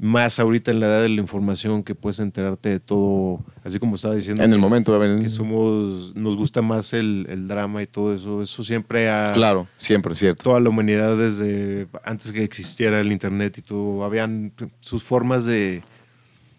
más 0.05 0.41
ahorita 0.41 0.73
en 0.73 0.81
la 0.81 0.87
edad 0.89 1.03
de 1.03 1.09
la 1.11 1.21
información 1.21 1.85
que 1.85 1.95
puedes 1.95 2.19
enterarte 2.19 2.69
de 2.71 2.81
todo, 2.81 3.39
así 3.63 3.79
como 3.79 3.95
estaba 3.95 4.17
diciendo. 4.17 4.43
En 4.43 4.51
el 4.51 4.57
que- 4.57 4.61
momento. 4.61 4.93
a 4.97 4.99
ver, 4.99 5.21
que 5.23 5.31
somos, 5.31 6.13
nos 6.17 6.37
gusta 6.37 6.61
más 6.61 6.93
el, 6.93 7.25
el 7.29 7.47
drama 7.47 7.83
y 7.85 7.87
todo 7.87 8.13
eso. 8.13 8.43
Eso 8.43 8.65
siempre 8.65 9.09
ha... 9.09 9.31
Claro, 9.33 9.69
siempre, 9.77 10.17
cierto. 10.17 10.43
Toda 10.43 10.59
la 10.59 10.71
humanidad 10.71 11.17
desde 11.17 11.87
antes 12.05 12.33
que 12.33 12.43
existiera 12.43 12.99
el 12.99 13.13
internet 13.13 13.59
y 13.59 13.63
todo, 13.63 14.05
habían 14.05 14.53
sus 14.81 15.05
formas 15.05 15.45
de, 15.45 15.83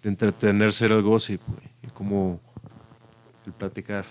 de 0.03 0.09
entretenerse 0.09 0.85
era 0.85 0.95
el 0.95 1.01
gossip, 1.01 1.41
y 1.85 1.87
como 1.87 2.39
el 3.45 3.51
platicar. 3.51 4.05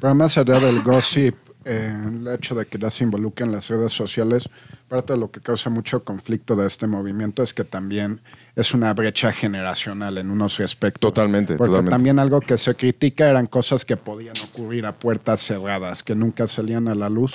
Pero 0.00 0.14
más 0.14 0.38
allá 0.38 0.58
del 0.60 0.80
gossip, 0.82 1.34
eh, 1.66 1.94
el 2.06 2.26
hecho 2.28 2.54
de 2.54 2.64
que 2.64 2.78
ya 2.78 2.88
se 2.88 3.04
involucren 3.04 3.52
las 3.52 3.68
redes 3.68 3.92
sociales, 3.92 4.48
parte 4.88 5.12
de 5.12 5.18
lo 5.18 5.30
que 5.30 5.40
causa 5.42 5.68
mucho 5.68 6.02
conflicto 6.04 6.56
de 6.56 6.66
este 6.66 6.86
movimiento 6.86 7.42
es 7.42 7.52
que 7.52 7.64
también 7.64 8.22
es 8.58 8.74
una 8.74 8.92
brecha 8.92 9.32
generacional 9.32 10.18
en 10.18 10.30
unos 10.30 10.58
aspectos. 10.60 11.00
Totalmente, 11.00 11.54
Porque 11.54 11.70
totalmente. 11.70 11.90
también 11.94 12.18
algo 12.18 12.40
que 12.40 12.58
se 12.58 12.74
critica 12.74 13.28
eran 13.28 13.46
cosas 13.46 13.84
que 13.84 13.96
podían 13.96 14.34
ocurrir 14.44 14.84
a 14.86 14.92
puertas 14.98 15.40
cerradas, 15.40 16.02
que 16.02 16.14
nunca 16.14 16.46
salían 16.46 16.88
a 16.88 16.94
la 16.94 17.08
luz 17.08 17.34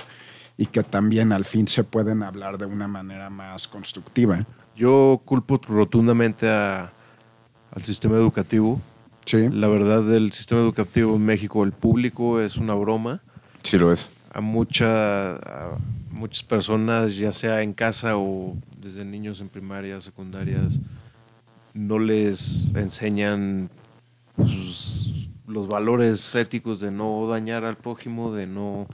y 0.58 0.66
que 0.66 0.84
también 0.84 1.32
al 1.32 1.46
fin 1.46 1.68
se 1.68 1.84
pueden 1.84 2.24
hablar 2.24 2.58
de 2.58 2.66
una 2.66 2.88
manera 2.88 3.30
más 3.30 3.68
constructiva. 3.68 4.46
Yo 4.76 5.22
culpo 5.24 5.60
rotundamente 5.68 6.50
a- 6.50 6.92
al 7.72 7.84
sistema 7.84 8.16
educativo. 8.18 8.82
Sí. 9.26 9.48
La 9.50 9.68
verdad, 9.68 10.04
del 10.04 10.32
sistema 10.34 10.60
educativo 10.62 11.16
en 11.16 11.26
México, 11.26 11.64
el 11.64 11.72
público 11.72 12.42
es 12.42 12.58
una 12.58 12.74
broma. 12.74 13.22
Sí 13.62 13.78
lo 13.78 13.94
es. 13.94 14.10
a, 14.36 14.42
mucha, 14.42 15.36
a 15.36 15.78
muchas 16.12 16.44
personas, 16.44 17.16
ya 17.16 17.32
sea 17.32 17.62
en 17.62 17.72
casa 17.74 18.18
o 18.18 18.58
desde 18.82 19.06
niños 19.06 19.40
en 19.42 19.48
primarias, 19.48 20.04
secundarias, 20.04 20.80
no 21.74 22.00
les 22.00 22.74
enseñan 22.76 23.70
pues, 24.36 25.10
los 25.48 25.68
valores 25.68 26.34
éticos 26.36 26.80
de 26.80 26.92
no 26.92 27.28
dañar 27.28 27.66
al 27.66 27.78
prójimo, 27.78 28.34
de 28.34 28.48
no... 28.48 28.88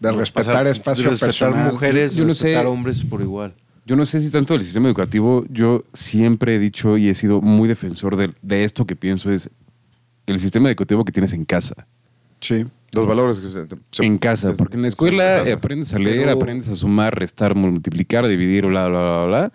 De 0.00 0.10
no 0.12 0.18
respetar 0.18 0.54
pasar- 0.54 0.66
espacio 0.66 1.04
de 1.04 1.10
respetar 1.10 1.28
personal. 1.28 1.72
mujeres, 1.72 2.14
Yo 2.16 2.24
no 2.24 2.30
respetar 2.30 2.62
sé. 2.64 2.68
hombres 2.68 3.04
por 3.04 3.20
igual. 3.20 3.54
Yo 3.86 3.96
no 3.96 4.04
sé 4.06 4.18
si 4.20 4.30
tanto 4.30 4.54
del 4.54 4.62
sistema 4.62 4.88
educativo, 4.88 5.44
yo 5.50 5.84
siempre 5.92 6.56
he 6.56 6.58
dicho 6.58 6.96
y 6.96 7.08
he 7.08 7.14
sido 7.14 7.40
muy 7.40 7.68
defensor 7.68 8.16
de, 8.16 8.32
de 8.42 8.64
esto 8.64 8.86
que 8.86 8.96
pienso 8.96 9.30
es 9.30 9.50
el 10.26 10.38
sistema 10.38 10.68
educativo 10.68 11.04
que 11.04 11.12
tienes 11.12 11.32
en 11.32 11.44
casa. 11.44 11.86
Sí. 12.40 12.66
Los 12.92 13.06
valores 13.06 13.40
que 13.40 13.50
se- 13.50 13.66
se- 13.90 14.04
en 14.04 14.18
casa, 14.18 14.50
es- 14.50 14.56
porque 14.58 14.76
en 14.76 14.82
la 14.82 14.88
es- 14.88 14.94
escuela 14.94 15.44
aprendes 15.52 15.92
a 15.94 15.98
leer, 15.98 16.24
Pero- 16.26 16.32
aprendes 16.32 16.68
a 16.68 16.74
sumar, 16.76 17.16
restar, 17.18 17.54
multiplicar, 17.54 18.26
dividir, 18.26 18.66
bla, 18.66 18.88
bla, 18.88 19.00
bla, 19.00 19.26
bla. 19.26 19.52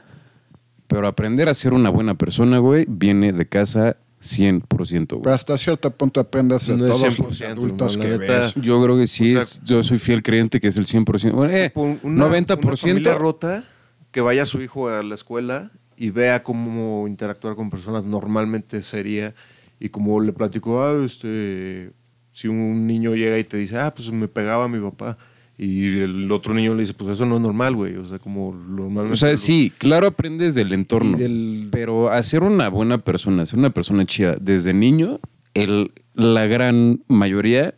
Pero 0.89 1.07
aprender 1.07 1.47
a 1.47 1.53
ser 1.53 1.73
una 1.73 1.89
buena 1.89 2.15
persona, 2.15 2.57
güey, 2.57 2.85
viene 2.89 3.31
de 3.31 3.47
casa 3.47 3.95
100%, 4.21 5.07
Pero 5.07 5.21
güey. 5.21 5.33
hasta 5.33 5.55
cierto 5.57 5.91
punto 5.91 6.19
aprendes 6.19 6.67
de 6.67 6.75
No 6.77 6.87
todos 6.87 7.01
los 7.19 7.39
100%, 7.39 7.45
adultos 7.51 7.95
que 7.97 8.07
neta- 8.09 8.39
ves. 8.39 8.53
Yo 8.55 8.83
creo 8.83 8.97
que 8.97 9.07
sí, 9.07 9.29
O 9.29 9.31
sea- 9.33 9.41
es- 9.43 9.61
yo 9.63 9.81
soy 9.83 9.97
fiel 9.97 10.21
creyente 10.23 10.59
que 10.59 10.67
es 10.67 10.77
el 10.77 10.85
100%. 10.87 11.37
Bueno, 11.37 11.53
eh, 11.55 11.71
una- 12.03 12.25
90%. 12.25 12.85
Una 12.87 13.05
familia 13.05 13.17
rota 13.19 13.63
que 14.11 14.19
vaya 14.21 14.45
su 14.45 14.61
hijo 14.61 14.89
a 14.89 15.01
la 15.03 15.13
escuela 15.15 15.71
y 15.95 16.09
vea 16.09 16.43
cómo 16.43 17.07
interactuar 17.07 17.55
con 17.55 17.69
personas 17.69 18.03
normalmente 18.03 18.81
sería 18.81 19.35
y 19.79 19.89
como 19.89 20.19
le 20.19 20.33
platicó, 20.33 20.81
ah, 20.83 21.05
este, 21.05 21.91
si 22.33 22.47
un 22.47 22.87
niño 22.87 23.13
llega 23.15 23.37
y 23.37 23.43
te 23.43 23.57
dice, 23.57 23.77
ah, 23.77 23.93
pues 23.95 24.11
me 24.11 24.27
pegaba 24.27 24.67
mi 24.67 24.79
papá 24.79 25.17
y 25.61 25.99
el 25.99 26.31
otro 26.31 26.53
niño 26.53 26.73
le 26.73 26.81
dice, 26.83 26.93
pues 26.93 27.09
eso 27.09 27.25
no 27.25 27.35
es 27.35 27.41
normal, 27.41 27.75
güey, 27.75 27.97
o 27.97 28.05
sea, 28.05 28.17
como 28.17 28.53
normalmente... 28.53 29.11
O 29.11 29.15
sea, 29.17 29.35
sí, 29.35 29.73
claro 29.77 30.07
aprendes 30.07 30.55
del 30.55 30.71
entorno, 30.71 31.17
del- 31.17 31.67
pero 31.69 32.09
hacer 32.11 32.43
una 32.43 32.69
buena 32.69 32.97
persona, 32.99 33.45
ser 33.45 33.59
una 33.59 33.69
persona 33.71 34.05
chida 34.05 34.37
desde 34.39 34.73
niño, 34.73 35.19
el, 35.53 35.91
la 36.13 36.45
gran 36.47 37.01
mayoría, 37.09 37.73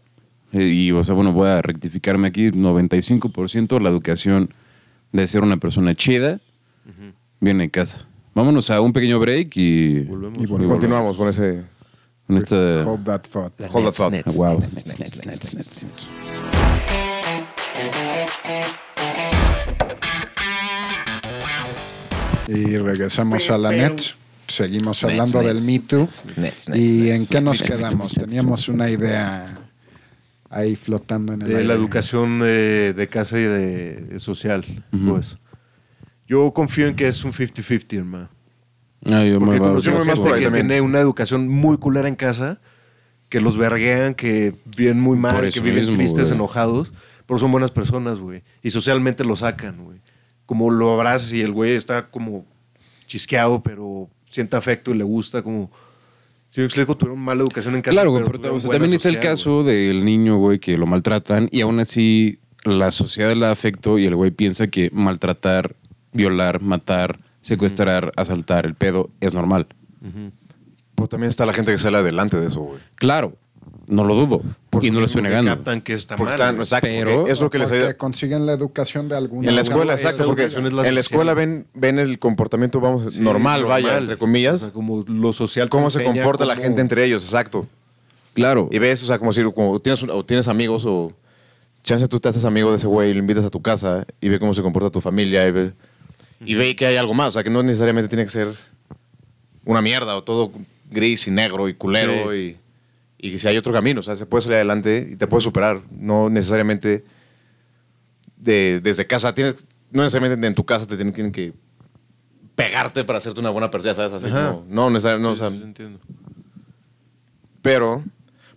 eh, 0.54 0.64
y 0.68 0.92
o 0.92 1.04
sea, 1.04 1.16
bueno, 1.16 1.34
voy 1.34 1.48
a 1.48 1.62
rectificarme 1.64 2.28
aquí, 2.28 2.52
95% 2.52 3.82
la 3.82 3.90
educación 3.90 4.50
de 5.12 5.26
ser 5.26 5.42
una 5.42 5.58
persona 5.58 5.96
chida 5.96 6.40
viene 7.40 7.64
de 7.64 7.70
casa. 7.72 8.06
Vámonos 8.36 8.70
a 8.70 8.80
un 8.80 8.94
pequeño 8.94 9.20
break 9.20 9.58
y, 9.58 10.00
Volvemos. 10.02 10.38
Y 10.38 10.44
y 10.44 10.46
volvemos. 10.46 10.74
Continuamos 10.74 11.18
con 11.18 11.30
ese... 11.30 11.64
con 12.28 12.38
esta... 12.38 12.56
Hold 12.88 13.06
that 13.06 13.22
thought. 13.24 13.54
Hold 13.74 13.86
that 13.92 13.96
thought. 13.96 14.38
Wow. 14.38 14.60
Y 22.54 22.78
regresamos 22.78 23.50
a 23.50 23.58
la 23.58 23.72
net. 23.72 24.02
Seguimos 24.48 25.04
hablando 25.04 25.42
del. 25.42 25.62
Me 25.62 25.80
Too. 25.80 26.00
Nets, 26.02 26.26
Nets, 26.38 26.68
¿Y 26.70 26.98
Nets, 27.04 27.22
en 27.22 27.28
qué 27.28 27.42
nos 27.42 27.62
Nets, 27.62 27.72
quedamos? 27.80 28.14
Teníamos 28.14 28.68
una 28.68 28.90
idea 28.90 29.46
ahí 30.50 30.76
flotando 30.76 31.34
en 31.34 31.42
el 31.44 31.48
De 31.48 31.56
aire. 31.56 31.68
la 31.68 31.74
educación 31.76 32.40
de, 32.40 32.94
de 32.94 33.08
casa 33.08 33.40
y 33.40 33.44
de, 33.44 33.96
de 34.02 34.20
social, 34.20 34.66
Ujú. 34.92 35.14
pues. 35.14 35.38
Yo 36.28 36.52
confío 36.54 36.88
en 36.88 36.96
que 36.96 37.08
es 37.08 37.24
un 37.24 37.32
50-50, 37.32 37.98
hermano. 37.98 38.30
Ah, 39.06 39.24
yo 39.24 39.40
Porque 39.40 39.60
me 39.60 39.98
voy 39.98 40.06
más 40.06 40.20
por 40.20 40.34
ahí 40.34 40.40
que 40.40 40.46
también. 40.46 40.68
tiene 40.68 40.82
una 40.82 41.00
educación 41.00 41.48
muy 41.48 41.78
culera 41.78 42.08
en 42.08 42.16
casa, 42.16 42.60
que 43.30 43.40
los 43.42 43.58
verguean, 43.58 44.14
que 44.14 44.54
viven 44.78 45.00
muy 45.00 45.18
mal, 45.18 45.50
que 45.50 45.60
viven 45.62 45.80
mismo, 45.80 45.96
tristes, 45.98 46.28
güey. 46.28 46.34
enojados, 46.36 46.92
pero 47.26 47.38
son 47.40 47.52
buenas 47.52 47.72
personas, 47.72 48.20
güey. 48.20 48.44
Y 48.62 48.72
socialmente 48.72 49.24
lo 49.24 49.36
sacan, 49.36 49.84
güey. 49.84 50.00
Como 50.52 50.70
lo 50.70 50.96
abrazas 50.96 51.32
y 51.32 51.40
el 51.40 51.54
güey 51.54 51.76
está 51.76 52.08
como 52.08 52.46
chisqueado, 53.08 53.64
pero 53.64 54.10
siente 54.30 54.58
afecto 54.58 54.92
y 54.92 54.98
le 54.98 55.06
gusta, 55.06 55.42
como... 55.42 55.72
Si 56.50 56.60
me 56.60 56.66
explico, 56.66 56.98
tuvieron 56.98 57.22
mala 57.22 57.42
educación 57.42 57.76
en 57.76 57.82
casa. 57.82 57.94
Claro, 57.94 58.12
güey, 58.12 58.26
pero, 58.26 58.56
o 58.56 58.60
sea, 58.60 58.72
también 58.72 58.94
está 58.94 59.08
el 59.08 59.22
caso 59.22 59.64
del 59.64 60.04
niño, 60.04 60.36
güey, 60.40 60.60
que 60.60 60.76
lo 60.76 60.86
maltratan 60.86 61.48
y 61.54 61.62
aún 61.62 61.80
así 61.80 62.40
la 62.66 62.92
sociedad 62.92 63.34
le 63.34 63.46
da 63.46 63.52
afecto 63.52 63.98
y 63.98 64.06
el 64.06 64.18
güey 64.18 64.32
piensa 64.32 64.68
que 64.68 64.90
maltratar, 64.92 65.74
violar, 66.12 66.62
matar, 66.62 67.22
secuestrar, 67.42 68.12
asaltar, 68.18 68.66
el 68.66 68.76
pedo 68.76 69.10
es 69.22 69.34
normal. 69.34 69.68
Pues 70.96 71.10
también 71.10 71.30
está 71.30 71.46
la 71.46 71.54
gente 71.54 71.72
que 71.72 71.78
sale 71.78 72.00
adelante 72.00 72.38
de 72.38 72.48
eso, 72.48 72.60
güey. 72.60 72.80
Claro, 72.96 73.38
no 73.92 74.04
lo 74.06 74.16
dudo 74.16 74.42
Por 74.70 74.84
y 74.86 74.90
no 74.90 75.00
lo 75.02 75.06
estoy 75.06 75.22
Porque 75.22 75.30
negando. 75.30 75.52
captan 75.56 75.82
que 75.82 75.94
está 75.94 76.16
Porque 76.16 76.32
mal, 76.32 76.40
están, 76.40 76.56
exacto, 76.58 76.88
Pero- 76.90 77.16
porque 77.18 77.32
es 77.32 77.42
lo 77.42 77.50
que 77.50 77.58
les 77.60 77.68
Porque 77.68 77.80
ayuda. 77.82 77.94
consiguen 77.98 78.46
la 78.46 78.54
educación 78.54 79.10
de 79.10 79.18
alguna 79.18 79.50
En 79.50 79.56
la 79.56 79.62
escuela, 79.62 79.94
exacto, 79.94 80.26
porque 80.26 80.44
educación 80.44 80.68
es 80.68 80.74
la 80.74 80.88
en 80.88 80.96
la 80.96 81.02
escuela 81.02 81.34
ven, 81.34 81.68
ven 81.74 82.00
el 82.00 82.18
comportamiento, 82.18 82.80
vamos, 82.80 83.14
Sí, 83.14 83.20
normal, 83.22 83.66
vaya, 83.66 83.98
entre 83.98 84.16
O 84.16 84.18
comillas, 84.18 84.62
sea, 84.62 84.72
como 84.72 85.04
lo 85.08 85.34
social. 85.34 85.68
cómo 85.70 85.90
se 85.90 86.04
comporta 86.04 86.46
la 86.46 86.56
gente 86.56 86.80
entre 86.82 87.04
ellos, 87.06 87.24
exacto. 87.24 87.68
Claro. 88.34 88.70
Y 88.72 88.80
ves, 88.80 89.04
o 89.04 89.08
sea, 89.08 89.20
como 89.20 89.34
si 89.34 89.44
como 89.52 89.78
tienes, 89.80 90.02
un- 90.04 90.10
o 90.10 90.24
tienes 90.24 90.48
amigos 90.48 90.86
o 90.88 91.12
chance 91.84 92.08
tú 92.08 92.20
te 92.20 92.30
haces 92.30 92.46
amigo 92.46 92.70
de 92.72 92.78
ese 92.78 92.88
güey 92.88 93.10
y 93.10 93.14
lo 93.14 93.20
invitas 93.20 93.44
a 93.44 93.50
tu 93.50 93.62
casa 93.62 94.06
y 94.22 94.30
ve 94.30 94.40
cómo 94.40 94.54
se 94.54 94.62
comporta 94.62 94.90
tu 94.90 95.02
familia 95.02 95.46
y 95.48 95.52
ve, 95.52 95.72
y 96.46 96.56
ve 96.56 96.76
que 96.78 96.86
hay 96.86 96.96
algo 96.96 97.14
más, 97.14 97.28
o 97.30 97.32
sea, 97.34 97.44
que 97.44 97.50
no 97.50 97.62
necesariamente 97.62 98.08
tiene 98.08 98.24
que 98.24 98.30
ser 98.32 98.48
una 99.66 99.82
mierda 99.82 100.16
o 100.16 100.24
todo 100.24 100.52
gris 100.90 101.28
y 101.28 101.32
negro 101.32 101.68
y 101.70 101.74
culero 101.74 102.34
y, 102.36 102.56
y 103.22 103.32
que 103.32 103.40
si 103.40 103.48
hay 103.48 103.58
otro 103.58 103.72
camino, 103.72 104.00
o 104.00 104.04
sea, 104.04 104.16
se 104.16 104.26
puede 104.26 104.42
salir 104.42 104.56
adelante 104.56 105.10
y 105.12 105.16
te 105.16 105.28
puedes 105.28 105.44
superar, 105.44 105.82
no 105.92 106.30
necesariamente 106.30 107.04
de- 108.38 108.80
desde 108.82 109.06
casa, 109.06 109.34
tienes, 109.36 109.66
no 109.92 110.02
necesariamente 110.02 110.48
en 110.48 110.56
tu 110.56 110.66
casa 110.66 110.86
te 110.88 110.96
tienen, 110.96 111.14
tienen 111.14 111.32
que 111.32 111.54
pegarte 112.56 113.04
para 113.04 113.20
hacerte 113.20 113.40
una 113.40 113.50
buena 113.52 113.70
persona, 113.70 113.94
¿sabes? 113.94 114.14
Así 114.14 114.28
como, 114.30 114.66
no 114.68 114.90
necesariamente, 114.90 115.24
no, 115.28 115.32
o 115.32 115.36
Sí, 115.36 115.40
sea, 115.40 115.50
sí, 115.52 115.62
entiendo. 115.64 116.00
pero, 117.62 118.04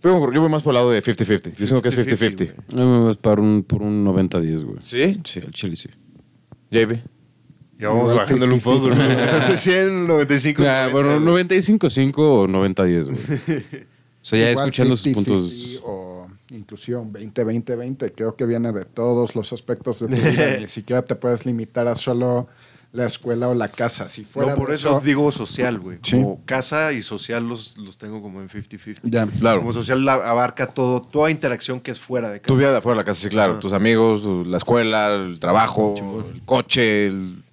pero 0.01 0.31
yo 0.31 0.41
voy 0.41 0.49
más 0.49 0.63
por 0.63 0.71
el 0.71 0.75
lado 0.75 0.91
de 0.91 1.01
50-50. 1.01 1.51
Yo 1.57 1.67
siento 1.67 1.81
que 1.81 1.89
es 1.89 1.97
50-50, 1.97 2.53
50-50. 2.53 2.53
No 2.75 2.99
me 3.01 3.05
vas 3.07 3.17
por 3.17 3.39
un, 3.39 3.63
por 3.63 3.81
un 3.81 4.05
90-10, 4.05 4.63
güey. 4.63 4.77
¿Sí? 4.81 5.19
Sí, 5.23 5.39
el 5.39 5.51
chile 5.51 5.75
sí. 5.75 5.89
JB. 6.71 6.97
Ya 7.77 7.89
vamos 7.89 8.03
Igual 8.11 8.17
bajándole 8.17 8.53
un 8.55 8.61
50-50. 8.61 8.63
poco. 8.63 8.87
¿no? 8.89 9.03
Empezaste 9.03 9.57
100, 9.57 10.07
95. 10.07 10.63
Ah, 10.65 10.87
90, 10.89 10.93
bueno, 10.93 11.31
güey. 11.31 11.43
95-5 11.45 12.13
o 12.17 12.47
90-10, 12.47 13.03
güey. 13.05 13.85
O 14.25 14.27
sea, 14.27 14.39
ya 14.39 14.51
Igual 14.51 14.69
escuchando 14.69 14.95
sus 14.97 15.05
50-50 15.05 15.13
puntos. 15.13 15.81
O 15.83 16.27
inclusive 16.49 16.97
un 16.97 17.13
20-20-20, 17.13 18.11
creo 18.15 18.35
que 18.35 18.45
viene 18.47 18.71
de 18.73 18.83
todos 18.85 19.35
los 19.35 19.53
aspectos 19.53 19.99
de 19.99 20.07
tu 20.07 20.15
vida. 20.15 20.57
Ni 20.59 20.65
siquiera 20.67 21.03
te 21.03 21.13
puedes 21.15 21.45
limitar 21.45 21.87
a 21.87 21.95
solo 21.95 22.47
la 22.91 23.05
escuela 23.05 23.49
o 23.49 23.53
la 23.53 23.67
casa. 23.67 24.09
Si 24.09 24.25
fuera 24.25 24.53
No, 24.53 24.57
por 24.57 24.69
de 24.69 24.75
eso, 24.75 24.99
digo 25.03 25.31
social, 25.31 25.77
güey. 25.79 25.99
Sí. 26.01 26.13
Como 26.13 26.41
casa 26.45 26.91
y 26.93 27.03
social 27.03 27.47
los, 27.47 27.77
los 27.77 27.97
tengo 27.99 28.19
como 28.21 28.41
en 28.41 28.49
50-50. 28.49 29.01
Ya. 29.03 29.27
Claro. 29.27 29.59
Como 29.59 29.73
social 29.73 30.03
la- 30.03 30.13
abarca 30.13 30.67
todo, 30.67 31.01
toda 31.03 31.29
interacción 31.29 31.79
que 31.79 31.91
es 31.91 31.99
fuera 31.99 32.31
de 32.31 32.39
casa. 32.39 32.47
Tu 32.47 32.57
vida 32.57 32.71
de 32.71 32.77
afuera 32.79 32.95
de 32.97 33.01
la 33.01 33.05
casa, 33.05 33.21
sí, 33.21 33.29
claro. 33.29 33.51
Ajá. 33.53 33.59
Tus 33.59 33.73
amigos, 33.73 34.25
la 34.47 34.57
escuela, 34.57 35.13
el 35.13 35.39
trabajo, 35.39 36.23
el 36.33 36.41
coche, 36.45 37.05
el... 37.07 37.43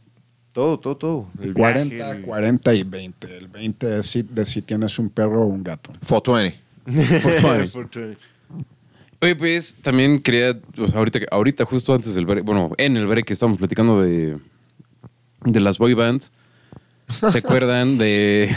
Todo, 0.53 0.79
todo, 0.79 0.97
todo. 0.99 1.29
El 1.41 1.55
40, 1.55 1.95
viaje, 1.95 2.11
el- 2.19 2.23
40 2.23 2.75
y 2.75 2.83
20. 2.85 3.39
El 3.39 3.49
20 3.49 3.99
es 3.99 4.07
si- 4.07 4.23
de 4.23 4.45
si 4.45 4.61
tienes 4.63 4.99
un 4.99 5.09
perro 5.09 5.43
o 5.43 5.47
un 5.47 5.65
gato. 5.65 5.91
420. 6.07 6.62
420. 6.87 8.17
Oye, 9.21 9.37
pues 9.37 9.77
también 9.83 10.19
quería, 10.21 10.59
o 10.79 10.89
sea, 10.89 10.99
ahorita, 10.99 11.21
que- 11.21 11.27
ahorita 11.31 11.65
justo 11.65 11.95
antes 11.95 12.15
del 12.15 12.27
break, 12.27 12.45
bueno, 12.45 12.73
en 12.77 12.97
el 12.97 13.07
break 13.07 13.25
que 13.27 13.33
estábamos 13.35 13.59
platicando 13.59 14.03
de, 14.03 14.37
de 15.45 15.61
las 15.61 15.79
boy 15.79 15.95
bands, 15.95 16.33
¿se 17.09 17.39
acuerdan 17.39 17.99
de... 17.99 18.53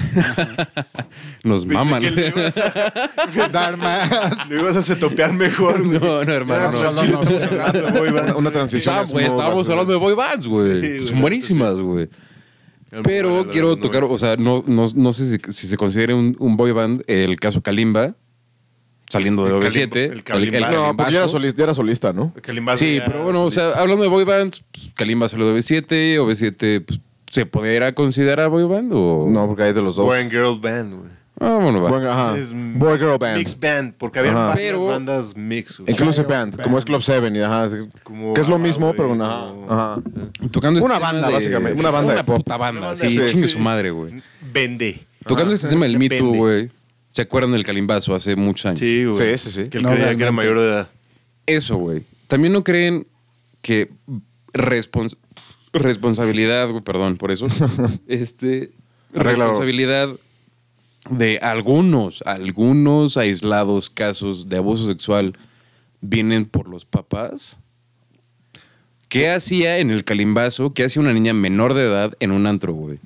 Nos 1.44 1.68
maman. 1.68 2.02
Le 2.16 2.30
ibas 2.30 2.58
a- 2.58 3.50
Dar 3.52 3.78
más. 3.78 4.50
Le 4.50 4.60
ibas 4.60 4.76
a 4.78 4.82
setopear 4.82 5.34
mejor, 5.34 5.86
güey. 5.86 6.00
No, 6.00 6.26
no, 6.26 6.34
hermano, 6.34 6.72
no. 6.72 6.80
pues, 6.82 6.96
chile 7.00 7.14
estamos 7.14 7.60
hablando 7.60 7.82
de 7.92 8.00
boy 8.00 8.10
bands, 8.12 8.36
Una, 8.36 8.52
transición. 8.52 8.96
Estábamos, 9.04 9.22
estábamos 9.22 9.70
hablando 9.70 9.94
de 9.94 10.00
boy 10.00 10.16
bands, 10.16 10.48
güey. 10.48 10.82
Sí, 10.82 10.88
güey, 10.98 11.08
Son 11.08 11.22
buenísimas, 11.22 11.80
güey. 11.80 12.10
Pero 13.04 13.48
quiero 13.50 13.76
tocar, 13.78 14.04
o 14.06 14.18
sea, 14.18 14.36
no, 14.38 14.64
no, 14.68 14.86
no 14.96 15.14
sé 15.14 15.26
si, 15.40 15.52
si 15.52 15.68
se 15.68 15.78
considera 15.78 16.16
un, 16.16 16.36
un 16.40 16.56
boy 16.58 16.72
band 16.72 17.04
el 17.08 17.38
caso 17.40 17.62
Kalimba, 17.62 18.16
saliendo 19.10 19.44
de 19.46 19.52
El 19.58 19.62
OV7. 19.64 19.90
Kalimba- 19.90 20.14
el 20.14 20.24
Kalimba. 20.24 20.70
No, 20.72 20.96
porque 20.96 21.12
ya 21.12 21.18
era, 21.20 21.28
solista, 21.28 21.58
ya 21.58 21.64
era 21.66 21.74
solista, 21.74 22.14
¿no? 22.14 22.34
Kalimba 22.42 22.76
Sí, 22.78 23.00
pero 23.06 23.24
bueno, 23.24 23.44
o 23.44 23.52
sea, 23.52 23.72
hablando 23.72 24.04
de 24.04 24.10
boy 24.10 24.24
bands, 24.24 24.64
pues, 24.72 24.92
Kalimba 24.96 25.28
salió 25.28 25.48
de 25.48 25.54
OV7, 25.60 26.18
OV7, 26.20 26.86
pues, 26.86 27.00
¿se 27.32 27.46
podría 27.46 27.94
considerar 27.94 28.50
boy 28.50 28.64
band 28.64 28.92
o...? 28.94 29.28
No, 29.30 29.48
porque 29.48 29.64
hay 29.64 29.74
de 29.74 29.82
los 29.82 29.96
dos. 29.98 30.06
Boy 30.06 30.20
and 30.20 30.32
Girl 30.32 30.60
Band, 30.60 30.94
güey. 30.96 31.12
Ah, 31.40 31.60
bueno, 31.62 31.82
va. 31.82 31.90
Buen- 31.90 32.06
ajá. 32.08 32.38
Es 32.38 32.54
Boy 32.54 32.98
Girl 32.98 33.18
Band. 33.20 33.38
Mix 33.38 33.60
Band, 33.60 33.94
porque 33.98 34.20
había 34.20 34.32
Ajá. 34.32 34.48
varias 34.48 34.72
Pero- 34.72 34.86
bandas 34.86 35.36
mix, 35.36 35.80
güey. 35.80 35.92
Inclusive 35.92 36.26
Band, 36.28 36.62
como 36.62 36.78
es 36.78 36.86
Club 36.86 37.02
7. 37.02 37.30
Y, 37.34 37.40
ajá, 37.42 37.68
Como 38.04 38.34
que 38.34 38.42
es 38.42 38.48
lo 38.48 38.58
mismo, 38.58 38.86
güey, 38.88 38.96
pero 38.98 39.12
una... 39.12 39.28
como- 39.50 39.66
Ajá. 39.70 40.02
Tocando 40.52 40.84
Una 40.84 40.96
tema 40.96 41.12
banda, 41.12 41.28
de- 41.28 41.34
básicamente, 41.34 41.80
una 41.80 41.92
banda 41.92 42.16
de 42.16 42.24
pop. 42.24 42.38
puta 42.38 42.56
banda, 42.58 42.82
Una 42.82 42.96
sí, 42.96 43.18
banda, 43.18 43.32
chingue 43.32 43.48
sí. 43.48 43.54
su 43.54 43.60
madre, 43.60 43.92
güey. 43.92 44.22
Vende. 44.54 45.06
Tocando 45.26 45.54
este 45.54 45.68
tema 45.68 45.86
del 45.86 45.98
Me 46.00 46.08
Too, 46.10 46.34
güey, 46.36 46.70
¿se 47.12 47.24
acuerdan 47.24 47.52
del 47.52 47.66
Kalimbazo 47.66 48.16
hace 48.16 48.36
muchos 48.36 48.66
años? 48.68 48.80
Sí, 48.80 49.04
güey. 49.06 49.38
Sí, 49.38 49.50
sí, 49.50 49.64
sí. 49.64 49.70
Que 49.70 49.78
él 49.80 49.84
No, 49.84 49.90
creía 49.90 50.06
que 50.06 50.12
era 50.12 50.18
realmente. 50.32 50.32
mayor 50.32 50.60
de 50.60 50.66
edad. 50.68 50.88
Eso, 51.48 51.76
güey. 51.78 52.04
¿También 52.28 52.54
no 52.54 52.64
creen 52.64 53.06
que 53.62 53.90
respons- 54.54 55.18
responsabilidad, 55.74 56.70
güey, 56.70 56.82
perdón 56.84 57.18
por 57.18 57.32
eso, 57.32 57.48
este, 58.08 58.72
Arréglalo. 59.14 59.50
responsabilidad 59.52 60.10
de 61.10 61.38
algunos, 61.42 62.22
algunos 62.26 63.18
aislados 63.18 63.90
casos 63.90 64.50
de 64.50 64.58
abuso 64.58 64.88
sexual 64.88 65.38
vienen 66.02 66.46
por 66.46 66.68
los 66.68 66.86
papás? 66.86 67.58
¿Qué 69.08 69.30
hacía 69.30 69.78
en 69.78 69.92
el 69.92 70.04
calimbazo? 70.04 70.74
¿Qué 70.74 70.84
hacía 70.84 71.02
una 71.02 71.14
niña 71.14 71.34
menor 71.34 71.74
de 71.74 71.84
edad 71.86 72.14
en 72.20 72.32
un 72.32 72.48
antro, 72.48 72.74
güey? 72.74 73.00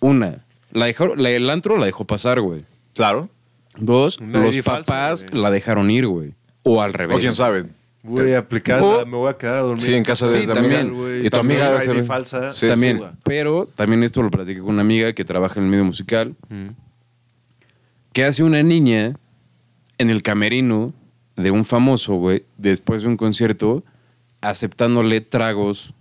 Una, 0.00 0.44
la 0.72 0.86
dejó, 0.86 1.14
la- 1.14 1.30
el 1.30 1.48
antro 1.50 1.76
la 1.76 1.86
dejó 1.86 2.04
pasar, 2.06 2.40
güey. 2.40 2.64
Claro. 2.94 3.28
Dos, 3.78 4.18
Una 4.18 4.40
los 4.42 4.58
falsa, 4.60 4.82
papás 4.92 5.26
güey. 5.30 5.42
la 5.42 5.50
dejaron 5.50 5.90
ir, 5.90 6.06
güey. 6.06 6.32
O 6.62 6.82
al 6.82 6.92
revés. 6.92 7.16
O 7.16 7.20
quién 7.20 7.32
sabe. 7.32 7.64
Voy 8.02 8.32
a 8.32 8.38
aplicar, 8.40 8.80
O- 8.82 9.06
me 9.06 9.16
voy 9.16 9.30
a 9.30 9.36
quedar 9.38 9.58
a 9.58 9.60
dormir. 9.60 9.82
Sí, 9.84 9.94
en 9.94 10.02
casa 10.04 10.26
de 10.26 10.40
Sí, 10.40 10.46
también. 10.46 10.80
amiga. 10.88 10.96
güey. 10.96 11.26
Y 11.26 11.30
tu 11.30 11.36
amiga 11.38 11.80
ser- 11.80 12.04
falsa. 12.04 12.52
Sí, 12.52 12.66
también. 12.66 13.00
Pero 13.22 13.68
también 13.76 14.02
esto 14.02 14.22
lo 14.22 14.30
platiqué 14.30 14.60
con 14.60 14.70
una 14.70 14.82
amiga 14.82 15.12
que 15.12 15.24
trabaja 15.24 15.60
en 15.60 15.66
el 15.66 15.70
medio 15.70 15.84
musical. 15.84 16.34
¿Qué 18.12 18.24
hace 18.24 18.42
una 18.42 18.62
niña 18.62 19.16
en 19.98 20.10
el 20.10 20.22
camerino 20.22 20.92
de 21.36 21.50
un 21.50 21.64
famoso, 21.64 22.14
güey, 22.16 22.44
después 22.58 23.02
de 23.02 23.08
un 23.08 23.16
concierto, 23.16 23.84
aceptándole 24.40 25.20
tragos 25.20 25.94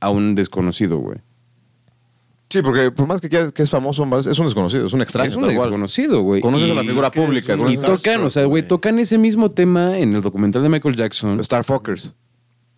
a 0.00 0.10
un 0.10 0.34
desconocido, 0.34 0.98
güey? 0.98 1.18
Sí, 2.48 2.62
porque 2.62 2.90
por 2.90 3.06
más 3.06 3.20
que, 3.20 3.28
quieras- 3.28 3.52
que 3.52 3.62
es 3.62 3.70
famoso, 3.70 4.02
es 4.18 4.38
un 4.40 4.46
desconocido, 4.46 4.86
es 4.86 4.92
un 4.92 5.02
extraño. 5.02 5.30
es 5.30 5.36
un 5.36 5.46
desconocido, 5.46 6.22
güey. 6.22 6.40
Conoces 6.40 6.68
Y- 6.68 6.72
a 6.72 6.74
la 6.74 6.82
figura 6.82 7.06
es 7.06 7.16
es 7.16 7.24
pública. 7.24 7.56
Y 7.70 7.76
tocan, 7.76 8.22
o 8.24 8.30
sea, 8.30 8.44
güey, 8.46 8.66
tocan 8.66 8.98
ese 8.98 9.18
mismo 9.18 9.50
tema 9.50 9.96
en 9.98 10.16
el 10.16 10.22
documental 10.22 10.62
de 10.64 10.68
Michael 10.68 10.96
Jackson. 10.96 11.42
Starfuckers. 11.44 12.14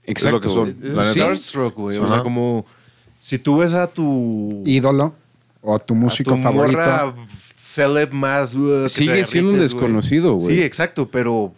Exacto. 0.05 0.37
lo 0.37 0.41
que 0.43 0.49
son. 0.51 0.69
Es. 0.83 1.13
Starstruck, 1.13 1.75
güey. 1.75 1.97
O 1.97 2.07
sea, 2.07 2.23
como 2.23 2.67
si 3.19 3.39
tú 3.39 3.59
ves 3.59 3.73
a 3.73 3.87
tu... 3.87 4.63
Ídolo 4.67 5.15
o 5.63 5.79
tu 5.79 5.95
músico 5.95 6.35
a 6.35 6.37
tu 6.37 6.43
favorito. 6.43 6.79
morra 6.79 7.15
celeb 7.57 8.13
más... 8.13 8.55
uh, 8.55 8.87
Sigue 8.89 9.25
siendo 9.25 9.53
un 9.53 9.59
desconocido, 9.61 10.35
güey. 10.35 10.57
Sí, 10.57 10.63
exacto, 10.63 11.09
pero 11.11 11.55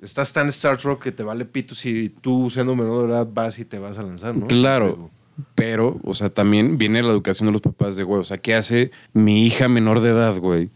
estás 0.00 0.32
tan 0.32 0.52
Starstruck 0.52 1.02
que 1.02 1.10
te 1.12 1.22
vale 1.22 1.44
pito 1.44 1.74
si 1.74 2.08
tú 2.20 2.50
siendo 2.50 2.76
menor 2.76 3.06
de 3.08 3.14
edad 3.14 3.26
vas 3.32 3.58
y 3.58 3.64
te 3.64 3.78
vas 3.78 3.98
a 3.98 4.02
lanzar, 4.02 4.36
¿no? 4.36 4.46
Claro. 4.46 5.10
Pero, 5.54 5.98
o 6.02 6.14
sea, 6.14 6.30
también 6.30 6.78
viene 6.78 7.00
la 7.02 7.10
educación 7.10 7.46
de 7.46 7.52
los 7.52 7.62
papás 7.62 7.94
de, 7.96 8.02
güey, 8.02 8.20
o 8.20 8.24
sea, 8.24 8.38
¿qué 8.38 8.54
hace 8.56 8.90
mi 9.12 9.46
hija 9.46 9.68
menor 9.68 10.00
de 10.00 10.10
edad, 10.10 10.36
güey, 10.36 10.68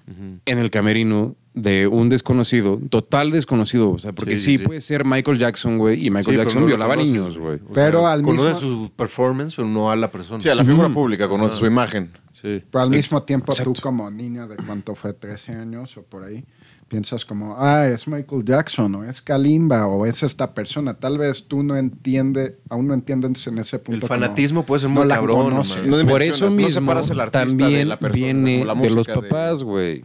en 0.46 0.58
el 0.58 0.70
camerino 0.70 1.34
de 1.52 1.88
un 1.88 2.08
desconocido, 2.08 2.80
total 2.88 3.32
desconocido, 3.32 3.90
o 3.90 3.98
sea, 3.98 4.12
porque 4.12 4.38
Sí, 4.38 4.44
sí, 4.44 4.50
sí, 4.52 4.58
sí. 4.58 4.64
puede 4.64 4.80
ser 4.80 5.04
Michael 5.04 5.38
Jackson, 5.38 5.78
güey, 5.78 6.06
y 6.06 6.10
Michael 6.10 6.36
Sí, 6.36 6.42
Jackson 6.42 6.62
no 6.62 6.66
violaba 6.68 6.94
conoces, 6.94 7.12
niños, 7.12 7.36
güey. 7.38 7.56
O 7.68 7.72
Pero 7.74 8.00
sea, 8.02 8.12
al 8.12 8.22
conoces 8.22 8.62
mismo- 8.62 8.84
su 8.86 8.90
performance, 8.94 9.54
pero 9.56 9.66
no 9.68 9.90
a 9.90 9.96
la 9.96 10.10
persona. 10.12 10.40
Sí, 10.40 10.48
a 10.48 10.54
la 10.54 10.64
figura 10.64 10.88
pública 10.88 11.28
conoce 11.28 11.56
su 11.56 11.66
imagen. 11.66 12.10
Sí. 12.43 12.61
Pero 12.70 12.82
al 12.82 12.90
mismo 12.90 13.22
tiempo 13.22 13.53
Exacto. 13.53 13.72
tú 13.72 13.80
como 13.80 14.11
niño 14.11 14.49
de 14.49 14.57
cuánto 14.57 14.95
fue, 14.97 15.12
13 15.14 15.53
años 15.55 15.97
o 15.97 16.03
por 16.03 16.24
ahí, 16.24 16.45
piensas 16.88 17.24
como, 17.24 17.55
ah, 17.57 17.86
es 17.86 18.07
Michael 18.09 18.45
Jackson 18.45 18.95
o 18.97 19.05
es 19.05 19.22
Kalimba 19.22 19.86
o 19.86 20.05
es 20.05 20.22
esta 20.24 20.53
persona. 20.53 20.95
Tal 20.95 21.16
vez 21.18 21.45
tú 21.47 21.62
no 21.62 21.76
entiendes, 21.76 22.55
aún 22.68 22.88
no 22.88 22.95
entiendes 22.95 23.47
en 23.47 23.59
ese 23.59 23.78
punto. 23.78 23.95
El 23.95 24.01
como 24.01 24.09
fanatismo 24.09 24.66
puede 24.66 24.80
ser 24.80 24.90
no 24.90 25.01
muy 25.01 25.09
la 25.09 25.14
cabrón. 25.14 25.55
No 25.86 26.07
Por 26.07 26.20
eso 26.20 26.51
no 26.51 26.57
mismo 26.57 26.70
separas 26.70 27.09
el 27.11 27.20
artista 27.20 27.47
de 27.47 27.57
también 27.57 27.88
la 27.88 27.99
persona, 27.99 28.24
viene 28.26 28.59
como 28.61 28.74
la 28.74 28.80
de 28.82 28.90
los 28.90 29.07
de- 29.07 29.14
papás, 29.14 29.62
güey. 29.62 30.03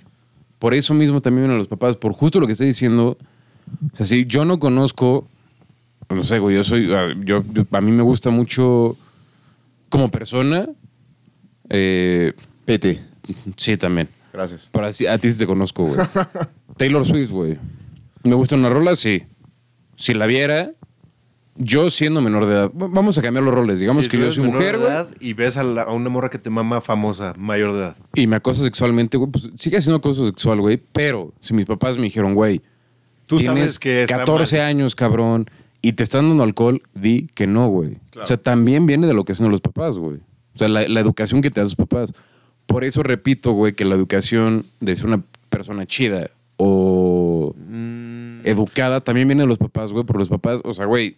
Por 0.59 0.73
eso 0.73 0.93
mismo 0.93 1.19
también 1.21 1.43
vienen 1.45 1.57
los 1.57 1.67
papás, 1.67 1.95
por 1.97 2.13
justo 2.13 2.39
lo 2.39 2.45
que 2.45 2.53
estoy 2.53 2.67
diciendo. 2.67 3.17
O 3.93 3.97
sea, 3.97 4.05
si 4.05 4.25
yo 4.25 4.45
no 4.45 4.59
conozco, 4.59 5.27
no 6.09 6.23
sé, 6.23 6.39
güey, 6.39 6.55
yo 6.55 6.63
soy, 6.63 6.93
ah, 6.93 7.07
yo, 7.25 7.43
yo- 7.51 7.65
a 7.71 7.81
mí 7.81 7.91
me 7.91 8.03
gusta 8.03 8.29
mucho 8.29 8.95
como 9.89 10.09
persona. 10.09 10.69
Eh, 11.69 12.33
Piti. 12.65 12.99
sí, 13.57 13.77
también. 13.77 14.09
Gracias. 14.33 14.69
Pero 14.71 14.85
así- 14.85 15.07
a 15.07 15.17
ti 15.17 15.31
sí 15.31 15.39
te 15.39 15.47
conozco, 15.47 15.83
güey. 15.85 15.97
Taylor 16.77 17.05
Swift, 17.05 17.31
güey. 17.31 17.57
¿Me 18.23 18.35
gusta 18.35 18.55
una 18.55 18.69
rola? 18.69 18.95
Sí. 18.95 19.23
Si 19.95 20.13
la 20.13 20.27
viera, 20.27 20.71
yo 21.55 21.89
siendo 21.89 22.21
menor 22.21 22.45
de 22.45 22.53
edad, 22.53 22.71
vamos 22.73 23.17
a 23.17 23.21
cambiar 23.21 23.43
los 23.43 23.53
roles. 23.53 23.79
Digamos 23.79 24.05
Sí, 24.05 24.11
que 24.11 24.17
tú 24.17 24.21
yo 24.21 24.25
eres 24.25 24.35
soy 24.35 24.43
menor 24.43 24.59
mujer, 24.59 24.73
de 24.77 24.83
güey, 24.83 24.91
edad 24.91 25.07
Y 25.19 25.33
ves 25.33 25.57
a, 25.57 25.63
la- 25.63 25.83
a 25.83 25.91
una 25.91 26.09
morra 26.09 26.29
que 26.29 26.37
te 26.37 26.49
mama 26.49 26.81
famosa, 26.81 27.33
mayor 27.37 27.73
de 27.73 27.79
edad. 27.79 27.95
y 28.13 28.27
me 28.27 28.35
acosa 28.35 28.63
sexualmente, 28.63 29.17
güey, 29.17 29.31
pues 29.31 29.49
sigue 29.55 29.81
siendo 29.81 29.97
acoso 29.97 30.25
sexual, 30.27 30.61
güey. 30.61 30.77
Pero 30.91 31.33
si 31.39 31.53
mis 31.53 31.65
papás 31.65 31.97
me 31.97 32.03
dijeron, 32.03 32.35
güey, 32.35 32.61
Tú 33.25 33.37
tienes 33.37 33.57
sabes 33.71 33.79
que 33.79 34.03
está 34.03 34.17
14 34.19 34.57
mal. 34.57 34.65
años, 34.67 34.95
cabrón, 34.95 35.49
y 35.81 35.93
te 35.93 36.03
están 36.03 36.27
dando 36.29 36.43
alcohol, 36.43 36.81
di 36.93 37.27
que 37.33 37.47
no, 37.47 37.67
güey. 37.69 37.97
Claro. 38.11 38.23
O 38.25 38.27
sea, 38.27 38.37
también 38.37 38.85
viene 38.85 39.07
de 39.07 39.13
lo 39.13 39.25
que 39.25 39.31
hacen 39.33 39.49
los 39.49 39.61
papás, 39.61 39.97
güey. 39.97 40.17
O 40.57 40.59
sea, 40.59 40.67
la, 40.67 40.87
la 40.87 40.99
educación 40.99 41.41
que 41.41 41.51
te 41.51 41.59
dan 41.59 41.67
sus 41.69 41.75
papás. 41.75 42.13
Por 42.65 42.83
eso 42.83 43.03
repito, 43.03 43.51
güey, 43.51 43.73
que 43.73 43.85
la 43.85 43.93
educación 43.95 44.65
de 44.79 44.95
ser 44.95 45.05
una 45.05 45.21
persona 45.49 45.85
chida 45.85 46.31
o 46.57 47.53
Mm, 47.55 48.41
educada 48.45 49.01
también 49.01 49.27
viene 49.27 49.43
de 49.43 49.47
los 49.47 49.57
papás, 49.57 49.91
güey, 49.91 50.03
por 50.03 50.17
los 50.17 50.29
papás, 50.29 50.59
o 50.63 50.73
sea, 50.73 50.85
güey, 50.85 51.15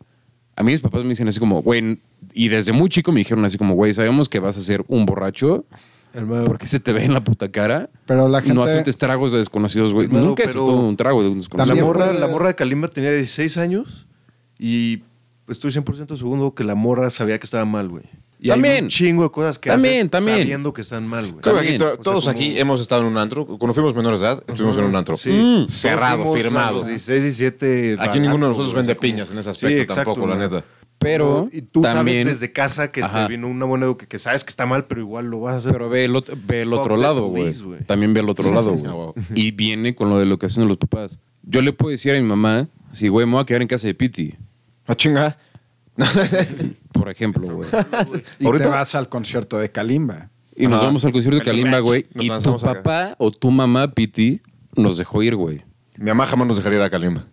a 0.56 0.64
mí 0.64 0.72
mis 0.74 0.82
papás 0.82 1.04
me 1.04 1.10
dicen 1.10 1.28
así 1.28 1.40
como, 1.40 1.62
güey, 1.62 1.98
y 2.34 2.50
desde 2.50 2.72
muy 2.74 2.90
chico 2.90 3.12
me 3.12 3.20
dijeron 3.20 3.46
así 3.46 3.58
como, 3.58 3.74
güey, 3.76 3.94
sabemos 3.94 4.28
que 4.30 4.40
vas 4.40 4.58
a 4.58 4.60
ser 4.60 4.84
un 4.88 5.06
borracho, 5.06 5.66
hermano, 6.14 6.44
porque 6.46 6.68
se 6.68 6.80
te 6.80 6.92
ve 6.92 7.06
en 7.06 7.14
la 7.14 7.24
puta 7.24 7.50
cara. 7.50 7.90
Pero 8.06 8.28
la 8.28 8.42
gente- 8.42 8.54
No 8.54 8.64
aceptes 8.64 8.98
tragos 8.98 9.32
de 9.32 9.38
desconocidos, 9.40 9.94
güey. 9.94 10.08
Hermano, 10.08 10.26
Nunca 10.28 10.44
aceptado 10.44 10.78
un 10.80 10.98
trago 10.98 11.22
de 11.24 11.30
un 11.30 11.36
la, 11.36 11.40
desconocido. 11.40 11.76
También 11.76 11.86
morra, 11.88 12.14
la 12.14 12.28
morra 12.28 12.48
de 12.50 12.56
Kalimba 12.56 12.88
tenía 12.90 13.12
16 13.12 13.58
años 13.58 14.06
y 14.60 15.04
estoy 15.48 15.72
100% 15.72 16.16
seguro 16.18 16.54
que 16.54 16.64
la 16.64 16.76
morra 16.76 17.10
sabía 17.10 17.40
que 17.40 17.46
estaba 17.46 17.66
mal, 17.66 17.88
güey. 17.90 18.04
Y 18.42 18.46
hay 18.46 18.50
También. 18.52 18.86
un 18.86 18.90
chingo 18.90 19.24
de 19.24 19.32
cosas 19.32 19.60
que 19.60 19.70
También, 19.70 20.00
haces 20.00 20.12
también. 20.12 20.40
sabiendo 20.40 20.72
que 20.74 20.80
están 20.82 21.06
mal, 21.06 21.30
güey. 21.30 21.42
Que 21.42 21.50
aquí 21.50 21.78
todos 21.78 22.08
O 22.20 22.22
sea, 22.22 22.34
como- 22.34 22.46
aquí 22.46 22.58
hemos 22.58 22.80
estado 22.80 23.02
en 23.02 23.08
un 23.08 23.18
antro. 23.18 23.46
Cuando 23.46 23.74
fuimos 23.74 23.94
menores 23.94 24.22
de 24.22 24.28
edad, 24.28 24.44
estuvimos 24.48 24.78
en 24.78 24.86
un 24.86 24.96
antro. 24.96 25.18
Sí. 25.18 25.30
Mm. 25.30 25.68
Cerrado, 25.70 26.32
a 26.32 26.34
firmado. 26.38 26.78
los 26.78 26.88
16, 26.88 27.22
17. 27.24 27.98
Aquí 28.00 28.20
ninguno 28.20 28.46
de 28.46 28.52
nosotros 28.52 28.74
vende 28.74 28.96
como- 28.96 29.02
piñas 29.02 29.30
en 29.32 29.40
ese 29.40 29.50
aspecto 29.50 29.76
Sí, 29.76 29.82
exacto, 29.82 30.14
tampoco, 30.14 30.28
la 30.28 30.38
neta. 30.38 30.64
Pero 31.00 31.50
y 31.52 31.62
tú 31.62 31.82
también, 31.82 32.24
sabes 32.28 32.40
desde 32.42 32.52
casa 32.54 32.92
que 32.92 33.02
Ajá. 33.04 33.26
te 33.28 33.32
vino 33.32 33.48
una 33.48 33.66
buena 33.66 33.86
educación, 33.86 34.10
que 34.10 34.20
sabes 34.20 34.44
que 34.44 34.50
está 34.50 34.66
mal, 34.66 34.86
pero 34.86 35.00
igual 35.02 35.26
lo 35.28 35.40
vas 35.42 35.54
a 35.54 35.58
hacer. 35.58 35.72
pero 35.72 35.90
ve 35.90 36.06
el, 36.06 36.16
otro- 36.16 36.36
ve 36.46 36.62
el 36.64 36.74
otro 36.74 36.98
lado, 36.98 37.28
güey. 37.28 37.54
También 37.86 38.14
ve 38.14 38.20
el 38.22 38.30
otro 38.30 38.54
lado, 38.54 38.72
Ah, 38.78 38.80
güey. 38.80 38.92
wow. 38.94 39.14
y 39.36 39.52
viene 39.52 39.96
con 39.96 40.10
lo 40.10 40.18
de 40.20 40.26
la 40.26 40.32
educación 40.32 40.66
de 40.66 40.70
los 40.70 40.78
papás. 40.78 41.20
Yo 41.44 41.62
le 41.62 41.72
puedo 41.74 41.92
decir 41.92 42.14
a 42.14 42.18
mi 42.20 42.26
mamá, 42.28 42.68
si, 42.92 43.08
güey, 43.08 43.26
me 43.26 43.34
voy 43.34 43.42
a 43.42 43.46
quedar 43.46 43.62
en 43.62 43.68
casa 43.68 43.88
de 43.88 43.94
Piti, 43.96 44.36
Ah, 44.88 44.96
chinga. 44.96 45.38
Por 46.91 47.10
ejemplo, 47.10 47.47
güey. 47.56 47.70
Y 48.39 48.45
Ahorita- 48.45 48.66
te 48.66 48.70
vas 48.70 48.95
al 48.95 49.10
concierto 49.10 49.58
de 49.58 49.72
Kalimba. 49.72 50.30
Y 50.56 50.68
nos 50.68 50.78
Ajá. 50.78 50.86
vamos 50.88 51.06
al 51.06 51.12
concierto 51.12 51.38
de 51.39 51.45
Kalimba. 51.45 51.80
Güey. 51.80 52.06
Nos 52.14 52.26
Y 52.26 52.28
tu 52.28 52.34
lanzamos 52.34 52.64
acá. 52.64 52.74
papá 52.84 53.16
o 53.18 53.32
tu 53.32 53.50
mamá, 53.52 53.91
Piti, 53.91 54.41
nos 54.76 54.97
dejó 54.97 55.24
ir, 55.24 55.36
güey. 55.36 55.62
Mi 55.97 56.06
mamá 56.08 56.26
jamás 56.26 56.47
nos 56.47 56.58
dejaría 56.58 56.80
ir 56.80 56.84
a 56.84 56.89
Kalimba. 56.89 57.26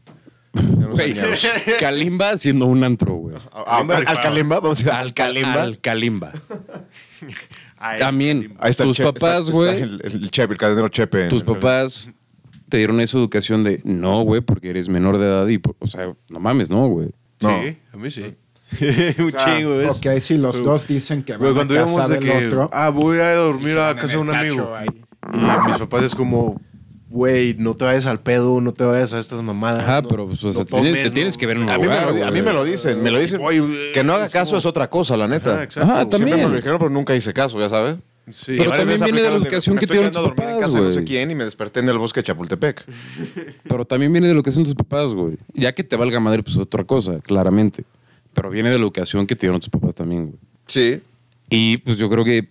Güey. 0.53 1.15
Kalimba 1.81 2.37
siendo 2.39 2.67
un 2.67 2.83
antro, 2.85 3.15
güey. 3.15 3.37
Al, 3.53 3.91
al 3.91 4.21
Kalimba, 4.21 4.61
vamos 4.61 4.81
a 4.81 4.83
ir 4.83 4.91
al 4.91 5.15
Kalimba. 5.15 5.63
Al 5.63 5.79
Kalimba. 5.81 6.33
Ay, 7.79 7.99
También, 7.99 8.55
Ahí 8.59 8.71
está 8.71 8.85
tus 8.85 8.99
el 8.99 9.07
Chepe, 9.07 9.21
papás, 9.21 9.41
está- 9.43 9.53
güey, 9.53 9.83
El, 9.83 10.01
el 10.03 10.31
Chepe, 10.31 10.55
el 10.55 10.59
cadenero 10.59 10.89
Chepe. 10.89 11.25
en 11.25 11.29
tus 11.29 11.43
el- 11.43 11.47
papás 11.47 12.09
te 12.71 12.79
dieron 12.79 13.01
esa 13.01 13.19
educación 13.19 13.65
de 13.65 13.81
no, 13.85 14.23
güey, 14.23 14.41
porque 14.41 14.71
eres 14.71 14.89
menor 14.89 15.19
de 15.19 15.27
edad 15.27 15.47
y, 15.47 15.59
por- 15.59 15.77
o 15.79 15.87
sea, 15.87 16.13
no 16.29 16.41
mames, 16.41 16.71
no, 16.71 16.87
güey. 16.89 17.11
No. 17.41 17.63
Sí, 17.63 17.77
a 17.93 17.97
mí 17.99 18.11
sí. 18.11 18.35
un 19.19 19.25
O 19.27 19.31
sea, 19.31 19.57
chingo, 19.57 19.77
¿ves? 19.77 19.91
Ok, 19.91 20.21
si 20.21 20.37
los 20.39 20.63
dos 20.63 20.87
dicen 20.89 21.23
que 21.23 21.37
van 21.37 21.55
cuando 21.55 21.75
a 21.75 21.85
casa 21.85 22.09
de 22.09 22.15
del 22.19 22.25
que, 22.25 22.47
otro. 22.47 22.71
ah, 22.73 22.91
voy 22.91 23.19
a 23.19 23.33
ir 23.33 23.39
a 23.39 23.43
dormir 23.43 23.79
a 23.79 23.91
en 23.91 23.97
casa 23.97 24.09
de 24.09 24.17
un 24.19 24.35
amigo. 24.35 24.75
ahí. 24.75 24.87
Y 25.33 25.67
mis 25.69 25.77
papás 25.79 26.05
es 26.05 26.15
como, 26.15 26.61
güey, 27.09 27.55
no 27.59 27.75
te 27.75 27.85
vayas 27.85 28.07
al 28.07 28.21
pedo, 28.21 28.61
no 28.61 28.73
te 28.73 28.85
vayas 28.85 29.13
a 29.15 29.19
estas 29.19 29.43
mamadas. 29.43 29.83
Ajá, 29.85 30.03
no- 30.03 30.09
pero 30.09 30.27
pues, 30.27 30.43
o 30.45 30.51
sea, 30.53 30.61
no 30.61 30.65
te, 30.67 30.73
tienes- 30.73 30.93
tomes, 30.93 31.05
te 31.05 31.11
tienes 31.13 31.37
que 31.37 31.47
ver 31.47 31.57
en 31.59 31.63
un 31.65 31.71
A 31.71 31.75
mí, 31.79 31.81
me 31.81 31.85
lugar, 31.87 32.13
lo, 32.15 32.27
a 32.27 32.31
mí 32.31 32.43
me 32.43 32.53
lo 32.53 32.65
dicen, 32.65 33.03
me 33.03 33.11
lo 33.11 33.19
dicen. 33.19 33.41
Oye, 33.43 33.93
que 33.95 34.03
no 34.05 34.15
haga 34.15 34.27
es 34.27 34.33
caso 34.33 34.51
como- 34.53 34.59
es 34.59 34.67
otra 34.67 34.91
cosa, 34.91 35.17
la 35.17 35.29
neta. 35.29 35.55
Ajá, 35.55 35.63
exacto. 35.65 35.89
Ajá, 35.91 36.01
Siempre 36.01 36.19
también. 36.19 36.39
me 36.39 36.49
lo 36.51 36.57
dijeron, 36.57 36.79
pero 36.79 36.91
nunca 36.91 37.15
hice 37.15 37.33
caso, 37.33 37.59
ya 37.61 37.69
sabes. 37.69 37.97
Sí. 38.33 38.57
Pero 38.59 38.71
también 38.71 38.99
viene 39.05 39.23
de 39.23 39.31
la 39.31 39.37
educación 39.37 39.79
que 39.79 39.85
a 39.85 39.89
tus 39.89 39.97
en 39.99 40.11
papás, 40.25 40.59
casa 40.61 40.79
de 40.81 40.85
no 40.87 40.91
sé 40.91 41.05
quién 41.05 41.31
y 41.31 41.37
me 41.37 41.45
desperté 41.45 41.79
en 41.79 41.89
el 41.89 41.97
bosque 41.99 42.19
de 42.21 42.25
Chapultepec. 42.25 42.85
Pero 43.69 43.85
también 43.85 44.13
viene 44.13 44.27
de 44.27 44.33
la 44.35 44.39
educación 44.39 44.65
de 44.65 44.71
tus 44.71 44.75
papás, 44.75 45.15
güey. 45.15 45.37
Ya 45.55 45.73
que 45.73 45.85
te 45.85 45.95
valga 45.95 46.19
madre, 46.19 46.43
pues 46.43 46.57
otra 46.57 46.83
cosa, 46.83 47.21
claramente. 47.21 47.85
Pero 48.37 48.51
viene 48.51 48.69
de 48.71 48.77
la 48.79 48.83
educación 48.85 49.27
que 49.27 49.35
dieron 49.35 49.59
tus 49.59 49.71
papás 49.71 49.95
también, 49.97 50.27
güey. 50.27 50.39
Sí. 50.69 51.03
Y 51.51 51.79
pues 51.79 51.97
yo 51.99 52.09
creo 52.09 52.23
que, 52.25 52.49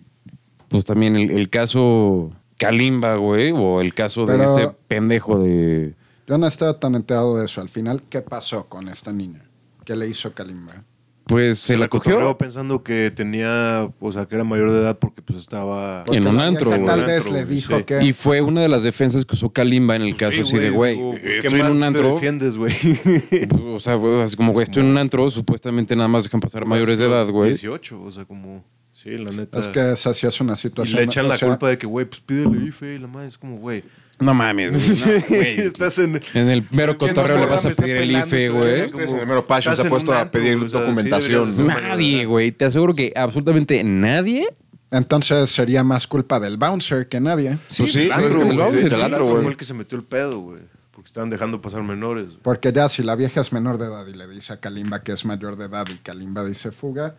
pues 0.68 0.84
también 0.84 1.16
el, 1.16 1.30
el 1.30 1.48
caso 1.48 2.30
Kalimba, 2.58 3.14
güey, 3.16 3.52
o 3.52 3.80
el 3.80 3.94
caso 3.94 4.26
de 4.26 4.36
Pero- 4.36 4.58
este 4.58 4.76
pendejo 4.88 5.38
de... 5.42 5.94
Yo 6.26 6.36
no 6.38 6.46
estaba 6.48 6.78
tan 6.80 6.96
enterado 6.96 7.38
de 7.38 7.44
eso. 7.46 7.60
Al 7.60 7.68
final, 7.68 8.02
¿qué 8.10 8.20
pasó 8.20 8.66
con 8.66 8.88
esta 8.88 9.12
niña? 9.12 9.42
¿Qué 9.84 9.94
le 9.94 10.08
hizo 10.08 10.32
Kalimba? 10.34 10.82
Pues 11.26 11.58
se, 11.58 11.76
la 11.76 11.88
cogió. 11.88 12.38
pensando 12.38 12.84
que 12.84 13.10
tenía, 13.10 13.90
o 13.98 14.12
sea, 14.12 14.26
que 14.26 14.36
era 14.36 14.44
mayor 14.44 14.70
de 14.70 14.78
edad 14.78 14.96
porque 14.96 15.22
pues 15.22 15.40
estaba... 15.40 16.04
En 16.12 16.24
un 16.24 16.38
antro. 16.38 16.70
Tal 16.84 17.04
vez 17.04 17.28
le 17.28 17.44
dijo 17.44 17.76
sí. 17.78 17.82
que... 17.82 18.00
Y 18.04 18.12
fue 18.12 18.40
una 18.42 18.60
de 18.60 18.68
las 18.68 18.84
defensas 18.84 19.24
que 19.24 19.34
usó 19.34 19.50
Kalimba 19.50 19.96
en 19.96 20.02
el 20.02 20.14
Pues 20.14 20.20
caso 20.20 20.34
sí, 20.34 20.40
así 20.42 20.58
de, 20.58 20.70
güey, 20.70 20.94
digo, 20.94 21.14
¿qué 21.20 21.38
estoy 21.38 21.60
en 21.60 21.66
un 21.66 21.80
te 21.80 21.84
antro. 21.84 22.14
defiendes, 22.14 22.56
güey? 22.56 22.72
O 23.74 23.80
sea, 23.80 23.96
güey, 23.96 24.22
así 24.22 24.36
como, 24.36 24.52
güey, 24.52 24.62
estoy 24.62 24.84
en 24.84 24.90
un 24.90 24.98
antro, 24.98 25.28
supuestamente 25.28 25.96
nada 25.96 26.06
más 26.08 26.24
dejan 26.24 26.40
pasar 26.40 26.64
mayores 26.64 27.00
de 27.00 27.06
edad, 27.06 27.28
güey. 27.28 27.50
18, 27.50 28.00
o 28.00 28.12
sea, 28.12 28.24
como... 28.24 28.64
Sí, 28.92 29.10
la 29.10 29.30
neta. 29.30 29.58
Es 29.58 29.68
que 29.68 29.92
esa 29.92 30.14
sí 30.14 30.26
es 30.26 30.40
una 30.40 30.54
Y 30.54 30.56
situación... 30.56 30.96
le 31.00 31.04
echan 31.04 31.26
o 31.26 31.28
la 31.28 31.36
sea, 31.36 31.48
culpa 31.48 31.68
de 31.68 31.76
que, 31.76 31.86
güey, 31.86 32.06
pues 32.06 32.20
pídele 32.20 32.66
IFE 32.68 32.94
y 32.94 32.98
la 32.98 33.08
madre 33.08 33.28
es 33.28 33.36
como, 33.36 33.58
güey. 33.58 33.82
No 34.18 34.32
mames, 34.34 34.72
güey. 34.72 35.18
no, 35.20 35.26
güey. 35.36 35.60
Estás 35.60 35.98
en... 35.98 36.20
En 36.34 36.48
el 36.48 36.64
mero 36.70 36.96
cotorreo 36.96 37.38
le 37.38 37.46
vas 37.46 37.66
a 37.66 37.70
pedir 37.74 37.96
el 37.96 38.10
IFE, 38.12 38.48
güey. 38.48 38.80
Este 38.80 39.04
es 39.04 39.10
el 39.10 39.26
mero 39.26 39.46
Passion, 39.46 39.72
Estás 39.74 39.76
se 39.76 39.82
ha 39.82 39.88
en 39.88 39.90
puesto 39.90 40.14
a 40.14 40.30
pedir 40.30 40.56
o 40.56 40.60
sea, 40.60 40.68
sí 40.68 40.84
documentación. 40.86 41.48
hacer- 41.50 41.66
Nadie, 41.66 42.24
güey. 42.24 42.52
Te 42.52 42.64
aseguro 42.64 42.94
que 42.94 43.12
absolutamente 43.14 43.82
nadie. 43.84 44.48
Entonces 44.90 45.50
sería 45.50 45.82
más 45.84 46.06
culpa 46.06 46.38
del 46.40 46.56
bouncer 46.56 47.08
que 47.08 47.20
nadie. 47.20 47.58
Pues 47.76 47.92
sí, 47.92 48.08
antro, 48.10 48.42
antro, 48.42 48.70
sí, 48.70 48.76
del 48.76 48.84
antro, 48.94 49.04
antro 49.04 49.24
güey. 49.26 49.42
fue 49.42 49.50
el 49.52 49.56
que 49.58 49.64
se 49.64 49.74
metió 49.74 49.98
el 49.98 50.04
pedo, 50.04 50.38
güey. 50.40 50.60
Porque 50.92 51.08
estaban 51.08 51.28
dejando 51.28 51.60
pasar 51.60 51.82
menores. 51.82 52.26
güey. 52.26 52.38
Porque 52.42 52.72
ya 52.72 52.88
si 52.88 53.02
la 53.02 53.16
vieja 53.16 53.40
es 53.42 53.52
menor 53.52 53.76
de 53.78 53.86
edad 53.86 54.06
y 54.06 54.14
le 54.14 54.26
dice 54.28 54.52
a 54.54 54.60
Kalimba 54.60 55.02
que 55.02 55.12
es 55.12 55.24
mayor 55.26 55.56
de 55.56 55.66
edad 55.66 55.86
y 55.92 55.98
Kalimba 55.98 56.44
dice 56.44 56.70
fuga, 56.70 57.16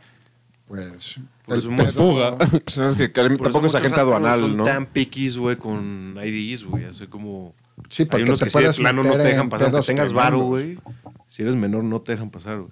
pues... 0.68 1.20
Por 1.46 1.54
el 1.56 1.60
eso 1.62 1.70
Pues 1.76 1.94
fuga. 1.94 2.38
Pues 2.66 2.78
es 2.78 2.96
que 2.96 3.12
Kalim 3.12 3.38
Por 3.38 3.48
eso 3.48 3.54
tampoco 3.54 3.66
es 3.68 3.74
muchos 3.74 3.76
agente 3.76 4.00
antros 4.02 4.18
aduanal, 4.18 4.40
son 4.42 4.58
¿no? 4.58 4.64
tan 4.66 4.86
piquis, 4.88 5.38
güey, 5.38 5.56
con 5.56 6.16
IDs, 6.24 6.64
güey. 6.66 6.86
Así 6.86 7.08
como... 7.08 7.54
Sí, 7.90 8.04
Hay 8.04 8.10
porque 8.10 8.24
unos 8.24 8.40
te 8.40 8.46
que 8.46 8.50
de 8.50 8.54
puedes 8.54 8.78
plano 8.78 9.04
no 9.04 9.10
meter 9.10 9.22
te 9.22 9.28
dejan 9.30 9.44
en 9.46 9.50
pasar. 9.50 9.66
Aunque 9.68 9.76
pedos 9.76 9.86
tengas 9.88 10.14
varo, 10.14 10.38
tremendos. 10.52 10.84
güey. 10.84 11.14
Si 11.28 11.42
eres 11.44 11.56
menor, 11.56 11.84
no 11.84 12.02
te 12.02 12.12
dejan 12.14 12.30
pasar, 12.32 12.58
güey. 12.58 12.72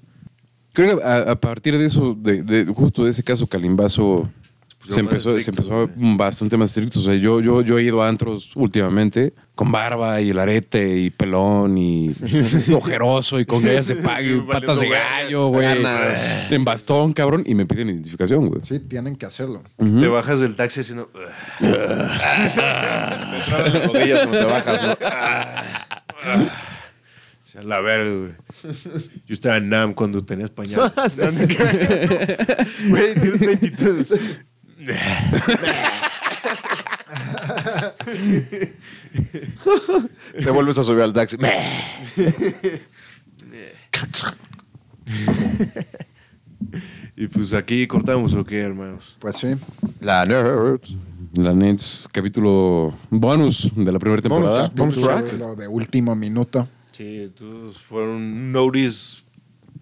Creo 0.74 0.98
que 0.98 1.04
a, 1.06 1.32
a 1.32 1.36
partir 1.40 1.78
de 1.78 1.86
eso, 1.86 2.16
de, 2.20 2.44
de- 2.44 2.66
justo 2.66 3.06
de 3.06 3.12
ese 3.12 3.24
caso 3.24 3.48
pusieron 3.48 4.30
se 4.90 5.00
empezó, 5.00 5.40
se 5.40 5.50
empezó 5.50 5.90
bastante 5.96 6.58
más 6.58 6.70
estricto. 6.70 7.00
O 7.00 7.02
sea, 7.02 7.16
yo, 7.16 7.40
yo, 7.42 7.62
yo 7.62 7.78
he 7.78 7.84
ido 7.84 8.02
a 8.04 8.10
antros 8.10 8.56
últimamente 8.56 9.34
con 9.56 9.72
barba 9.72 10.20
y 10.22 10.30
el 10.32 10.40
arete 10.40 10.98
y 10.98 11.10
pelón 11.10 11.78
y 11.78 12.12
ojeroso 12.74 13.40
y 13.40 13.46
con 13.46 13.64
gallas 13.64 13.88
de 13.88 13.96
pague, 13.96 14.36
Sí, 14.36 14.44
patas 14.52 14.80
de 14.80 14.90
gallo, 14.90 15.48
güey. 15.48 15.68
En 16.50 16.66
bastón, 16.66 17.14
cabrón. 17.14 17.44
Y 17.46 17.56
me 17.56 17.66
piden 17.66 17.90
identificación, 17.90 18.48
güey. 18.48 18.62
Sí, 18.64 18.80
tienen 18.80 19.16
que 19.16 19.26
hacerlo. 19.26 19.64
Te 19.78 20.08
bajas 20.08 20.40
del 20.40 20.56
taxi 20.56 20.82
haciendo... 20.82 21.10
Te 21.60 21.68
traen 23.46 23.74
las 23.74 23.88
rodillas 23.88 24.20
cuando 24.28 24.40
te 24.40 24.46
bajas, 24.46 24.82
¿no? 24.84 24.96
La 27.64 27.80
verga, 27.80 28.12
güey. 28.14 28.34
Yo 29.26 29.34
estaba 29.34 29.58
en 29.58 29.70
NAM 29.70 29.94
cuando 29.94 30.26
tenías 30.26 30.50
pañal. 30.50 30.92
Güey, 32.90 33.14
tienes 33.14 33.40
23. 33.40 34.40
Te 40.44 40.52
vuelves 40.52 40.78
a 40.78 40.84
subir 40.84 41.02
al 41.02 41.14
taxi. 41.14 41.38
Y 47.18 47.28
pues 47.28 47.54
aquí 47.54 47.88
cortamos 47.88 48.34
o 48.34 48.44
qué, 48.44 48.60
hermanos. 48.60 49.16
Pues 49.20 49.38
sí. 49.38 49.54
La 50.02 50.26
nerd. 50.26 50.82
La 51.36 51.54
Nets, 51.54 52.08
capítulo 52.12 52.94
bonus 53.10 53.72
de 53.76 53.92
la 53.92 54.00
primera 54.00 54.22
temporada. 54.22 54.72
Bonus 54.76 55.02
track. 55.02 55.34
Lo 55.38 55.56
de 55.56 55.68
último 55.68 56.16
minuto. 56.16 56.68
Sí, 56.92 57.32
todos 57.38 57.78
fueron 57.82 58.52
notice 58.52 59.24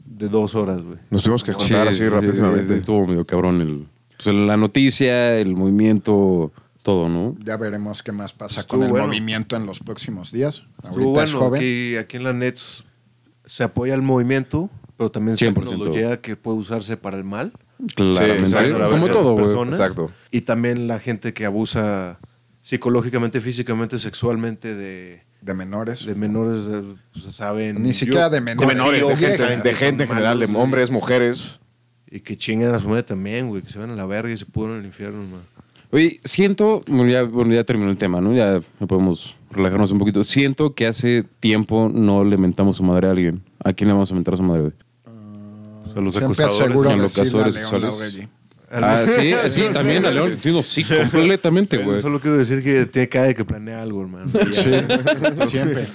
de 0.05 0.29
dos 0.29 0.55
horas, 0.55 0.81
güey. 0.81 0.97
Nos 1.09 1.23
tuvimos 1.23 1.43
que 1.43 1.53
contar 1.53 1.87
así 1.87 1.99
sí, 1.99 2.09
rapidísimamente. 2.09 2.75
Estuvo 2.75 3.05
medio 3.07 3.25
cabrón 3.25 3.61
el, 3.61 3.87
la 4.31 4.57
noticia, 4.57 5.37
el 5.39 5.55
movimiento, 5.55 6.51
todo, 6.83 7.09
¿no? 7.09 7.35
Ya 7.43 7.57
veremos 7.57 8.03
qué 8.03 8.11
más 8.11 8.33
pasa 8.33 8.61
Estuvo 8.61 8.79
con 8.79 8.85
el 8.85 8.91
bueno. 8.91 9.07
movimiento 9.07 9.55
en 9.55 9.65
los 9.65 9.79
próximos 9.79 10.31
días. 10.31 10.63
Estuvo 10.83 10.89
Ahorita 10.89 11.23
es 11.23 11.31
bueno, 11.33 11.39
joven. 11.47 11.59
aquí, 11.59 11.95
aquí 11.97 12.17
en 12.17 12.23
la 12.23 12.33
Nets 12.33 12.83
se 13.45 13.63
apoya 13.63 13.93
el 13.93 14.01
movimiento, 14.01 14.69
pero 14.97 15.11
también 15.11 15.35
se 15.37 15.49
100%. 15.51 15.53
tecnología 15.53 16.21
que 16.21 16.35
puede 16.35 16.57
usarse 16.57 16.95
para 16.97 17.17
el 17.17 17.23
mal. 17.23 17.51
Claramente. 17.95 18.69
la 18.79 18.89
Como 18.89 19.07
todo, 19.09 19.33
güey. 19.33 19.45
personas. 19.45 19.79
Exacto. 19.79 20.11
Y 20.31 20.41
también 20.41 20.87
la 20.87 20.99
gente 20.99 21.33
que 21.33 21.45
abusa 21.45 22.19
psicológicamente, 22.61 23.41
físicamente, 23.41 23.97
sexualmente 23.99 24.73
de, 24.73 25.23
De 25.41 25.53
menores. 25.53 26.05
de 26.05 26.15
menores, 26.15 26.69
pues, 27.11 27.25
saben. 27.35 27.83
Ni 27.83 27.93
siquiera 27.93 28.29
de 28.29 28.37
De 28.39 28.41
menores. 28.41 28.67
menores, 28.69 29.07
de 29.07 29.15
gente, 29.17 29.57
de 29.69 29.73
gente 29.75 30.03
en 30.03 30.09
general, 30.09 30.39
de 30.39 30.45
hombres, 30.45 30.89
mujeres. 30.89 31.59
Y 32.13 32.19
que 32.19 32.37
chinguen 32.37 32.71
a 32.75 32.77
su 32.77 32.87
madre 32.87 33.01
también, 33.01 33.49
güey. 33.49 33.63
Que 33.63 33.71
se 33.71 33.79
van 33.79 33.89
a 33.89 33.95
la 33.95 34.05
verga 34.05 34.31
y 34.31 34.37
se 34.37 34.45
pudran 34.45 34.77
al 34.77 34.85
infierno, 34.85 35.23
man. 35.23 35.41
Oye, 35.89 36.19
siento, 36.23 36.83
bueno 36.85 37.09
ya, 37.09 37.23
bueno, 37.23 37.55
ya 37.55 37.63
terminó 37.63 37.89
el 37.89 37.97
tema, 37.97 38.21
¿no? 38.21 38.35
Ya 38.35 38.61
podemos 38.87 39.35
relajarnos 39.49 39.89
un 39.89 39.97
poquito. 39.97 40.23
Siento 40.23 40.75
que 40.75 40.85
hace 40.85 41.23
tiempo 41.39 41.89
no 41.91 42.23
le 42.23 42.37
mentamos 42.37 42.77
su 42.77 42.83
madre 42.83 43.07
a 43.07 43.11
alguien. 43.11 43.41
¿A 43.63 43.73
quién 43.73 43.87
le 43.87 43.93
vamos 43.93 44.11
a 44.11 44.13
mentar 44.13 44.37
su 44.37 44.43
madre, 44.43 44.61
güey? 44.61 44.73
O 45.85 45.91
sea, 45.91 46.01
los 46.03 46.15
acusadores. 46.15 46.61
a 46.61 46.67
los 46.67 46.87
a 46.87 46.95
León 47.37 47.53
sexuales. 47.53 48.27
Ah, 48.71 49.05
sí, 49.19 49.33
sí, 49.49 49.63
también 49.73 50.05
a 50.05 50.11
León. 50.11 50.37
Sí, 50.37 50.51
no, 50.51 50.61
sí, 50.61 50.83
completamente, 51.11 51.77
güey. 51.77 51.97
Solo 51.97 52.19
quiero 52.19 52.37
decir 52.37 52.61
que 52.61 52.85
tiene 52.85 53.09
cara 53.09 53.25
de 53.25 53.33
que 53.33 53.43
planea 53.43 53.81
algo, 53.81 54.03
hermano. 54.03 54.29
Sí, 54.53 55.47
siempre. 55.47 55.87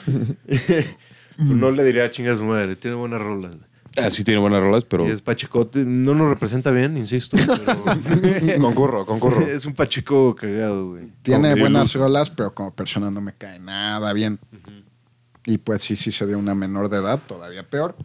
No 1.39 1.71
le 1.71 1.85
diría 1.85 2.11
chinga 2.11 2.33
a 2.33 2.37
su 2.37 2.43
madre. 2.43 2.75
Tiene 2.75 2.97
buenas 2.97 3.21
rolas. 3.21 3.57
Ah, 4.01 4.11
sí 4.11 4.25
tiene 4.25 4.41
buenas 4.41 4.61
rolas, 4.61 4.85
pero... 4.85 5.07
Y 5.07 5.11
es 5.11 5.21
pachicote. 5.21 5.85
No 5.85 6.15
nos 6.15 6.29
representa 6.29 6.71
bien, 6.71 6.97
insisto. 6.97 7.37
Pero 8.05 8.61
concurro, 8.61 9.05
concurro. 9.07 9.41
es 9.47 9.67
un 9.67 9.75
pachico 9.75 10.35
cagado, 10.37 10.91
güey. 10.91 11.09
Tiene 11.23 11.51
Como 11.51 11.63
buenas 11.63 11.93
rolas, 11.95 12.31
pero 12.31 12.55
como 12.55 12.75
persona 12.75 13.11
no 13.11 13.21
me 13.21 13.33
cae 13.33 13.59
nada 13.59 14.13
bien. 14.13 14.39
Y 15.47 15.59
pues 15.59 15.83
sí, 15.83 15.97
sí 15.97 16.13
se 16.13 16.27
dio 16.27 16.39
una 16.39 16.55
menor 16.55 16.89
de 16.89 16.99
edad, 16.99 17.21
todavía 17.27 17.63
peor. 17.69 17.97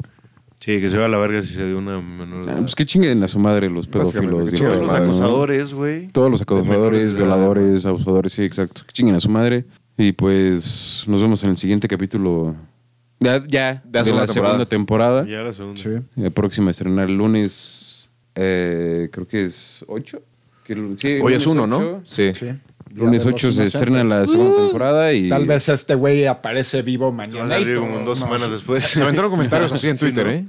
Sí, 0.59 0.79
que 0.79 0.89
se 0.89 0.97
va 0.97 1.05
a 1.07 1.09
la 1.09 1.17
verga 1.17 1.41
si 1.41 1.53
se 1.53 1.65
dio 1.67 1.77
una 1.77 1.99
menor 1.99 2.45
de 2.45 2.51
Ah, 2.51 2.53
edad. 2.53 2.61
pues 2.61 2.73
que 2.75 2.85
chinguen 2.85 3.21
a 3.21 3.27
su 3.27 3.37
madre 3.37 3.69
los 3.69 3.85
pedófilos. 3.87 4.49
que 4.49 4.57
Todos 4.57 4.79
los 4.79 4.89
acosadores, 4.95 5.73
güey. 5.73 6.07
Todos 6.07 6.31
los 6.31 6.41
acosadores, 6.41 7.13
violadores, 7.13 7.85
abusadores, 7.85 8.31
sí, 8.31 8.43
exacto. 8.43 8.83
Que 8.87 8.93
chinguen 8.93 9.15
a 9.15 9.19
su 9.19 9.29
madre. 9.29 9.65
Y 9.97 10.13
pues 10.13 11.03
nos 11.07 11.21
vemos 11.21 11.43
en 11.43 11.49
el 11.51 11.57
siguiente 11.57 11.87
capítulo. 11.89 12.55
Ya, 13.23 13.43
ya 13.47 13.81
De 13.85 13.99
la 13.99 14.03
de 14.03 14.11
la 14.11 14.27
segunda 14.27 14.27
segunda 14.27 14.65
temporada. 14.65 15.25
Ya 15.25 15.41
la 15.41 15.53
segunda. 15.53 15.81
Sí. 15.81 15.89
Eh, 16.17 16.31
próxima 16.31 16.67
a 16.69 16.71
estrenar 16.71 17.09
el 17.09 17.15
lunes, 17.17 18.09
eh, 18.35 19.09
creo 19.11 19.27
que 19.27 19.43
es 19.43 19.83
8. 19.87 20.21
Que 20.65 20.73
el- 20.73 20.97
sí, 20.97 21.19
Hoy 21.21 21.33
es 21.33 21.45
lunes 21.45 21.47
uno, 21.47 21.67
¿no? 21.67 21.77
8. 21.77 22.01
Sí. 22.05 22.31
Sí. 22.33 22.49
Lunes 22.95 23.23
de 23.23 23.31
los 23.31 23.35
8 23.35 23.51
se 23.51 23.63
estrena 23.65 24.03
la 24.03 24.27
segunda 24.27 24.55
temporada 24.55 25.11
y... 25.13 25.27
Tal 25.27 25.47
vez 25.47 25.67
este 25.67 25.95
güey 25.95 26.27
aparece 26.27 26.83
vivo 26.83 27.11
mañana. 27.11 27.59
y 27.59 27.73
como 27.75 27.97
dos 27.99 28.05
nos- 28.05 28.19
semanas 28.19 28.51
después. 28.51 28.83
Se 28.83 29.01
aventaron 29.01 29.31
comentarios 29.31 29.71
así 29.73 29.89
en 29.89 29.97
Twitter, 29.97 30.27
¿eh? 30.27 30.45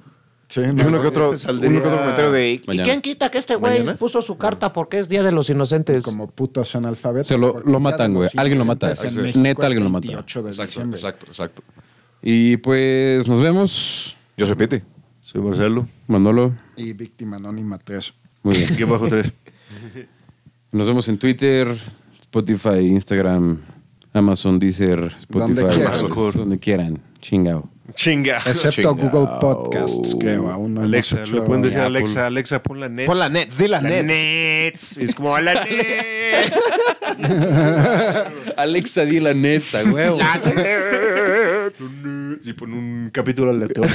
Sí, 0.47 0.61
Y 0.61 0.67
no, 0.75 0.87
uno 0.89 1.01
que 1.01 1.09
otro, 1.09 1.33
este 1.33 1.47
saldría 1.47 1.71
uno 1.71 1.81
que 1.81 1.87
otro 1.89 1.99
comentario 2.01 2.31
de... 2.31 2.61
Mañana. 2.67 2.83
¿Y 2.83 2.91
quién 2.91 3.01
quita 3.01 3.31
que 3.31 3.39
este 3.39 3.55
güey 3.57 3.97
puso 3.97 4.21
su 4.21 4.37
carta 4.37 4.75
porque 4.75 4.99
es 4.99 5.09
Día 5.09 5.23
de 5.23 5.33
los 5.33 5.49
Inocentes? 5.49 6.05
como 6.05 6.31
putos 6.31 6.77
analfabetos. 6.77 7.29
Se 7.29 7.39
lo- 7.39 7.61
lo 7.65 7.81
matan, 7.81 8.13
güey. 8.13 8.29
Alguien 8.37 8.59
lo 8.59 8.67
mata. 8.67 8.93
Neta, 9.35 9.65
alguien 9.67 9.83
lo 9.83 9.89
mata. 9.91 10.07
28 10.07 10.43
de 10.43 10.51
Exacto, 10.51 10.83
exacto, 10.83 11.27
exacto. 11.27 11.63
Y 12.27 12.57
pues 12.57 13.29
nos 13.29 13.43
vemos. 13.43 14.17
Yo 14.39 14.47
soy 14.47 14.57
Piti. 14.57 14.81
Soy 15.21 15.43
Marcelo. 15.43 15.87
Manolo. 16.07 16.55
Y 16.75 16.95
víctima 16.95 17.37
anónima 17.37 17.77
3. 17.77 18.15
Muy 18.43 18.57
bien. 18.57 18.75
¿Qué 18.79 18.87
bajo 18.87 19.09
tres? 19.09 19.31
Nos 20.73 20.89
vemos 20.89 21.07
en 21.09 21.19
Twitter, 21.19 21.77
Spotify, 22.23 22.79
Instagram, 22.79 23.61
Amazon, 24.15 24.59
Deezer, 24.59 25.15
Spotify, 25.19 25.61
Donde 25.61 25.75
quieran. 25.75 26.33
Donde 26.35 26.59
quieran. 26.59 26.99
Chingao. 27.21 27.69
Chinga. 27.95 28.39
Excepto. 28.47 28.95
Google 28.95 29.29
Podcasts, 29.41 30.17
creo. 30.19 30.51
Aún 30.51 30.75
no 30.75 30.83
Alexa, 30.83 31.27
le 31.27 31.43
pueden 31.43 31.63
decir 31.63 31.81
a. 31.81 31.87
Alexa, 31.87 32.27
Alexa, 32.27 32.63
pon 32.63 32.81
la 32.81 32.89
net. 32.89 33.07
Pon 33.07 33.19
la 33.19 33.29
Nets, 33.29 33.59
di 33.59 33.69
la, 33.69 33.83
la 33.83 33.89
Nets. 33.91 34.07
Nets. 34.07 34.97
Es 34.99 35.15
como, 35.15 35.39
la 35.39 35.55
net. 35.67 36.53
Alexa, 38.57 39.05
di 39.05 39.21
la 39.21 39.35
neta, 39.35 39.83
huevo. 39.85 40.19
Y 42.43 42.53
pon 42.53 42.73
un 42.73 43.11
capítulo 43.13 43.51
aleatorio. 43.51 43.91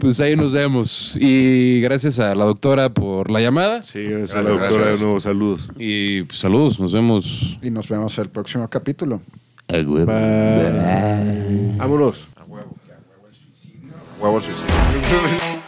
Pues 0.00 0.20
ahí 0.20 0.36
nos 0.36 0.52
vemos. 0.52 1.16
Y 1.20 1.80
gracias 1.80 2.18
a 2.18 2.34
la 2.34 2.44
doctora 2.44 2.92
por 2.92 3.30
la 3.30 3.40
llamada. 3.40 3.82
Sí, 3.82 4.02
gracias, 4.02 4.36
a 4.36 4.42
la 4.42 4.50
doctora 4.50 4.74
gracias. 4.74 4.98
de 4.98 5.04
nuevo. 5.04 5.20
Saludos. 5.20 5.70
Y 5.76 6.22
pues, 6.24 6.38
saludos, 6.38 6.80
nos 6.80 6.92
vemos. 6.92 7.58
Y 7.62 7.70
nos 7.70 7.88
vemos 7.88 8.18
el 8.18 8.28
próximo 8.28 8.68
capítulo. 8.68 9.20
Vámonos. 11.78 12.28
Huevos 14.20 14.44
suicidio. 14.44 15.52